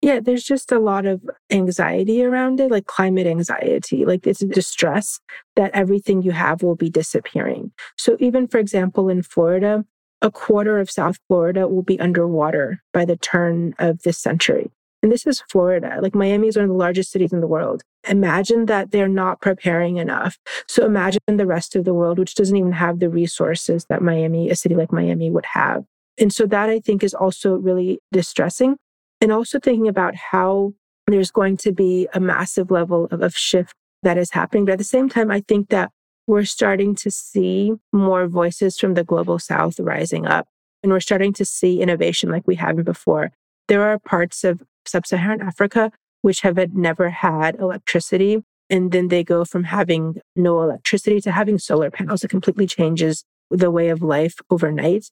Yeah 0.00 0.18
there's 0.18 0.42
just 0.42 0.72
a 0.72 0.80
lot 0.80 1.06
of 1.06 1.22
anxiety 1.50 2.24
around 2.24 2.58
it 2.58 2.70
like 2.70 2.86
climate 2.86 3.26
anxiety 3.26 4.04
like 4.04 4.26
it's 4.26 4.40
distress 4.40 5.20
that 5.54 5.70
everything 5.72 6.22
you 6.22 6.32
have 6.32 6.62
will 6.62 6.74
be 6.74 6.90
disappearing. 6.90 7.70
So 7.96 8.16
even 8.18 8.48
for 8.48 8.58
example 8.58 9.08
in 9.08 9.22
florida 9.22 9.84
a 10.22 10.30
quarter 10.30 10.78
of 10.78 10.90
South 10.90 11.18
Florida 11.28 11.68
will 11.68 11.82
be 11.82 12.00
underwater 12.00 12.80
by 12.92 13.04
the 13.04 13.16
turn 13.16 13.74
of 13.78 14.02
this 14.02 14.18
century. 14.18 14.70
And 15.02 15.10
this 15.10 15.26
is 15.26 15.42
Florida. 15.50 15.98
Like 16.00 16.14
Miami 16.14 16.46
is 16.46 16.56
one 16.56 16.64
of 16.64 16.68
the 16.70 16.76
largest 16.76 17.10
cities 17.10 17.32
in 17.32 17.40
the 17.40 17.48
world. 17.48 17.82
Imagine 18.08 18.66
that 18.66 18.92
they're 18.92 19.08
not 19.08 19.40
preparing 19.40 19.96
enough. 19.96 20.38
So 20.68 20.86
imagine 20.86 21.20
the 21.26 21.46
rest 21.46 21.74
of 21.74 21.84
the 21.84 21.92
world, 21.92 22.20
which 22.20 22.36
doesn't 22.36 22.56
even 22.56 22.72
have 22.72 23.00
the 23.00 23.10
resources 23.10 23.84
that 23.88 24.00
Miami, 24.00 24.48
a 24.48 24.54
city 24.54 24.76
like 24.76 24.92
Miami, 24.92 25.28
would 25.28 25.46
have. 25.46 25.84
And 26.18 26.32
so 26.32 26.46
that 26.46 26.70
I 26.70 26.78
think 26.78 27.02
is 27.02 27.14
also 27.14 27.54
really 27.54 27.98
distressing. 28.12 28.76
And 29.20 29.32
also 29.32 29.58
thinking 29.58 29.88
about 29.88 30.14
how 30.14 30.72
there's 31.08 31.32
going 31.32 31.56
to 31.58 31.72
be 31.72 32.08
a 32.14 32.20
massive 32.20 32.70
level 32.70 33.08
of, 33.10 33.22
of 33.22 33.36
shift 33.36 33.74
that 34.04 34.18
is 34.18 34.30
happening. 34.30 34.64
But 34.64 34.72
at 34.72 34.78
the 34.78 34.84
same 34.84 35.08
time, 35.08 35.30
I 35.32 35.40
think 35.40 35.68
that 35.70 35.90
we're 36.26 36.44
starting 36.44 36.94
to 36.96 37.10
see 37.10 37.72
more 37.92 38.26
voices 38.26 38.78
from 38.78 38.94
the 38.94 39.04
global 39.04 39.38
south 39.38 39.80
rising 39.80 40.26
up. 40.26 40.48
And 40.82 40.92
we're 40.92 41.00
starting 41.00 41.32
to 41.34 41.44
see 41.44 41.80
innovation 41.80 42.30
like 42.30 42.46
we 42.46 42.56
haven't 42.56 42.84
before. 42.84 43.32
There 43.68 43.82
are 43.82 43.98
parts 43.98 44.44
of 44.44 44.62
sub 44.84 45.06
Saharan 45.06 45.40
Africa 45.40 45.92
which 46.22 46.40
have 46.40 46.56
never 46.74 47.10
had 47.10 47.56
electricity. 47.56 48.42
And 48.70 48.90
then 48.92 49.08
they 49.08 49.22
go 49.22 49.44
from 49.44 49.64
having 49.64 50.20
no 50.34 50.62
electricity 50.62 51.20
to 51.22 51.32
having 51.32 51.58
solar 51.58 51.90
panels. 51.90 52.24
It 52.24 52.28
completely 52.28 52.66
changes 52.66 53.24
the 53.50 53.70
way 53.70 53.90
of 53.90 54.02
life 54.02 54.36
overnight. 54.48 55.10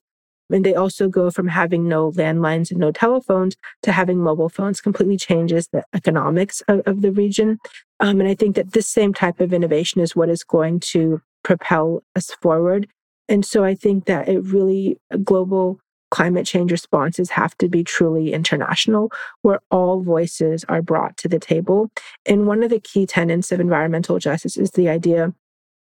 And 0.51 0.65
they 0.65 0.75
also 0.75 1.07
go 1.07 1.31
from 1.31 1.47
having 1.47 1.87
no 1.87 2.11
landlines 2.11 2.71
and 2.71 2.79
no 2.79 2.91
telephones 2.91 3.55
to 3.83 3.91
having 3.91 4.19
mobile 4.19 4.49
phones, 4.49 4.81
completely 4.81 5.17
changes 5.17 5.67
the 5.67 5.83
economics 5.93 6.61
of, 6.67 6.81
of 6.85 7.01
the 7.01 7.11
region. 7.11 7.59
Um, 7.99 8.19
and 8.19 8.29
I 8.29 8.35
think 8.35 8.55
that 8.55 8.73
this 8.73 8.87
same 8.87 9.13
type 9.13 9.39
of 9.39 9.53
innovation 9.53 10.01
is 10.01 10.15
what 10.15 10.29
is 10.29 10.43
going 10.43 10.79
to 10.91 11.21
propel 11.43 12.03
us 12.15 12.31
forward. 12.41 12.87
And 13.29 13.45
so 13.45 13.63
I 13.63 13.75
think 13.75 14.05
that 14.05 14.27
it 14.27 14.41
really, 14.41 14.99
global 15.23 15.79
climate 16.09 16.45
change 16.45 16.71
responses 16.71 17.29
have 17.31 17.57
to 17.57 17.69
be 17.69 17.83
truly 17.83 18.33
international, 18.33 19.11
where 19.41 19.61
all 19.71 20.01
voices 20.01 20.65
are 20.67 20.81
brought 20.81 21.15
to 21.17 21.29
the 21.29 21.39
table. 21.39 21.89
And 22.25 22.45
one 22.45 22.63
of 22.63 22.69
the 22.69 22.81
key 22.81 23.05
tenets 23.05 23.51
of 23.51 23.61
environmental 23.61 24.19
justice 24.19 24.57
is 24.57 24.71
the 24.71 24.89
idea 24.89 25.33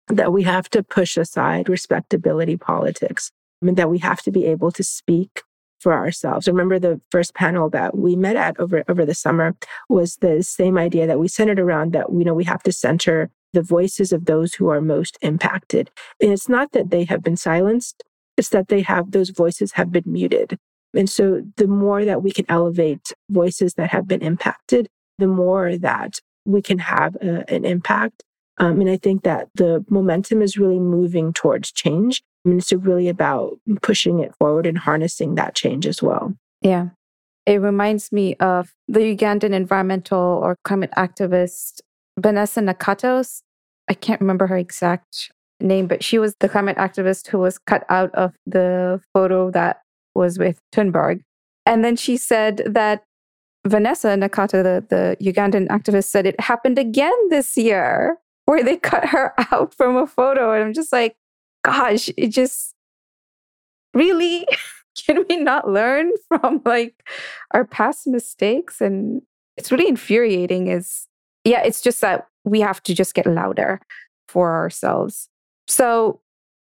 that 0.08 0.34
we 0.34 0.44
have 0.44 0.70
to 0.72 0.84
push 0.84 1.16
aside 1.16 1.70
respectability 1.70 2.58
politics 2.58 3.32
and 3.62 3.78
that 3.78 3.90
we 3.90 4.00
have 4.00 4.22
to 4.24 4.32
be 4.32 4.46
able 4.46 4.72
to 4.72 4.84
speak 4.84 5.44
for 5.80 5.94
ourselves. 5.94 6.48
Remember 6.48 6.78
the 6.78 7.02
first 7.12 7.34
panel 7.34 7.70
that 7.72 7.98
we 7.98 8.16
met 8.16 8.36
at 8.36 8.60
over 8.60 8.84
over 8.88 9.06
the 9.06 9.16
summer 9.16 9.56
was 9.90 10.18
the 10.18 10.44
same 10.44 10.78
idea 10.78 11.08
that 11.08 11.20
we 11.20 11.28
centered 11.28 11.60
around 11.60 11.94
that 11.94 12.12
you 12.12 12.24
know 12.24 12.34
we 12.34 12.44
have 12.44 12.64
to 12.64 12.72
center 12.72 13.30
the 13.54 13.62
voices 13.62 14.14
of 14.14 14.26
those 14.26 14.54
who 14.54 14.70
are 14.70 14.82
most 14.82 15.18
impacted. 15.22 15.92
And 16.22 16.32
it's 16.32 16.48
not 16.48 16.72
that 16.72 16.90
they 16.90 17.04
have 17.06 17.24
been 17.24 17.36
silenced, 17.36 18.04
it's 18.38 18.50
that 18.50 18.70
they 18.70 18.82
have 18.82 19.12
those 19.12 19.30
voices 19.30 19.74
have 19.74 19.92
been 19.92 20.06
muted. 20.06 20.58
And 20.94 21.10
so 21.10 21.42
the 21.58 21.68
more 21.68 22.06
that 22.06 22.22
we 22.22 22.32
can 22.32 22.46
elevate 22.50 23.12
voices 23.30 23.76
that 23.76 23.92
have 23.92 24.08
been 24.08 24.22
impacted, 24.22 24.90
the 25.18 25.28
more 25.28 25.78
that 25.78 26.20
we 26.46 26.62
can 26.62 26.80
have 26.80 27.16
a, 27.18 27.50
an 27.54 27.66
impact. 27.66 28.24
Um, 28.58 28.82
and 28.82 28.90
I 28.90 28.98
think 28.98 29.24
that 29.24 29.48
the 29.56 29.86
momentum 29.90 30.42
is 30.42 30.58
really 30.58 30.80
moving 30.80 31.34
towards 31.34 31.72
change. 31.72 32.22
I 32.46 32.50
mean, 32.50 32.58
it's 32.58 32.74
really 32.74 33.08
about 33.08 33.60
pushing 33.82 34.20
it 34.20 34.34
forward 34.40 34.66
and 34.66 34.78
harnessing 34.78 35.36
that 35.36 35.56
change 35.56 35.86
as 35.86 36.02
well. 36.02 36.36
Yeah. 36.62 36.90
It 37.46 37.62
reminds 37.62 38.12
me 38.12 38.36
of 38.36 38.74
the 38.88 39.00
Ugandan 39.00 39.54
environmental 39.54 40.20
or 40.20 40.58
climate 40.64 40.92
activist, 40.98 41.82
Vanessa 42.20 42.62
Nakatos. 42.62 43.42
I 43.88 43.94
can't 43.94 44.22
remember 44.22 44.48
her 44.48 44.58
exact 44.58 45.32
name, 45.60 45.88
but 45.88 46.04
she 46.04 46.20
was 46.20 46.36
the 46.40 46.50
climate 46.50 46.78
activist 46.78 47.28
who 47.28 47.40
was 47.40 47.58
cut 47.58 47.86
out 47.90 48.14
of 48.16 48.34
the 48.46 49.02
photo 49.14 49.52
that 49.52 49.82
was 50.16 50.38
with 50.38 50.60
Thunberg. 50.74 51.22
And 51.66 51.84
then 51.84 51.96
she 51.96 52.18
said 52.18 52.64
that 52.66 53.04
Vanessa 53.66 54.08
Nakate, 54.10 54.64
the, 54.64 54.86
the 54.90 55.18
Ugandan 55.22 55.68
activist, 55.68 56.06
said 56.06 56.26
it 56.26 56.40
happened 56.40 56.80
again 56.80 57.14
this 57.30 57.56
year 57.56 58.18
where 58.46 58.64
they 58.64 58.78
cut 58.78 59.06
her 59.10 59.34
out 59.52 59.74
from 59.76 59.96
a 59.96 60.08
photo. 60.08 60.54
And 60.54 60.64
I'm 60.64 60.74
just 60.74 60.92
like, 60.92 61.16
gosh, 61.64 62.10
it 62.18 62.30
just 62.30 62.74
really 63.94 64.48
can 65.06 65.26
we 65.30 65.38
not 65.38 65.70
learn 65.70 66.12
from 66.28 66.62
like 66.66 67.04
our 67.52 67.66
past 67.66 68.08
mistakes? 68.08 68.82
And 68.82 69.22
it's 69.58 69.72
really 69.72 69.88
infuriating 69.88 70.68
is 70.68 71.08
yeah, 71.44 71.62
it's 71.64 71.82
just 71.82 72.02
that 72.02 72.28
we 72.44 72.62
have 72.62 72.84
to 72.84 72.94
just 72.94 73.14
get 73.14 73.26
louder 73.26 73.82
for 74.28 74.56
ourselves. 74.56 75.28
So 75.68 76.22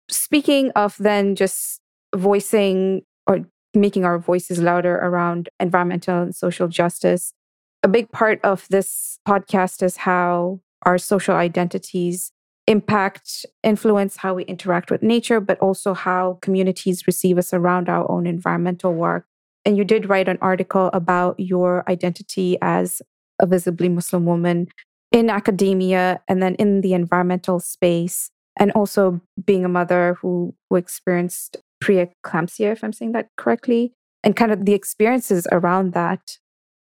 speaking 0.10 0.72
of 0.72 0.96
then 0.98 1.36
just 1.36 1.82
voicing 2.16 3.04
or 3.28 3.42
making 3.74 4.06
our 4.06 4.20
voices 4.20 4.60
louder 4.60 4.96
around 4.96 5.50
environmental 5.60 6.22
and 6.22 6.36
social 6.36 6.68
justice, 6.68 7.34
a 7.82 7.88
big 7.88 8.12
part 8.12 8.40
of 8.44 8.68
this 8.70 9.20
podcast 9.28 9.84
is 9.84 9.98
how 9.98 10.62
our 10.84 10.98
social 10.98 11.36
identities 11.36 12.32
impact, 12.68 13.46
influence 13.64 14.18
how 14.18 14.34
we 14.34 14.44
interact 14.44 14.90
with 14.90 15.04
nature, 15.04 15.40
but 15.40 15.60
also 15.60 15.94
how 15.94 16.40
communities 16.42 17.06
receive 17.08 17.38
us 17.38 17.54
around 17.54 17.90
our 17.90 18.10
own 18.10 18.26
environmental 18.26 18.94
work. 18.94 19.26
And 19.66 19.78
you 19.78 19.84
did 19.84 20.10
write 20.10 20.28
an 20.28 20.38
article 20.42 20.90
about 20.94 21.40
your 21.40 21.84
identity 21.90 22.58
as 22.62 23.02
a 23.40 23.46
visibly 23.46 23.90
Muslim 23.90 24.26
woman 24.26 24.68
in 25.12 25.30
academia 25.30 26.22
and 26.28 26.42
then 26.42 26.56
in 26.56 26.82
the 26.82 26.94
environmental 26.94 27.60
space, 27.60 28.32
and 28.60 28.72
also 28.72 29.22
being 29.46 29.66
a 29.66 29.70
mother 29.70 30.18
who, 30.22 30.56
who 30.70 30.76
experienced 30.76 31.58
preeclampsia, 31.84 32.72
if 32.72 32.84
I'm 32.84 32.94
saying 32.94 33.12
that 33.12 33.30
correctly, 33.38 33.94
and 34.24 34.36
kind 34.36 34.52
of 34.52 34.66
the 34.66 34.74
experiences 34.74 35.48
around 35.52 35.94
that. 35.94 36.38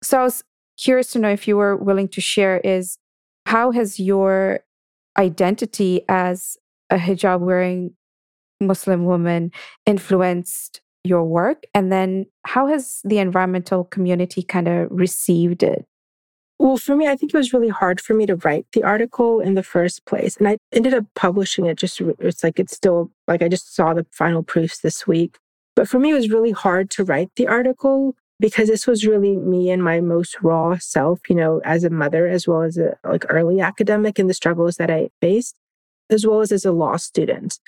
So 0.04 0.20
I 0.20 0.24
was 0.24 0.44
curious 0.78 1.12
to 1.12 1.20
know 1.20 1.30
if 1.30 1.48
you 1.48 1.58
were 1.58 1.76
willing 1.76 2.08
to 2.10 2.22
share 2.22 2.60
is 2.60 2.98
how 3.46 3.72
has 3.72 4.00
your 4.00 4.60
identity 5.20 6.02
as 6.10 6.58
a 6.90 6.98
hijab 6.98 7.42
wearing 7.42 7.94
Muslim 8.60 9.06
woman 9.06 9.52
influenced 9.86 10.82
your 11.04 11.24
work? 11.24 11.66
And 11.74 11.92
then 11.92 12.26
how 12.46 12.68
has 12.68 13.02
the 13.04 13.20
environmental 13.20 13.84
community 13.84 14.42
kind 14.42 14.68
of 14.68 14.88
received 14.90 15.62
it? 15.62 15.86
Well, 16.58 16.76
for 16.76 16.96
me, 16.96 17.08
I 17.08 17.16
think 17.16 17.34
it 17.34 17.38
was 17.38 17.54
really 17.54 17.70
hard 17.70 18.02
for 18.02 18.14
me 18.14 18.26
to 18.26 18.36
write 18.36 18.66
the 18.74 18.84
article 18.84 19.40
in 19.40 19.54
the 19.54 19.64
first 19.64 20.06
place. 20.06 20.36
And 20.36 20.48
I 20.48 20.58
ended 20.74 20.94
up 20.94 21.06
publishing 21.16 21.66
it 21.66 21.78
just, 21.78 22.02
it's 22.02 22.44
like 22.44 22.60
it's 22.60 22.76
still, 22.76 23.12
like 23.28 23.42
I 23.42 23.48
just 23.48 23.74
saw 23.74 23.94
the 23.94 24.06
final 24.12 24.44
proofs 24.44 24.80
this 24.80 25.08
week. 25.08 25.38
But 25.76 25.88
for 25.88 26.00
me, 26.00 26.12
it 26.12 26.16
was 26.16 26.30
really 26.30 26.52
hard 26.52 26.90
to 26.92 27.06
write 27.06 27.30
the 27.38 27.48
article 27.48 28.16
because 28.40 28.70
this 28.70 28.88
was 28.88 29.06
really 29.06 29.36
me 29.36 29.70
and 29.70 29.84
my 29.84 30.00
most 30.00 30.38
raw 30.42 30.78
self, 30.80 31.20
you 31.30 31.36
know, 31.36 31.62
as 31.66 31.84
a 31.84 31.90
mother, 31.90 32.28
as 32.28 32.48
well 32.48 32.62
as 32.62 32.78
a 32.78 32.98
like 33.04 33.26
early 33.30 33.60
academic 33.60 34.18
and 34.18 34.30
the 34.30 34.34
struggles 34.34 34.78
that 34.78 34.90
I 34.90 35.10
faced, 35.22 35.56
as 36.10 36.26
well 36.26 36.42
as 36.42 36.52
as 36.52 36.66
a 36.66 36.72
law 36.72 36.96
student. 36.96 37.60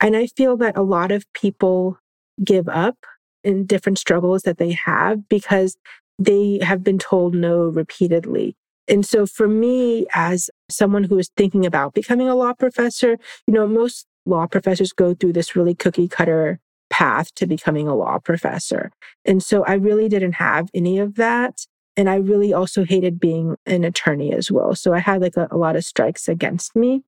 And 0.00 0.16
I 0.16 0.28
feel 0.28 0.56
that 0.58 0.76
a 0.76 0.82
lot 0.82 1.10
of 1.10 1.30
people 1.34 1.98
give 2.42 2.68
up 2.68 2.96
in 3.42 3.66
different 3.66 3.98
struggles 3.98 4.42
that 4.42 4.58
they 4.58 4.72
have 4.72 5.28
because 5.28 5.76
they 6.18 6.60
have 6.62 6.84
been 6.84 6.98
told 6.98 7.34
no 7.34 7.64
repeatedly. 7.64 8.54
And 8.88 9.04
so 9.06 9.26
for 9.26 9.48
me, 9.48 10.06
as 10.14 10.50
someone 10.68 11.04
who 11.04 11.18
is 11.18 11.30
thinking 11.36 11.64
about 11.64 11.94
becoming 11.94 12.28
a 12.28 12.34
law 12.34 12.52
professor, 12.52 13.18
you 13.46 13.54
know, 13.54 13.66
most 13.66 14.06
law 14.26 14.46
professors 14.46 14.92
go 14.92 15.14
through 15.14 15.32
this 15.32 15.56
really 15.56 15.74
cookie 15.74 16.08
cutter 16.08 16.60
path 17.00 17.34
to 17.34 17.46
becoming 17.46 17.88
a 17.88 17.94
law 17.94 18.18
professor. 18.18 18.92
And 19.24 19.42
so 19.42 19.64
I 19.64 19.72
really 19.72 20.06
didn't 20.06 20.34
have 20.34 20.68
any 20.74 20.98
of 20.98 21.14
that. 21.14 21.66
And 21.96 22.10
I 22.10 22.16
really 22.16 22.52
also 22.52 22.84
hated 22.84 23.18
being 23.18 23.56
an 23.64 23.84
attorney 23.84 24.34
as 24.34 24.50
well. 24.50 24.74
So 24.74 24.92
I 24.92 24.98
had 24.98 25.22
like 25.22 25.38
a, 25.38 25.48
a 25.50 25.56
lot 25.56 25.76
of 25.76 25.84
strikes 25.84 26.28
against 26.28 26.76
me. 26.76 27.02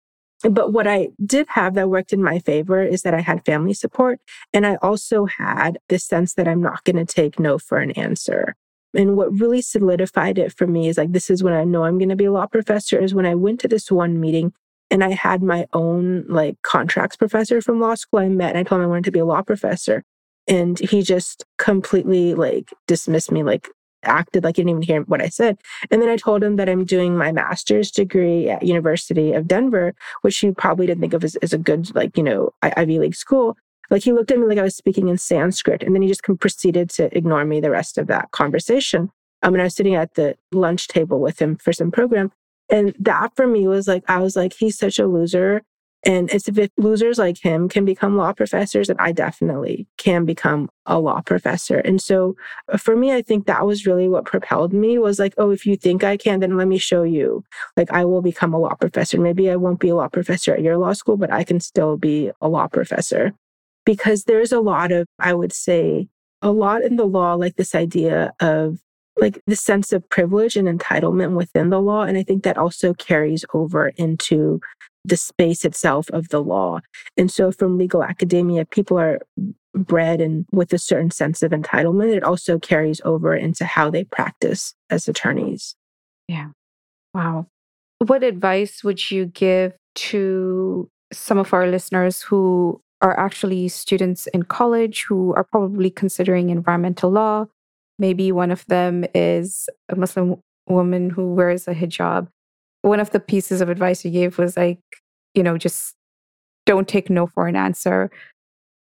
But 0.49 0.72
what 0.72 0.86
I 0.86 1.11
did 1.24 1.47
have 1.51 1.74
that 1.74 1.90
worked 1.90 2.14
in 2.14 2.22
my 2.22 2.38
favor 2.38 2.82
is 2.82 3.03
that 3.03 3.12
I 3.12 3.20
had 3.20 3.45
family 3.45 3.74
support. 3.74 4.18
And 4.55 4.66
I 4.66 4.76
also 4.76 5.26
had 5.26 5.78
this 5.90 6.05
sense 6.05 6.34
that 6.34 6.49
I'm 6.49 6.62
not 6.62 6.84
going 6.84 6.97
to 6.97 7.05
take 7.05 7.38
no 7.38 7.59
for 7.59 7.76
an 7.76 7.90
answer. 7.90 8.57
And 8.95 9.14
what 9.14 9.38
really 9.38 9.61
solidified 9.61 10.38
it 10.38 10.55
for 10.57 10.66
me 10.66 10.88
is 10.88 10.97
like, 10.97 11.12
this 11.12 11.28
is 11.28 11.43
when 11.43 11.53
I 11.53 11.64
know 11.64 11.84
I'm 11.84 11.99
going 11.99 12.09
to 12.09 12.16
be 12.16 12.24
a 12.24 12.32
law 12.32 12.47
professor, 12.47 12.99
is 12.99 13.14
when 13.14 13.26
I 13.26 13.34
went 13.34 13.61
to 13.61 13.68
this 13.68 13.90
one 13.90 14.18
meeting 14.18 14.55
and 14.93 15.03
I 15.03 15.11
had 15.11 15.43
my 15.43 15.66
own 15.72 16.26
like 16.28 16.61
contracts 16.61 17.16
professor 17.16 17.62
from 17.62 17.80
law 17.80 17.95
school 17.95 18.20
I 18.20 18.28
met 18.28 18.51
and 18.51 18.59
I 18.59 18.62
told 18.62 18.80
him 18.80 18.84
I 18.84 18.88
wanted 18.88 19.05
to 19.05 19.12
be 19.12 19.20
a 19.20 19.24
law 19.24 19.40
professor. 19.40 20.05
And 20.47 20.78
he 20.78 21.03
just 21.03 21.45
completely 21.57 22.34
like 22.34 22.68
dismissed 22.86 23.32
me, 23.32 23.43
like 23.43 23.68
acted 24.05 24.45
like 24.45 24.57
he 24.57 24.62
didn't 24.62 24.70
even 24.70 24.82
hear 24.82 25.01
what 25.03 25.22
I 25.22 25.28
said. 25.28 25.57
And 25.90 26.03
then 26.03 26.11
I 26.11 26.16
told 26.16 26.45
him 26.45 26.57
that 26.57 26.68
I'm 26.68 26.84
doing 26.84 27.16
my 27.16 27.32
master's 27.32 27.90
degree 27.90 28.51
at 28.51 28.64
University 28.64 29.32
of 29.32 29.49
Denver, 29.49 29.95
which 30.20 30.36
he 30.38 30.51
probably 30.53 30.86
didn't 30.86 31.01
think 31.01 31.14
of 31.14 31.24
as, 31.24 31.36
as 31.36 31.55
a 31.55 31.59
good, 31.59 31.95
like, 31.95 32.16
you 32.18 32.22
know, 32.22 32.51
Ivy 32.62 32.99
League 32.99 33.14
school. 33.14 33.57
Like 33.88 34.03
he 34.03 34.12
looked 34.12 34.30
at 34.30 34.38
me 34.38 34.47
like 34.47 34.59
I 34.59 34.62
was 34.62 34.76
speaking 34.76 35.09
in 35.09 35.16
Sanskrit. 35.16 35.82
And 35.82 35.95
then 35.95 36.03
he 36.03 36.09
just 36.09 36.22
proceeded 36.38 36.90
to 36.90 37.16
ignore 37.16 37.47
me 37.47 37.61
the 37.61 37.70
rest 37.70 37.97
of 37.97 38.09
that 38.09 38.30
conversation. 38.32 39.11
Um, 39.43 39.49
I 39.49 39.51
mean, 39.51 39.61
I 39.61 39.64
was 39.64 39.74
sitting 39.74 39.95
at 39.95 40.14
the 40.16 40.36
lunch 40.53 40.88
table 40.88 41.18
with 41.18 41.40
him 41.40 41.57
for 41.57 41.72
some 41.72 41.90
program. 41.90 42.30
And 42.72 42.94
that 42.98 43.36
for 43.36 43.46
me 43.46 43.68
was 43.68 43.86
like, 43.86 44.02
I 44.08 44.18
was 44.18 44.34
like, 44.34 44.54
he's 44.54 44.78
such 44.78 44.98
a 44.98 45.06
loser. 45.06 45.62
And 46.04 46.28
it's 46.32 46.48
if 46.48 46.70
losers 46.76 47.18
like 47.18 47.38
him 47.40 47.68
can 47.68 47.84
become 47.84 48.16
law 48.16 48.32
professors, 48.32 48.88
and 48.88 48.98
I 48.98 49.12
definitely 49.12 49.86
can 49.98 50.24
become 50.24 50.68
a 50.84 50.98
law 50.98 51.20
professor. 51.20 51.78
And 51.78 52.00
so 52.00 52.34
uh, 52.72 52.76
for 52.76 52.96
me, 52.96 53.12
I 53.12 53.22
think 53.22 53.46
that 53.46 53.64
was 53.64 53.86
really 53.86 54.08
what 54.08 54.24
propelled 54.24 54.72
me 54.72 54.98
was 54.98 55.20
like, 55.20 55.34
oh, 55.38 55.50
if 55.50 55.64
you 55.64 55.76
think 55.76 56.02
I 56.02 56.16
can, 56.16 56.40
then 56.40 56.56
let 56.56 56.66
me 56.66 56.78
show 56.78 57.04
you. 57.04 57.44
Like 57.76 57.92
I 57.92 58.04
will 58.04 58.22
become 58.22 58.52
a 58.52 58.58
law 58.58 58.74
professor. 58.74 59.20
Maybe 59.20 59.48
I 59.48 59.54
won't 59.54 59.78
be 59.78 59.90
a 59.90 59.94
law 59.94 60.08
professor 60.08 60.52
at 60.52 60.62
your 60.62 60.76
law 60.76 60.92
school, 60.92 61.16
but 61.16 61.32
I 61.32 61.44
can 61.44 61.60
still 61.60 61.96
be 61.96 62.32
a 62.40 62.48
law 62.48 62.66
professor. 62.66 63.32
Because 63.84 64.24
there's 64.24 64.50
a 64.50 64.60
lot 64.60 64.90
of, 64.90 65.06
I 65.20 65.34
would 65.34 65.52
say, 65.52 66.08
a 66.40 66.50
lot 66.50 66.82
in 66.82 66.96
the 66.96 67.06
law, 67.06 67.34
like 67.34 67.54
this 67.54 67.74
idea 67.74 68.32
of 68.40 68.78
like 69.20 69.40
the 69.46 69.56
sense 69.56 69.92
of 69.92 70.08
privilege 70.08 70.56
and 70.56 70.68
entitlement 70.68 71.36
within 71.36 71.70
the 71.70 71.80
law. 71.80 72.02
And 72.02 72.16
I 72.16 72.22
think 72.22 72.44
that 72.44 72.58
also 72.58 72.94
carries 72.94 73.44
over 73.52 73.88
into 73.96 74.60
the 75.04 75.16
space 75.16 75.64
itself 75.64 76.08
of 76.10 76.28
the 76.28 76.42
law. 76.42 76.80
And 77.16 77.30
so 77.30 77.52
from 77.52 77.78
legal 77.78 78.04
academia, 78.04 78.64
people 78.64 78.98
are 78.98 79.20
bred 79.74 80.20
and 80.20 80.46
with 80.52 80.72
a 80.72 80.78
certain 80.78 81.10
sense 81.10 81.42
of 81.42 81.52
entitlement. 81.52 82.14
It 82.14 82.22
also 82.22 82.58
carries 82.58 83.00
over 83.04 83.34
into 83.34 83.64
how 83.64 83.90
they 83.90 84.04
practice 84.04 84.74
as 84.90 85.08
attorneys. 85.08 85.74
Yeah. 86.28 86.50
Wow. 87.14 87.46
What 87.98 88.22
advice 88.22 88.82
would 88.84 89.10
you 89.10 89.26
give 89.26 89.74
to 89.94 90.88
some 91.12 91.38
of 91.38 91.52
our 91.52 91.66
listeners 91.66 92.22
who 92.22 92.80
are 93.02 93.18
actually 93.18 93.68
students 93.68 94.28
in 94.28 94.44
college 94.44 95.04
who 95.08 95.34
are 95.34 95.44
probably 95.44 95.90
considering 95.90 96.50
environmental 96.50 97.10
law 97.10 97.46
Maybe 97.99 98.32
one 98.32 98.51
of 98.51 98.64
them 98.66 99.05
is 99.14 99.68
a 99.88 99.97
Muslim 99.97 100.36
woman 100.66 101.11
who 101.11 101.34
wears 101.34 101.68
a 101.68 101.74
hijab. 101.74 102.28
One 102.82 103.01
of 103.01 103.11
the 103.11 103.20
pieces 103.20 103.61
of 103.61 103.68
advice 103.68 104.05
you 104.05 104.11
gave 104.11 104.38
was 104.38 104.57
like, 104.57 104.80
you 105.34 105.43
know, 105.43 105.57
just 105.57 105.95
don't 106.66 106.88
take 106.88 107.11
no 107.11 107.26
for 107.26 107.47
an 107.47 107.57
answer. 107.57 108.11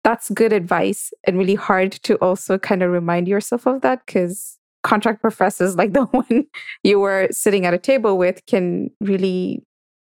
That's 0.04 0.30
good 0.30 0.52
advice 0.52 1.12
and 1.24 1.38
really 1.38 1.54
hard 1.54 1.92
to 1.92 2.16
also 2.16 2.58
kind 2.58 2.82
of 2.82 2.90
remind 2.90 3.28
yourself 3.28 3.66
of 3.66 3.82
that 3.82 4.04
because 4.06 4.58
contract 4.82 5.20
professors 5.20 5.76
like 5.76 5.92
the 5.92 6.04
one 6.06 6.44
you 6.82 6.98
were 6.98 7.28
sitting 7.30 7.66
at 7.66 7.74
a 7.74 7.78
table 7.78 8.18
with 8.18 8.44
can 8.46 8.90
really 9.00 9.62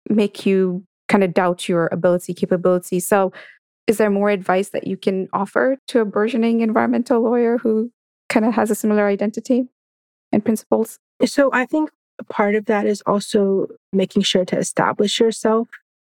make 0.09 0.45
you 0.45 0.83
kind 1.09 1.23
of 1.23 1.33
doubt 1.33 1.67
your 1.67 1.89
ability, 1.91 2.33
capability. 2.33 2.99
So, 2.99 3.33
is 3.87 3.97
there 3.97 4.11
more 4.11 4.29
advice 4.29 4.69
that 4.69 4.85
you 4.85 4.95
can 4.95 5.27
offer 5.33 5.77
to 5.87 5.99
a 5.99 6.05
burgeoning 6.05 6.61
environmental 6.61 7.23
lawyer 7.23 7.57
who 7.57 7.91
kind 8.29 8.45
of 8.45 8.53
has 8.53 8.71
a 8.71 8.75
similar 8.75 9.07
identity 9.07 9.67
and 10.31 10.43
principles? 10.43 10.99
So 11.25 11.49
I 11.51 11.65
think 11.65 11.91
part 12.29 12.55
of 12.55 12.65
that 12.65 12.85
is 12.85 13.01
also 13.05 13.67
making 13.91 14.23
sure 14.23 14.45
to 14.45 14.57
establish 14.57 15.19
yourself 15.19 15.67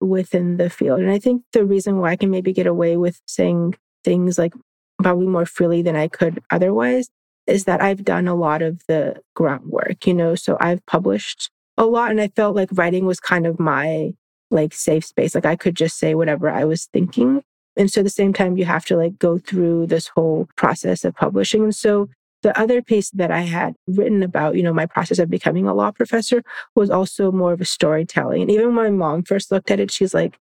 within 0.00 0.56
the 0.56 0.70
field. 0.70 1.00
And 1.00 1.10
I 1.10 1.18
think 1.18 1.42
the 1.52 1.64
reason 1.64 1.98
why 1.98 2.10
I 2.10 2.16
can 2.16 2.30
maybe 2.30 2.52
get 2.52 2.66
away 2.66 2.96
with 2.96 3.20
saying 3.26 3.74
things 4.04 4.38
like 4.38 4.54
probably 5.02 5.26
more 5.26 5.46
freely 5.46 5.82
than 5.82 5.96
I 5.96 6.08
could 6.08 6.42
otherwise 6.50 7.10
is 7.46 7.64
that 7.64 7.82
I've 7.82 8.04
done 8.04 8.28
a 8.28 8.34
lot 8.34 8.62
of 8.62 8.82
the 8.86 9.20
groundwork, 9.34 10.06
you 10.06 10.14
know, 10.14 10.34
so 10.34 10.56
I've 10.60 10.84
published 10.86 11.50
a 11.76 11.84
lot 11.84 12.10
and 12.10 12.20
I 12.20 12.28
felt 12.28 12.56
like 12.56 12.68
writing 12.72 13.06
was 13.06 13.20
kind 13.20 13.46
of 13.46 13.58
my 13.58 14.12
like 14.50 14.74
safe 14.74 15.04
space. 15.04 15.34
Like 15.34 15.46
I 15.46 15.56
could 15.56 15.74
just 15.74 15.98
say 15.98 16.14
whatever 16.14 16.48
I 16.48 16.64
was 16.64 16.86
thinking. 16.86 17.42
And 17.80 17.90
so 17.90 18.02
at 18.02 18.04
the 18.04 18.10
same 18.10 18.34
time, 18.34 18.58
you 18.58 18.66
have 18.66 18.84
to 18.86 18.96
like 18.96 19.18
go 19.18 19.38
through 19.38 19.86
this 19.86 20.08
whole 20.08 20.46
process 20.54 21.02
of 21.02 21.14
publishing. 21.14 21.64
And 21.64 21.74
so 21.74 22.10
the 22.42 22.58
other 22.60 22.82
piece 22.82 23.08
that 23.12 23.30
I 23.30 23.40
had 23.40 23.74
written 23.86 24.22
about, 24.22 24.54
you 24.54 24.62
know, 24.62 24.74
my 24.74 24.84
process 24.84 25.18
of 25.18 25.30
becoming 25.30 25.66
a 25.66 25.72
law 25.72 25.90
professor 25.90 26.42
was 26.76 26.90
also 26.90 27.32
more 27.32 27.54
of 27.54 27.60
a 27.62 27.64
storytelling. 27.64 28.42
And 28.42 28.50
even 28.50 28.66
when 28.66 28.74
my 28.74 28.90
mom 28.90 29.22
first 29.22 29.50
looked 29.50 29.70
at 29.70 29.80
it, 29.80 29.90
she's 29.90 30.12
like, 30.12 30.38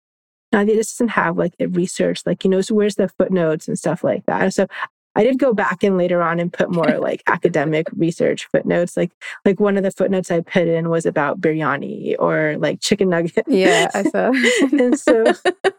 Nadia, 0.51 0.75
this 0.75 0.93
doesn't 0.93 1.11
have 1.11 1.37
like 1.37 1.53
a 1.61 1.67
research, 1.67 2.23
like, 2.25 2.43
you 2.43 2.49
know, 2.49 2.59
so 2.59 2.75
where's 2.75 2.95
the 2.95 3.07
footnotes 3.07 3.69
and 3.69 3.79
stuff 3.79 4.03
like 4.03 4.25
that. 4.25 4.41
And 4.41 4.53
so 4.53 4.67
I 5.15 5.23
did 5.23 5.39
go 5.39 5.53
back 5.53 5.81
in 5.81 5.97
later 5.97 6.21
on 6.21 6.41
and 6.41 6.51
put 6.51 6.69
more 6.71 6.99
like 6.99 7.23
academic 7.27 7.87
research 7.95 8.49
footnotes. 8.51 8.97
Like 8.97 9.11
like 9.45 9.61
one 9.61 9.77
of 9.77 9.83
the 9.83 9.91
footnotes 9.91 10.29
I 10.29 10.41
put 10.41 10.67
in 10.67 10.89
was 10.89 11.05
about 11.05 11.39
biryani 11.39 12.15
or 12.19 12.57
like 12.57 12.81
chicken 12.81 13.09
nugget. 13.09 13.45
Yeah, 13.47 13.89
I 13.93 14.03
saw. 14.03 14.31
and 14.77 14.99
so 14.99 15.33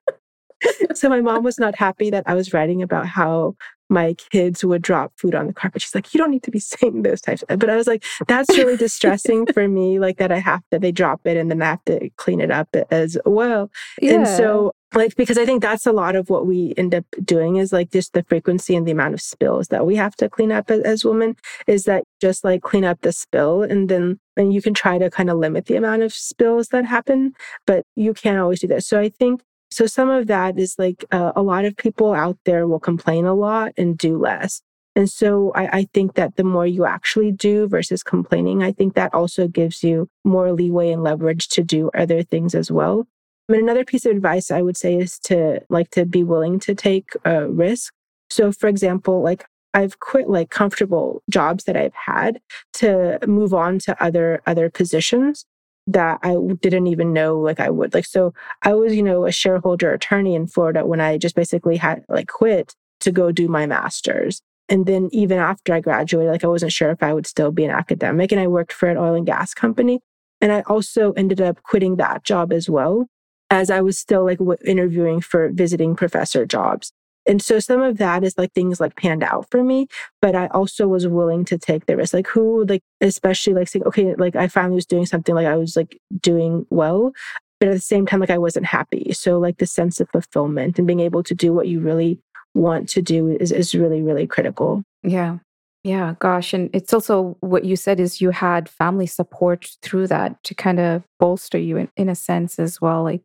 so 0.94 1.08
my 1.08 1.20
mom 1.20 1.42
was 1.42 1.58
not 1.58 1.76
happy 1.76 2.10
that 2.10 2.24
I 2.26 2.34
was 2.34 2.52
writing 2.52 2.82
about 2.82 3.06
how 3.06 3.56
my 3.90 4.14
kids 4.30 4.64
would 4.64 4.82
drop 4.82 5.12
food 5.16 5.34
on 5.34 5.48
the 5.48 5.52
carpet. 5.52 5.82
She's 5.82 5.94
like, 5.94 6.14
you 6.14 6.18
don't 6.18 6.30
need 6.30 6.44
to 6.44 6.50
be 6.50 6.60
saying 6.60 7.02
those 7.02 7.20
types. 7.20 7.42
Of, 7.48 7.58
but 7.58 7.68
I 7.68 7.76
was 7.76 7.86
like, 7.86 8.04
that's 8.28 8.56
really 8.56 8.76
distressing 8.76 9.46
for 9.46 9.68
me. 9.68 9.98
Like 9.98 10.18
that 10.18 10.32
I 10.32 10.38
have 10.38 10.62
to, 10.70 10.78
they 10.78 10.92
drop 10.92 11.20
it 11.26 11.36
and 11.36 11.50
then 11.50 11.60
I 11.60 11.66
have 11.66 11.84
to 11.86 12.08
clean 12.16 12.40
it 12.40 12.50
up 12.50 12.68
as 12.90 13.18
well. 13.26 13.70
Yeah. 14.00 14.14
And 14.14 14.28
so 14.28 14.72
like, 14.94 15.14
because 15.14 15.38
I 15.38 15.44
think 15.44 15.62
that's 15.62 15.86
a 15.86 15.92
lot 15.92 16.16
of 16.16 16.30
what 16.30 16.46
we 16.46 16.74
end 16.76 16.94
up 16.94 17.04
doing 17.22 17.56
is 17.56 17.72
like 17.72 17.92
just 17.92 18.12
the 18.12 18.24
frequency 18.24 18.74
and 18.74 18.86
the 18.86 18.92
amount 18.92 19.14
of 19.14 19.20
spills 19.20 19.68
that 19.68 19.86
we 19.86 19.94
have 19.96 20.16
to 20.16 20.28
clean 20.28 20.50
up 20.50 20.70
as, 20.70 20.80
as 20.82 21.04
women 21.04 21.36
is 21.68 21.84
that 21.84 22.04
just 22.20 22.42
like 22.42 22.62
clean 22.62 22.84
up 22.84 23.00
the 23.02 23.12
spill 23.12 23.62
and 23.62 23.88
then, 23.88 24.18
and 24.36 24.52
you 24.52 24.60
can 24.60 24.74
try 24.74 24.98
to 24.98 25.10
kind 25.10 25.30
of 25.30 25.38
limit 25.38 25.66
the 25.66 25.76
amount 25.76 26.02
of 26.02 26.12
spills 26.12 26.68
that 26.68 26.84
happen, 26.84 27.34
but 27.66 27.84
you 27.94 28.14
can't 28.14 28.38
always 28.38 28.60
do 28.60 28.66
that. 28.66 28.84
So 28.84 28.98
I 28.98 29.10
think 29.10 29.42
so 29.70 29.86
some 29.86 30.10
of 30.10 30.26
that 30.26 30.58
is 30.58 30.74
like 30.78 31.04
uh, 31.12 31.32
a 31.36 31.42
lot 31.42 31.64
of 31.64 31.76
people 31.76 32.12
out 32.12 32.38
there 32.44 32.66
will 32.66 32.80
complain 32.80 33.24
a 33.24 33.34
lot 33.34 33.72
and 33.76 33.96
do 33.96 34.18
less. 34.18 34.62
And 34.96 35.08
so 35.08 35.52
I, 35.54 35.78
I, 35.78 35.88
think 35.94 36.14
that 36.14 36.34
the 36.34 36.42
more 36.42 36.66
you 36.66 36.84
actually 36.84 37.30
do 37.30 37.68
versus 37.68 38.02
complaining, 38.02 38.64
I 38.64 38.72
think 38.72 38.94
that 38.94 39.14
also 39.14 39.46
gives 39.46 39.84
you 39.84 40.08
more 40.24 40.52
leeway 40.52 40.90
and 40.90 41.04
leverage 41.04 41.48
to 41.50 41.62
do 41.62 41.90
other 41.94 42.24
things 42.24 42.56
as 42.56 42.72
well. 42.72 43.06
I 43.48 43.52
mean, 43.52 43.62
another 43.62 43.84
piece 43.84 44.04
of 44.04 44.16
advice 44.16 44.50
I 44.50 44.62
would 44.62 44.76
say 44.76 44.96
is 44.96 45.18
to 45.20 45.60
like 45.70 45.90
to 45.90 46.04
be 46.04 46.24
willing 46.24 46.58
to 46.60 46.74
take 46.74 47.10
a 47.24 47.48
risk. 47.48 47.92
So, 48.30 48.50
for 48.50 48.68
example, 48.68 49.22
like 49.22 49.46
I've 49.74 50.00
quit 50.00 50.28
like 50.28 50.50
comfortable 50.50 51.22
jobs 51.30 51.64
that 51.64 51.76
I've 51.76 51.94
had 51.94 52.40
to 52.74 53.20
move 53.26 53.54
on 53.54 53.78
to 53.80 54.02
other 54.02 54.42
other 54.46 54.70
positions 54.70 55.46
that 55.92 56.20
I 56.22 56.36
didn't 56.60 56.86
even 56.86 57.12
know 57.12 57.38
like 57.38 57.60
I 57.60 57.70
would. 57.70 57.94
Like, 57.94 58.06
so 58.06 58.32
I 58.62 58.74
was, 58.74 58.94
you 58.94 59.02
know, 59.02 59.26
a 59.26 59.32
shareholder 59.32 59.92
attorney 59.92 60.34
in 60.34 60.46
Florida 60.46 60.86
when 60.86 61.00
I 61.00 61.18
just 61.18 61.34
basically 61.34 61.76
had 61.76 62.04
like 62.08 62.28
quit 62.28 62.74
to 63.00 63.12
go 63.12 63.32
do 63.32 63.48
my 63.48 63.66
master's. 63.66 64.40
And 64.68 64.86
then 64.86 65.08
even 65.12 65.38
after 65.38 65.74
I 65.74 65.80
graduated, 65.80 66.30
like 66.30 66.44
I 66.44 66.48
wasn't 66.48 66.72
sure 66.72 66.90
if 66.90 67.02
I 67.02 67.12
would 67.12 67.26
still 67.26 67.50
be 67.50 67.64
an 67.64 67.70
academic. 67.70 68.30
And 68.30 68.40
I 68.40 68.46
worked 68.46 68.72
for 68.72 68.88
an 68.88 68.96
oil 68.96 69.14
and 69.14 69.26
gas 69.26 69.52
company. 69.52 70.00
And 70.40 70.52
I 70.52 70.60
also 70.62 71.12
ended 71.12 71.40
up 71.40 71.62
quitting 71.62 71.96
that 71.96 72.24
job 72.24 72.52
as 72.52 72.70
well 72.70 73.06
as 73.50 73.68
I 73.68 73.80
was 73.80 73.98
still 73.98 74.24
like 74.24 74.38
w- 74.38 74.56
interviewing 74.64 75.20
for 75.20 75.50
visiting 75.50 75.96
professor 75.96 76.46
jobs. 76.46 76.92
And 77.26 77.42
so 77.42 77.58
some 77.60 77.82
of 77.82 77.98
that 77.98 78.24
is 78.24 78.36
like 78.38 78.52
things 78.52 78.80
like 78.80 78.96
panned 78.96 79.22
out 79.22 79.46
for 79.50 79.62
me, 79.62 79.86
but 80.22 80.34
I 80.34 80.46
also 80.48 80.88
was 80.88 81.06
willing 81.06 81.44
to 81.46 81.58
take 81.58 81.86
the 81.86 81.96
risk. 81.96 82.14
Like 82.14 82.26
who 82.26 82.64
like 82.64 82.82
especially 83.00 83.54
like 83.54 83.68
saying, 83.68 83.84
okay, 83.86 84.14
like 84.16 84.36
I 84.36 84.48
finally 84.48 84.76
was 84.76 84.86
doing 84.86 85.06
something 85.06 85.34
like 85.34 85.46
I 85.46 85.56
was 85.56 85.76
like 85.76 85.98
doing 86.20 86.66
well, 86.70 87.12
but 87.58 87.68
at 87.68 87.74
the 87.74 87.80
same 87.80 88.06
time, 88.06 88.20
like 88.20 88.30
I 88.30 88.38
wasn't 88.38 88.66
happy. 88.66 89.12
So 89.12 89.38
like 89.38 89.58
the 89.58 89.66
sense 89.66 90.00
of 90.00 90.08
fulfillment 90.10 90.78
and 90.78 90.86
being 90.86 91.00
able 91.00 91.22
to 91.24 91.34
do 91.34 91.52
what 91.52 91.68
you 91.68 91.80
really 91.80 92.18
want 92.54 92.88
to 92.90 93.02
do 93.02 93.28
is, 93.28 93.52
is 93.52 93.74
really, 93.74 94.02
really 94.02 94.26
critical. 94.26 94.82
Yeah. 95.02 95.38
Yeah, 95.82 96.14
gosh. 96.18 96.52
And 96.52 96.68
it's 96.74 96.92
also 96.92 97.38
what 97.40 97.64
you 97.64 97.74
said 97.74 98.00
is 98.00 98.20
you 98.20 98.30
had 98.30 98.68
family 98.68 99.06
support 99.06 99.70
through 99.82 100.08
that 100.08 100.42
to 100.44 100.54
kind 100.54 100.78
of 100.78 101.04
bolster 101.18 101.58
you 101.58 101.78
in, 101.78 101.90
in 101.96 102.08
a 102.08 102.14
sense 102.14 102.58
as 102.58 102.80
well, 102.80 103.02
like 103.02 103.22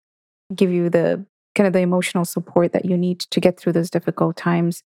give 0.54 0.72
you 0.72 0.90
the 0.90 1.26
kind 1.56 1.68
of 1.68 1.74
the 1.74 1.80
emotional 1.80 2.26
support 2.26 2.74
that 2.74 2.86
you 2.86 2.98
need 2.98 3.20
to 3.22 3.40
get 3.40 3.60
through 3.60 3.74
those 3.74 3.90
difficult 3.90 4.36
times. 4.36 4.84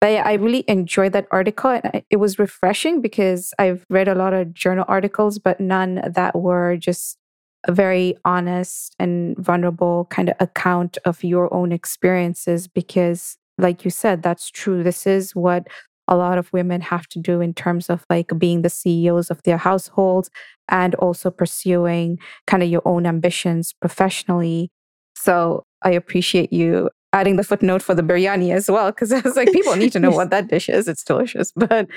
But 0.00 0.12
yeah, 0.12 0.22
I 0.26 0.32
really 0.32 0.64
enjoyed 0.66 1.12
that 1.12 1.28
article. 1.30 1.80
It 2.10 2.16
was 2.16 2.38
refreshing 2.38 3.00
because 3.00 3.54
I've 3.58 3.86
read 3.88 4.08
a 4.08 4.16
lot 4.16 4.34
of 4.34 4.52
journal 4.52 4.84
articles, 4.88 5.38
but 5.38 5.60
none 5.60 6.02
that 6.04 6.34
were 6.34 6.76
just 6.76 7.16
a 7.68 7.72
very 7.72 8.16
honest 8.24 8.96
and 8.98 9.36
vulnerable 9.38 10.06
kind 10.10 10.28
of 10.28 10.34
account 10.40 10.98
of 11.04 11.22
your 11.22 11.54
own 11.54 11.70
experiences. 11.70 12.66
Because, 12.66 13.38
like 13.58 13.84
you 13.84 13.92
said, 13.92 14.24
that's 14.24 14.50
true. 14.50 14.82
This 14.82 15.06
is 15.06 15.36
what 15.36 15.68
a 16.08 16.16
lot 16.16 16.36
of 16.36 16.52
women 16.52 16.80
have 16.80 17.06
to 17.10 17.20
do 17.20 17.40
in 17.40 17.54
terms 17.54 17.88
of 17.88 18.04
like 18.10 18.32
being 18.36 18.62
the 18.62 18.70
CEOs 18.70 19.30
of 19.30 19.40
their 19.44 19.56
households 19.56 20.30
and 20.68 20.96
also 20.96 21.30
pursuing 21.30 22.18
kind 22.48 22.62
of 22.62 22.68
your 22.68 22.82
own 22.84 23.06
ambitions 23.06 23.72
professionally. 23.72 24.68
So 25.14 25.62
I 25.84 25.90
appreciate 25.90 26.52
you 26.52 26.90
adding 27.12 27.36
the 27.36 27.44
footnote 27.44 27.82
for 27.82 27.94
the 27.94 28.02
biryani 28.02 28.54
as 28.54 28.70
well 28.70 28.90
because 28.90 29.12
I 29.12 29.20
was 29.20 29.36
like, 29.36 29.52
people 29.52 29.76
need 29.76 29.92
to 29.92 30.00
know 30.00 30.10
what 30.10 30.30
that 30.34 30.48
dish 30.48 30.68
is. 30.68 30.88
It's 30.88 31.04
delicious, 31.04 31.52
but 31.54 31.88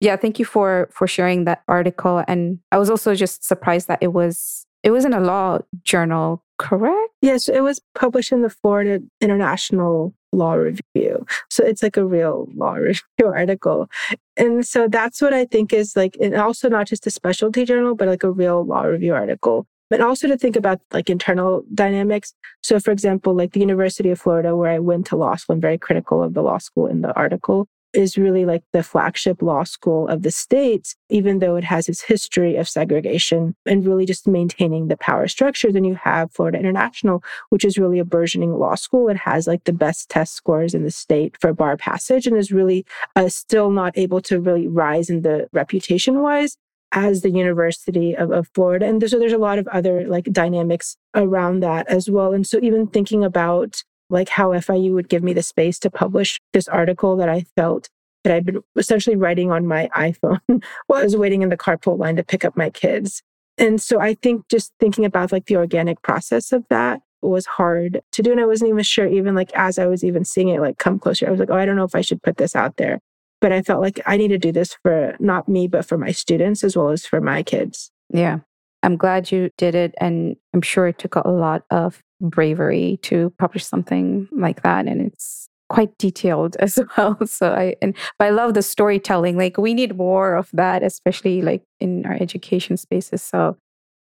yeah, 0.00 0.16
thank 0.16 0.38
you 0.38 0.44
for 0.44 0.88
for 0.92 1.06
sharing 1.06 1.44
that 1.44 1.62
article. 1.68 2.24
And 2.26 2.58
I 2.72 2.78
was 2.78 2.90
also 2.90 3.14
just 3.14 3.44
surprised 3.44 3.88
that 3.88 3.98
it 4.02 4.12
was 4.12 4.66
it 4.82 4.90
was 4.90 5.04
in 5.04 5.12
a 5.12 5.20
law 5.20 5.58
journal, 5.84 6.42
correct? 6.58 7.12
Yes, 7.20 7.48
it 7.48 7.60
was 7.60 7.80
published 7.94 8.32
in 8.32 8.42
the 8.42 8.50
Florida 8.50 9.00
International 9.20 10.12
Law 10.32 10.54
Review. 10.54 11.24
So 11.50 11.64
it's 11.64 11.82
like 11.82 11.96
a 11.96 12.04
real 12.04 12.48
law 12.54 12.74
review 12.88 13.26
article. 13.26 13.88
And 14.36 14.66
so 14.66 14.88
that's 14.88 15.22
what 15.22 15.32
I 15.32 15.44
think 15.44 15.72
is 15.72 15.94
like, 15.94 16.16
and 16.20 16.34
also 16.34 16.68
not 16.68 16.88
just 16.88 17.06
a 17.06 17.10
specialty 17.10 17.64
journal, 17.64 17.94
but 17.94 18.08
like 18.08 18.24
a 18.24 18.30
real 18.30 18.64
law 18.64 18.82
review 18.82 19.14
article 19.14 19.66
but 19.92 20.00
also 20.00 20.26
to 20.26 20.38
think 20.38 20.56
about 20.56 20.80
like 20.90 21.10
internal 21.10 21.66
dynamics. 21.74 22.32
So, 22.62 22.80
for 22.80 22.92
example, 22.92 23.34
like 23.34 23.52
the 23.52 23.60
University 23.60 24.08
of 24.08 24.18
Florida, 24.18 24.56
where 24.56 24.70
I 24.70 24.78
went 24.78 25.04
to 25.08 25.16
law 25.16 25.36
school, 25.36 25.52
I'm 25.52 25.60
very 25.60 25.76
critical 25.76 26.22
of 26.22 26.32
the 26.32 26.40
law 26.40 26.56
school 26.56 26.86
in 26.86 27.02
the 27.02 27.12
article, 27.12 27.68
is 27.92 28.16
really 28.16 28.46
like 28.46 28.62
the 28.72 28.82
flagship 28.82 29.42
law 29.42 29.64
school 29.64 30.08
of 30.08 30.22
the 30.22 30.30
states, 30.30 30.96
even 31.10 31.40
though 31.40 31.56
it 31.56 31.64
has 31.64 31.90
its 31.90 32.00
history 32.00 32.56
of 32.56 32.70
segregation 32.70 33.54
and 33.66 33.86
really 33.86 34.06
just 34.06 34.26
maintaining 34.26 34.88
the 34.88 34.96
power 34.96 35.28
structures. 35.28 35.74
And 35.74 35.84
you 35.84 35.96
have 35.96 36.32
Florida 36.32 36.58
International, 36.58 37.22
which 37.50 37.62
is 37.62 37.76
really 37.76 37.98
a 37.98 38.04
burgeoning 38.06 38.54
law 38.54 38.76
school. 38.76 39.10
It 39.10 39.18
has 39.18 39.46
like 39.46 39.64
the 39.64 39.74
best 39.74 40.08
test 40.08 40.32
scores 40.32 40.72
in 40.72 40.84
the 40.84 40.90
state 40.90 41.36
for 41.38 41.52
bar 41.52 41.76
passage 41.76 42.26
and 42.26 42.38
is 42.38 42.50
really 42.50 42.86
uh, 43.14 43.28
still 43.28 43.70
not 43.70 43.92
able 43.98 44.22
to 44.22 44.40
really 44.40 44.68
rise 44.68 45.10
in 45.10 45.20
the 45.20 45.50
reputation 45.52 46.20
wise 46.20 46.56
as 46.92 47.22
the 47.22 47.30
University 47.30 48.14
of, 48.14 48.30
of 48.30 48.48
Florida. 48.54 48.86
And 48.86 49.08
so 49.08 49.18
there's 49.18 49.32
a 49.32 49.38
lot 49.38 49.58
of 49.58 49.66
other 49.68 50.06
like 50.06 50.26
dynamics 50.26 50.96
around 51.14 51.60
that 51.60 51.88
as 51.88 52.10
well. 52.10 52.32
And 52.32 52.46
so 52.46 52.58
even 52.62 52.86
thinking 52.86 53.24
about 53.24 53.82
like 54.10 54.28
how 54.28 54.50
FIU 54.50 54.92
would 54.92 55.08
give 55.08 55.22
me 55.22 55.32
the 55.32 55.42
space 55.42 55.78
to 55.80 55.90
publish 55.90 56.38
this 56.52 56.68
article 56.68 57.16
that 57.16 57.28
I 57.28 57.44
felt 57.56 57.88
that 58.24 58.34
I'd 58.34 58.44
been 58.44 58.60
essentially 58.76 59.16
writing 59.16 59.50
on 59.50 59.66
my 59.66 59.88
iPhone 59.96 60.40
while 60.86 61.00
I 61.00 61.04
was 61.04 61.16
waiting 61.16 61.42
in 61.42 61.48
the 61.48 61.56
carpool 61.56 61.98
line 61.98 62.16
to 62.16 62.22
pick 62.22 62.44
up 62.44 62.56
my 62.56 62.70
kids. 62.70 63.22
And 63.58 63.80
so 63.80 64.00
I 64.00 64.14
think 64.14 64.48
just 64.48 64.72
thinking 64.78 65.04
about 65.04 65.32
like 65.32 65.46
the 65.46 65.56
organic 65.56 66.02
process 66.02 66.52
of 66.52 66.64
that 66.68 67.00
was 67.22 67.46
hard 67.46 68.02
to 68.12 68.22
do. 68.22 68.32
And 68.32 68.40
I 68.40 68.46
wasn't 68.46 68.70
even 68.70 68.82
sure, 68.82 69.06
even 69.06 69.34
like 69.34 69.50
as 69.54 69.78
I 69.78 69.86
was 69.86 70.04
even 70.04 70.24
seeing 70.24 70.48
it 70.48 70.60
like 70.60 70.78
come 70.78 70.98
closer, 70.98 71.26
I 71.26 71.30
was 71.30 71.40
like, 71.40 71.50
oh, 71.50 71.56
I 71.56 71.64
don't 71.64 71.76
know 71.76 71.84
if 71.84 71.94
I 71.94 72.00
should 72.00 72.22
put 72.22 72.36
this 72.36 72.54
out 72.54 72.76
there 72.76 73.00
but 73.42 73.52
I 73.52 73.60
felt 73.60 73.82
like 73.82 74.00
I 74.06 74.16
need 74.16 74.28
to 74.28 74.38
do 74.38 74.52
this 74.52 74.78
for 74.82 75.16
not 75.18 75.48
me, 75.48 75.66
but 75.66 75.84
for 75.84 75.98
my 75.98 76.12
students 76.12 76.62
as 76.64 76.76
well 76.76 76.88
as 76.90 77.04
for 77.04 77.20
my 77.20 77.42
kids. 77.42 77.90
Yeah. 78.08 78.38
I'm 78.84 78.96
glad 78.96 79.30
you 79.32 79.50
did 79.58 79.74
it. 79.74 79.94
And 79.98 80.36
I'm 80.54 80.62
sure 80.62 80.86
it 80.86 80.98
took 80.98 81.16
a 81.16 81.28
lot 81.28 81.64
of 81.70 82.00
bravery 82.20 83.00
to 83.02 83.32
publish 83.38 83.66
something 83.66 84.28
like 84.30 84.62
that. 84.62 84.86
And 84.86 85.02
it's 85.02 85.48
quite 85.68 85.96
detailed 85.98 86.56
as 86.60 86.78
well. 86.96 87.18
So 87.26 87.52
I, 87.52 87.74
and, 87.82 87.96
but 88.18 88.26
I 88.26 88.30
love 88.30 88.54
the 88.54 88.62
storytelling. 88.62 89.36
Like 89.36 89.58
we 89.58 89.74
need 89.74 89.96
more 89.96 90.34
of 90.36 90.48
that, 90.52 90.84
especially 90.84 91.42
like 91.42 91.64
in 91.80 92.06
our 92.06 92.14
education 92.14 92.76
spaces. 92.76 93.22
So 93.22 93.56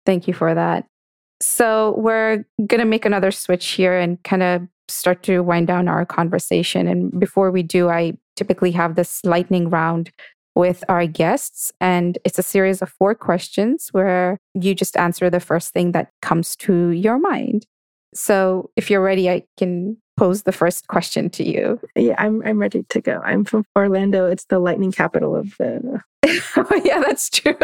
thank 0.06 0.26
you 0.26 0.34
for 0.34 0.54
that. 0.54 0.86
So 1.40 1.94
we're 1.96 2.44
to 2.68 2.84
make 2.84 3.06
another 3.06 3.30
switch 3.30 3.68
here 3.68 3.96
and 3.96 4.22
kind 4.24 4.42
of 4.42 4.62
start 4.88 5.22
to 5.22 5.40
wind 5.40 5.68
down 5.68 5.88
our 5.88 6.04
conversation. 6.04 6.88
And 6.88 7.18
before 7.18 7.50
we 7.50 7.62
do, 7.62 7.88
I 7.88 8.14
typically 8.40 8.70
have 8.70 8.94
this 8.94 9.22
lightning 9.22 9.68
round 9.68 10.10
with 10.54 10.82
our 10.88 11.06
guests. 11.06 11.72
And 11.78 12.16
it's 12.24 12.38
a 12.38 12.42
series 12.42 12.80
of 12.80 12.88
four 12.88 13.14
questions 13.14 13.90
where 13.92 14.38
you 14.54 14.74
just 14.74 14.96
answer 14.96 15.28
the 15.28 15.40
first 15.40 15.74
thing 15.74 15.92
that 15.92 16.08
comes 16.22 16.56
to 16.56 16.88
your 16.88 17.18
mind. 17.18 17.66
So 18.14 18.70
if 18.76 18.88
you're 18.88 19.02
ready, 19.02 19.28
I 19.28 19.42
can 19.58 19.98
pose 20.16 20.44
the 20.44 20.52
first 20.52 20.88
question 20.88 21.28
to 21.30 21.44
you. 21.44 21.78
Yeah, 21.94 22.14
I'm 22.16 22.42
I'm 22.46 22.58
ready 22.58 22.82
to 22.88 23.00
go. 23.02 23.20
I'm 23.22 23.44
from 23.44 23.64
Orlando. 23.76 24.26
It's 24.26 24.46
the 24.46 24.58
lightning 24.58 24.90
capital 24.90 25.36
of 25.36 25.54
the 25.58 26.00
oh, 26.56 26.82
yeah, 26.82 27.00
that's 27.00 27.28
true. 27.28 27.58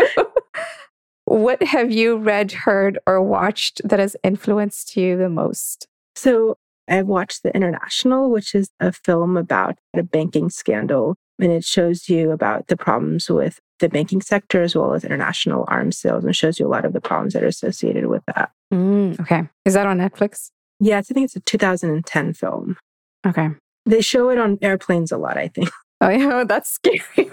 what 1.24 1.62
have 1.62 1.91
you 1.91 2.18
read, 2.18 2.53
heard, 2.53 2.99
or 3.07 3.22
watched 3.22 3.81
that 3.89 3.99
has 3.99 4.14
influenced 4.22 4.95
you 4.97 5.16
the 5.16 5.31
most? 5.31 5.89
So 6.14 6.59
I've 6.89 7.07
watched 7.07 7.43
The 7.43 7.55
International, 7.55 8.30
which 8.30 8.55
is 8.55 8.70
a 8.80 8.93
film 8.93 9.37
about 9.37 9.78
a 9.95 10.03
banking 10.03 10.51
scandal. 10.51 11.16
And 11.39 11.53
it 11.53 11.64
shows 11.64 12.09
you 12.09 12.30
about 12.30 12.68
the 12.68 12.76
problems 12.76 13.28
with 13.28 13.61
the 13.78 13.89
banking 13.91 14.22
sector 14.22 14.62
as 14.62 14.74
well 14.74 14.95
as 14.95 15.05
international 15.05 15.66
arms 15.68 15.99
sales 15.99 16.24
and 16.24 16.34
shows 16.34 16.59
you 16.59 16.66
a 16.66 16.68
lot 16.70 16.87
of 16.87 16.95
the 16.95 17.01
problems 17.01 17.34
that 17.34 17.43
are 17.43 17.49
associated 17.49 18.07
with 18.07 18.22
that. 18.26 18.51
Mm, 18.72 19.20
okay. 19.20 19.43
Is 19.66 19.74
that 19.74 19.87
on 19.87 19.99
Netflix? 19.99 20.51
Yes, 20.80 21.11
I 21.11 21.14
think 21.14 21.26
it's 21.26 21.37
a 21.37 21.41
2010 21.41 22.32
film. 22.32 22.76
Okay. 23.26 23.51
They 23.84 24.01
show 24.01 24.30
it 24.30 24.39
on 24.39 24.59
airplanes 24.62 25.12
a 25.12 25.18
lot, 25.18 25.37
I 25.37 25.49
think. 25.49 25.70
Oh, 26.03 26.11
yeah, 26.11 26.45
that's 26.49 26.68
scary. 26.68 27.01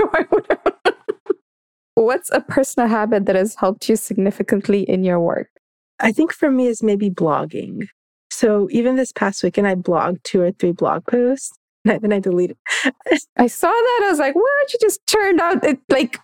What's 1.96 2.32
a 2.32 2.40
personal 2.40 2.88
habit 2.88 3.26
that 3.26 3.36
has 3.36 3.56
helped 3.56 3.90
you 3.90 3.98
significantly 3.98 4.84
in 4.84 5.04
your 5.04 5.20
work? 5.20 5.50
I 6.00 6.14
think 6.14 6.32
for 6.32 6.50
me 6.50 6.68
is 6.68 6.82
maybe 6.82 7.10
blogging. 7.10 7.90
So 8.34 8.68
even 8.72 8.96
this 8.96 9.12
past 9.12 9.44
weekend, 9.44 9.68
I 9.68 9.76
blogged 9.76 10.24
two 10.24 10.42
or 10.42 10.52
three 10.52 10.72
blog 10.72 11.06
posts. 11.06 11.58
And 11.86 12.02
then 12.02 12.14
I 12.14 12.20
deleted. 12.20 12.56
I 13.38 13.48
saw 13.48 13.68
that. 13.68 14.02
I 14.06 14.10
was 14.10 14.18
like, 14.18 14.36
what? 14.36 14.72
You 14.72 14.80
just 14.80 15.06
turned 15.06 15.42
out 15.42 15.66
it, 15.66 15.80
like 15.90 16.18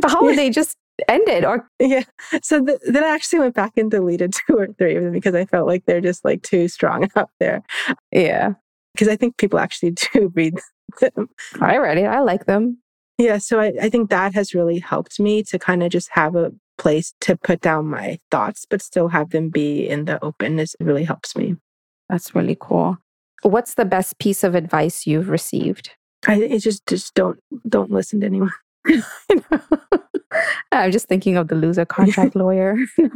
the 0.00 0.08
holiday 0.08 0.44
yeah. 0.44 0.50
just 0.52 0.78
ended 1.08 1.44
or 1.44 1.68
yeah 1.80 2.04
so 2.42 2.64
th- 2.64 2.78
then 2.84 3.02
i 3.02 3.08
actually 3.08 3.38
went 3.38 3.54
back 3.54 3.72
and 3.76 3.90
deleted 3.90 4.32
two 4.32 4.54
or 4.54 4.68
three 4.78 4.94
of 4.94 5.02
them 5.02 5.12
because 5.12 5.34
i 5.34 5.44
felt 5.46 5.66
like 5.66 5.84
they're 5.86 6.02
just 6.02 6.24
like 6.24 6.42
too 6.42 6.68
strong 6.68 7.08
out 7.16 7.30
there 7.40 7.62
yeah 8.12 8.52
because 8.92 9.08
i 9.08 9.16
think 9.16 9.36
people 9.38 9.58
actually 9.58 9.90
do 10.12 10.30
read 10.34 10.54
them 11.00 11.28
i 11.60 11.78
read 11.78 11.98
it 11.98 12.04
i 12.04 12.20
like 12.20 12.44
them 12.44 12.78
yeah 13.18 13.38
so 13.38 13.60
I, 13.60 13.72
I 13.80 13.88
think 13.88 14.10
that 14.10 14.34
has 14.34 14.54
really 14.54 14.78
helped 14.78 15.20
me 15.20 15.42
to 15.44 15.58
kind 15.58 15.82
of 15.82 15.90
just 15.90 16.10
have 16.12 16.34
a 16.34 16.52
place 16.78 17.14
to 17.20 17.36
put 17.36 17.60
down 17.60 17.86
my 17.86 18.18
thoughts, 18.30 18.66
but 18.68 18.82
still 18.82 19.08
have 19.08 19.30
them 19.30 19.50
be 19.50 19.88
in 19.88 20.06
the 20.06 20.22
openness. 20.24 20.74
It 20.80 20.84
really 20.84 21.04
helps 21.04 21.36
me. 21.36 21.56
That's 22.08 22.34
really 22.34 22.56
cool. 22.60 22.98
What's 23.42 23.74
the 23.74 23.84
best 23.84 24.18
piece 24.18 24.42
of 24.44 24.54
advice 24.54 25.06
you've 25.06 25.28
received? 25.28 25.90
I 26.26 26.36
it's 26.36 26.64
just 26.64 26.86
just 26.86 27.14
don't 27.14 27.38
don't 27.68 27.90
listen 27.90 28.20
to 28.20 28.26
anyone. 28.26 28.52
I'm 30.72 30.92
just 30.92 31.08
thinking 31.08 31.36
of 31.36 31.48
the 31.48 31.54
loser 31.54 31.84
contract 31.96 32.36
lawyer. 32.36 32.76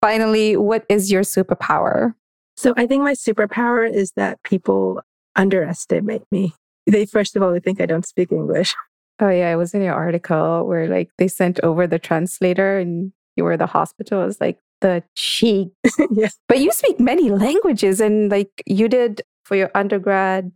Finally, 0.00 0.56
what 0.56 0.86
is 0.88 1.10
your 1.10 1.22
superpower? 1.22 2.14
So 2.56 2.72
I 2.76 2.86
think 2.86 3.02
my 3.02 3.14
superpower 3.14 3.90
is 3.90 4.12
that 4.16 4.42
people 4.42 5.00
underestimate 5.36 6.22
me. 6.30 6.54
They 6.88 7.06
first 7.06 7.36
of 7.36 7.42
all 7.42 7.52
they 7.52 7.60
think 7.60 7.80
I 7.80 7.86
don't 7.86 8.06
speak 8.06 8.32
English. 8.32 8.74
Oh 9.20 9.28
yeah, 9.28 9.52
it 9.52 9.56
was 9.56 9.74
in 9.74 9.82
your 9.82 9.94
article 9.94 10.66
where 10.66 10.88
like 10.88 11.10
they 11.18 11.28
sent 11.28 11.60
over 11.62 11.86
the 11.86 11.98
translator 11.98 12.78
and 12.78 13.12
you 13.36 13.44
were 13.44 13.56
the 13.56 13.66
hospital. 13.66 14.26
It's 14.26 14.40
like 14.40 14.58
the 14.80 15.02
cheek. 15.16 15.68
yes. 16.10 16.36
But 16.48 16.60
you 16.60 16.72
speak 16.72 16.98
many 17.00 17.30
languages 17.30 18.00
and 18.00 18.30
like 18.30 18.62
you 18.66 18.88
did 18.88 19.22
for 19.44 19.56
your 19.56 19.70
undergrad, 19.74 20.52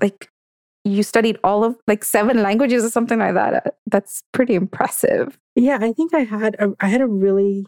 like 0.00 0.28
you 0.84 1.02
studied 1.02 1.38
all 1.44 1.64
of 1.64 1.76
like 1.86 2.04
seven 2.04 2.42
languages 2.42 2.84
or 2.84 2.90
something 2.90 3.18
like 3.18 3.34
that. 3.34 3.76
That's 3.86 4.22
pretty 4.32 4.54
impressive. 4.54 5.38
Yeah, 5.54 5.78
I 5.80 5.92
think 5.92 6.14
I 6.14 6.20
had 6.20 6.54
a 6.58 6.72
I 6.80 6.88
had 6.88 7.00
a 7.00 7.06
really 7.06 7.66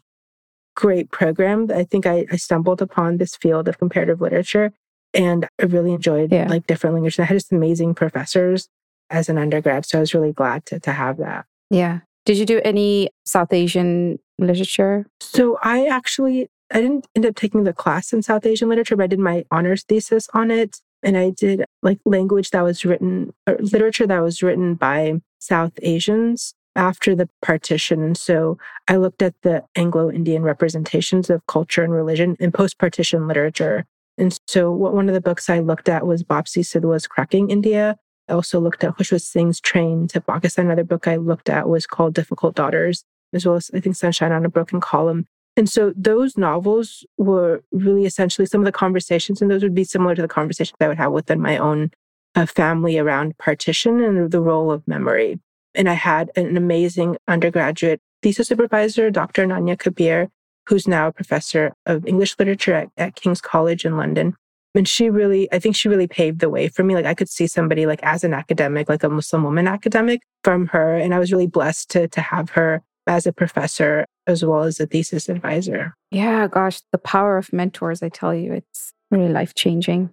great 0.77 1.11
program. 1.11 1.69
I 1.75 1.85
think 1.85 2.07
I, 2.07 2.27
I 2.31 2.37
stumbled 2.37 2.81
upon 2.81 3.19
this 3.19 3.37
field 3.37 3.69
of 3.69 3.79
comparative 3.79 4.21
literature 4.21 4.73
and 5.15 5.49
I 5.61 5.65
really 5.65 5.93
enjoyed 5.93 6.33
yeah. 6.33 6.49
like 6.49 6.67
different 6.67 6.95
languages. 6.95 7.19
I 7.19 7.25
had 7.25 7.35
just 7.35 7.53
amazing 7.53 7.95
professors 7.95 8.69
as 9.11 9.29
an 9.29 9.39
undergrad. 9.39 9.87
So 9.87 9.99
I 9.99 10.01
was 10.01 10.15
really 10.15 10.33
glad 10.33 10.67
to, 10.67 10.81
to 10.81 10.93
have 10.93 11.19
that. 11.19 11.47
Yeah. 11.71 12.01
Did 12.27 12.39
you 12.39 12.47
do 12.47 12.61
any 12.65 13.11
South 13.25 13.53
Asian 13.53 14.19
literature? 14.39 15.07
So 15.21 15.59
I 15.63 15.87
actually 15.87 16.49
I 16.73 16.81
didn't 16.81 17.07
end 17.17 17.27
up 17.27 17.35
taking 17.35 17.65
the 17.65 17.73
class 17.73 18.13
in 18.13 18.23
South 18.23 18.47
Asian 18.47 18.69
literature, 18.69 18.97
but 18.97 19.05
I 19.05 19.09
did 19.09 19.19
my 19.19 19.45
honors 19.51 19.83
thesis 19.83 20.29
on 20.33 20.51
it. 20.51 20.81
And 21.03 21.17
I 21.17 21.31
did 21.31 21.65
like 21.83 21.99
language 22.05 22.51
that 22.51 22.63
was 22.63 22.85
written, 22.85 23.33
or 23.47 23.57
literature 23.59 24.07
that 24.07 24.21
was 24.21 24.43
written 24.43 24.75
by 24.75 25.15
South 25.39 25.73
Asians 25.83 26.55
after 26.77 27.17
the 27.17 27.29
partition. 27.43 28.15
So 28.15 28.59
I 28.87 28.97
looked 28.97 29.23
at 29.23 29.35
the 29.43 29.65
Anglo 29.75 30.11
Indian 30.11 30.43
representations 30.43 31.31
of 31.31 31.47
culture 31.47 31.83
and 31.83 31.93
religion 31.93 32.37
in 32.39 32.53
post 32.53 32.79
partition 32.79 33.27
literature. 33.27 33.87
And 34.21 34.39
so 34.47 34.71
what, 34.71 34.93
one 34.93 35.09
of 35.09 35.15
the 35.15 35.21
books 35.21 35.49
I 35.49 35.61
looked 35.61 35.89
at 35.89 36.07
was 36.07 36.23
Bapsi 36.23 36.63
Sidhwa's 36.63 37.07
Cracking 37.07 37.51
India. 37.51 37.97
I 38.29 38.35
also 38.35 38.61
looked 38.61 38.85
at 38.85 38.97
Khushwant 38.97 39.23
Singh's 39.23 39.61
Train 39.61 40.07
to 40.09 40.21
Pakistan. 40.21 40.67
Another 40.67 40.85
book 40.85 41.09
I 41.09 41.17
looked 41.17 41.49
at 41.49 41.69
was 41.69 41.87
called 41.87 42.15
Difficult 42.15 42.55
Daughters, 42.55 43.03
as 43.33 43.47
well 43.47 43.57
as 43.57 43.71
I 43.75 43.81
think 43.81 43.97
Sunshine 43.97 44.31
on 44.31 44.45
a 44.45 44.51
Broken 44.51 44.81
Column. 44.81 45.27
And 45.57 45.69
so 45.69 45.93
those 45.97 46.37
novels 46.37 47.05
were 47.17 47.65
really 47.73 48.05
essentially 48.05 48.47
some 48.47 48.61
of 48.61 48.67
the 48.67 48.73
conversations, 48.73 49.41
and 49.41 49.51
those 49.51 49.63
would 49.63 49.75
be 49.75 49.85
similar 49.85 50.15
to 50.15 50.23
the 50.23 50.29
conversations 50.29 50.77
I 50.81 50.89
would 50.89 50.99
have 50.99 51.13
within 51.13 51.41
my 51.41 51.57
own 51.57 51.91
uh, 52.35 52.47
family 52.47 52.99
around 52.99 53.39
partition 53.39 54.03
and 54.03 54.31
the 54.31 54.41
role 54.41 54.71
of 54.71 54.87
memory. 54.87 55.41
And 55.75 55.89
I 55.89 55.95
had 55.95 56.31
an 56.37 56.57
amazing 56.57 57.17
undergraduate 57.27 58.01
thesis 58.23 58.49
supervisor, 58.49 59.11
Dr. 59.11 59.47
Ananya 59.47 59.79
Kabir, 59.79 60.29
who's 60.71 60.87
now 60.87 61.09
a 61.09 61.13
professor 61.13 61.75
of 61.85 62.07
English 62.07 62.39
literature 62.39 62.75
at, 62.75 62.89
at 62.97 63.17
King's 63.17 63.41
College 63.41 63.85
in 63.85 63.97
London. 63.97 64.37
And 64.77 64.89
she 64.89 65.11
really, 65.11 65.53
I 65.53 65.59
think 65.59 65.75
she 65.75 65.89
really 65.89 66.07
paved 66.07 66.39
the 66.39 66.49
way 66.49 66.69
for 66.69 66.85
me. 66.85 66.95
Like 66.95 67.07
I 67.07 67.15
could 67.15 67.29
see 67.29 67.49
somebody 67.49 67.87
like 67.87 68.01
as 68.05 68.23
an 68.23 68.33
academic, 68.33 68.89
like 68.89 69.03
a 69.03 69.09
Muslim 69.09 69.43
woman 69.43 69.67
academic 69.67 70.23
from 70.45 70.69
her. 70.69 70.95
And 70.95 71.13
I 71.13 71.19
was 71.19 71.33
really 71.33 71.49
blessed 71.49 71.91
to, 71.91 72.07
to 72.07 72.21
have 72.21 72.51
her 72.51 72.83
as 73.09 73.27
a 73.27 73.33
professor 73.33 74.07
as 74.29 74.45
well 74.45 74.63
as 74.63 74.79
a 74.79 74.87
thesis 74.87 75.29
advisor. 75.29 75.93
Yeah, 76.13 76.47
gosh, 76.47 76.81
the 76.93 76.99
power 76.99 77.37
of 77.37 77.53
mentors, 77.53 78.01
I 78.01 78.09
tell 78.09 78.33
you, 78.33 78.53
it's 78.53 78.93
really 79.11 79.29
life 79.29 79.57
changing. 79.57 80.11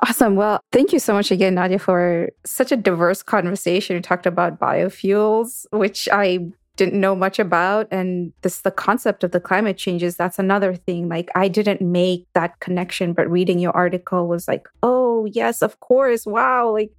Awesome. 0.00 0.34
Well, 0.34 0.60
thank 0.72 0.92
you 0.92 0.98
so 0.98 1.12
much 1.12 1.30
again, 1.30 1.54
Nadia, 1.54 1.78
for 1.78 2.30
such 2.44 2.72
a 2.72 2.76
diverse 2.76 3.22
conversation. 3.22 3.94
You 3.94 4.02
talked 4.02 4.26
about 4.26 4.58
biofuels, 4.58 5.66
which 5.70 6.08
I 6.10 6.50
didn't 6.80 6.98
know 6.98 7.14
much 7.14 7.38
about. 7.38 7.86
And 7.90 8.32
this 8.40 8.62
the 8.62 8.70
concept 8.70 9.22
of 9.22 9.32
the 9.32 9.40
climate 9.40 9.76
changes, 9.76 10.16
that's 10.16 10.38
another 10.38 10.74
thing. 10.74 11.10
Like 11.10 11.28
I 11.34 11.46
didn't 11.46 11.82
make 11.82 12.26
that 12.32 12.58
connection, 12.60 13.12
but 13.12 13.30
reading 13.30 13.58
your 13.58 13.76
article 13.76 14.26
was 14.26 14.48
like, 14.48 14.66
oh 14.82 15.26
yes, 15.26 15.60
of 15.60 15.78
course. 15.80 16.24
Wow. 16.24 16.72
Like 16.72 16.90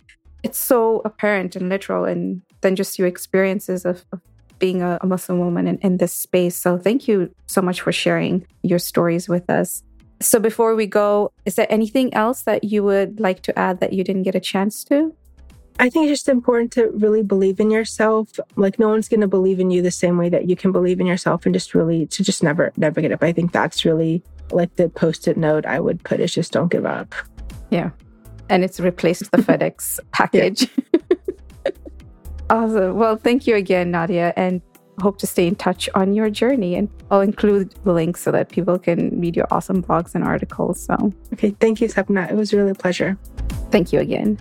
it's 0.43 0.59
so 0.59 1.01
apparent 1.03 1.55
and 1.55 1.67
literal 1.67 2.05
and 2.05 2.43
then 2.61 2.75
just 2.75 2.99
your 2.99 3.07
experiences 3.07 3.83
of, 3.83 4.05
of 4.11 4.21
being 4.59 4.83
a, 4.83 4.99
a 5.01 5.07
Muslim 5.07 5.39
woman 5.39 5.67
in, 5.67 5.79
in 5.79 5.97
this 5.97 6.13
space. 6.13 6.55
So 6.55 6.77
thank 6.77 7.07
you 7.07 7.33
so 7.47 7.59
much 7.59 7.81
for 7.81 7.91
sharing 7.91 8.45
your 8.61 8.77
stories 8.77 9.27
with 9.27 9.49
us. 9.49 9.81
So 10.21 10.39
before 10.39 10.75
we 10.75 10.85
go, 10.85 11.31
is 11.45 11.55
there 11.55 11.65
anything 11.71 12.13
else 12.13 12.43
that 12.43 12.63
you 12.63 12.83
would 12.83 13.19
like 13.19 13.41
to 13.41 13.57
add 13.57 13.79
that 13.79 13.93
you 13.93 14.03
didn't 14.03 14.23
get 14.29 14.35
a 14.35 14.39
chance 14.39 14.83
to? 14.85 15.15
I 15.81 15.89
think 15.89 16.07
it's 16.07 16.21
just 16.21 16.29
important 16.29 16.71
to 16.73 16.91
really 16.91 17.23
believe 17.23 17.59
in 17.59 17.71
yourself. 17.71 18.39
Like 18.55 18.77
no 18.77 18.89
one's 18.89 19.09
going 19.09 19.21
to 19.21 19.27
believe 19.27 19.59
in 19.59 19.71
you 19.71 19.81
the 19.81 19.89
same 19.89 20.15
way 20.15 20.29
that 20.29 20.47
you 20.47 20.55
can 20.55 20.71
believe 20.71 20.99
in 20.99 21.07
yourself 21.07 21.43
and 21.47 21.55
just 21.55 21.73
really 21.73 22.05
to 22.05 22.23
just 22.23 22.43
never 22.43 22.71
never 22.77 23.01
get 23.01 23.11
up. 23.11 23.23
I 23.23 23.31
think 23.31 23.51
that's 23.51 23.83
really 23.83 24.21
like 24.51 24.75
the 24.75 24.89
post-it 24.89 25.37
note 25.37 25.65
I 25.65 25.79
would 25.79 26.03
put 26.03 26.19
is 26.19 26.35
just 26.35 26.51
don't 26.51 26.71
give 26.71 26.85
up. 26.85 27.15
Yeah. 27.71 27.89
And 28.47 28.63
it's 28.63 28.79
replaced 28.79 29.31
the 29.31 29.37
FedEx 29.39 29.99
package. 30.11 30.67
awesome. 32.51 32.97
Well, 32.97 33.15
thank 33.15 33.47
you 33.47 33.55
again, 33.55 33.89
Nadia, 33.89 34.33
and 34.35 34.61
hope 34.99 35.17
to 35.17 35.25
stay 35.25 35.47
in 35.47 35.55
touch 35.55 35.89
on 35.95 36.13
your 36.13 36.29
journey. 36.29 36.75
And 36.75 36.89
I'll 37.09 37.21
include 37.21 37.73
the 37.85 37.93
link 37.93 38.17
so 38.17 38.29
that 38.31 38.49
people 38.49 38.77
can 38.77 39.19
read 39.19 39.35
your 39.35 39.47
awesome 39.49 39.81
blogs 39.81 40.13
and 40.13 40.23
articles. 40.23 40.85
So, 40.85 41.11
okay. 41.33 41.55
Thank 41.59 41.81
you, 41.81 41.87
Sapna. 41.87 42.29
It 42.29 42.35
was 42.35 42.53
really 42.53 42.71
a 42.71 42.75
pleasure. 42.75 43.17
Thank 43.71 43.91
you 43.91 43.99
again. 43.99 44.37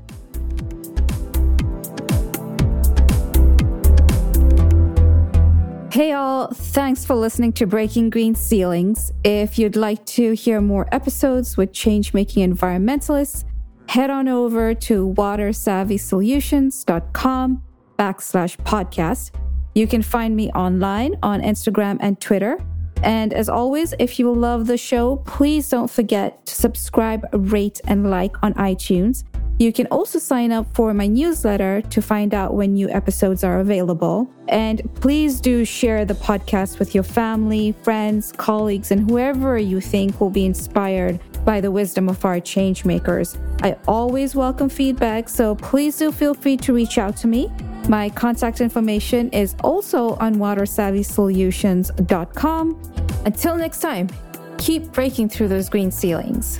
Hey, 5.92 6.12
all. 6.12 6.48
Thanks 6.48 7.04
for 7.04 7.16
listening 7.16 7.52
to 7.54 7.66
Breaking 7.66 8.10
Green 8.10 8.34
Ceilings. 8.34 9.12
If 9.24 9.58
you'd 9.58 9.76
like 9.76 10.04
to 10.06 10.32
hear 10.32 10.60
more 10.60 10.88
episodes 10.92 11.56
with 11.56 11.72
change 11.72 12.14
making 12.14 12.48
environmentalists, 12.48 13.44
head 13.88 14.10
on 14.10 14.28
over 14.28 14.74
to 14.74 15.12
watersavvysolutions.com 15.16 17.62
backslash 17.98 18.56
podcast 18.58 19.30
you 19.74 19.86
can 19.86 20.02
find 20.02 20.34
me 20.34 20.50
online 20.50 21.16
on 21.22 21.40
Instagram 21.40 21.98
and 22.00 22.20
Twitter. 22.20 22.58
And 23.02 23.32
as 23.32 23.48
always, 23.48 23.94
if 23.98 24.18
you 24.18 24.32
love 24.32 24.66
the 24.66 24.76
show, 24.76 25.16
please 25.16 25.68
don't 25.68 25.90
forget 25.90 26.44
to 26.46 26.54
subscribe, 26.54 27.26
rate, 27.32 27.80
and 27.86 28.10
like 28.10 28.34
on 28.42 28.52
iTunes. 28.54 29.24
You 29.60 29.72
can 29.74 29.86
also 29.88 30.18
sign 30.18 30.52
up 30.52 30.74
for 30.74 30.94
my 30.94 31.06
newsletter 31.06 31.82
to 31.82 32.00
find 32.00 32.32
out 32.32 32.54
when 32.54 32.72
new 32.72 32.88
episodes 32.88 33.44
are 33.44 33.60
available. 33.60 34.26
And 34.48 34.80
please 34.94 35.38
do 35.38 35.66
share 35.66 36.06
the 36.06 36.14
podcast 36.14 36.78
with 36.78 36.94
your 36.94 37.04
family, 37.04 37.74
friends, 37.82 38.32
colleagues, 38.32 38.90
and 38.90 39.10
whoever 39.10 39.58
you 39.58 39.82
think 39.82 40.18
will 40.18 40.30
be 40.30 40.46
inspired 40.46 41.20
by 41.44 41.60
the 41.60 41.70
wisdom 41.70 42.08
of 42.08 42.24
our 42.24 42.40
change 42.40 42.86
makers. 42.86 43.36
I 43.62 43.76
always 43.86 44.34
welcome 44.34 44.70
feedback, 44.70 45.28
so 45.28 45.56
please 45.56 45.98
do 45.98 46.10
feel 46.10 46.32
free 46.32 46.56
to 46.56 46.72
reach 46.72 46.96
out 46.96 47.18
to 47.18 47.26
me. 47.26 47.52
My 47.86 48.08
contact 48.08 48.62
information 48.62 49.28
is 49.28 49.54
also 49.62 50.14
on 50.14 50.36
watersavvysolutions.com. 50.36 52.92
Until 53.26 53.56
next 53.56 53.80
time, 53.80 54.08
keep 54.56 54.90
breaking 54.92 55.28
through 55.28 55.48
those 55.48 55.68
green 55.68 55.90
ceilings. 55.90 56.58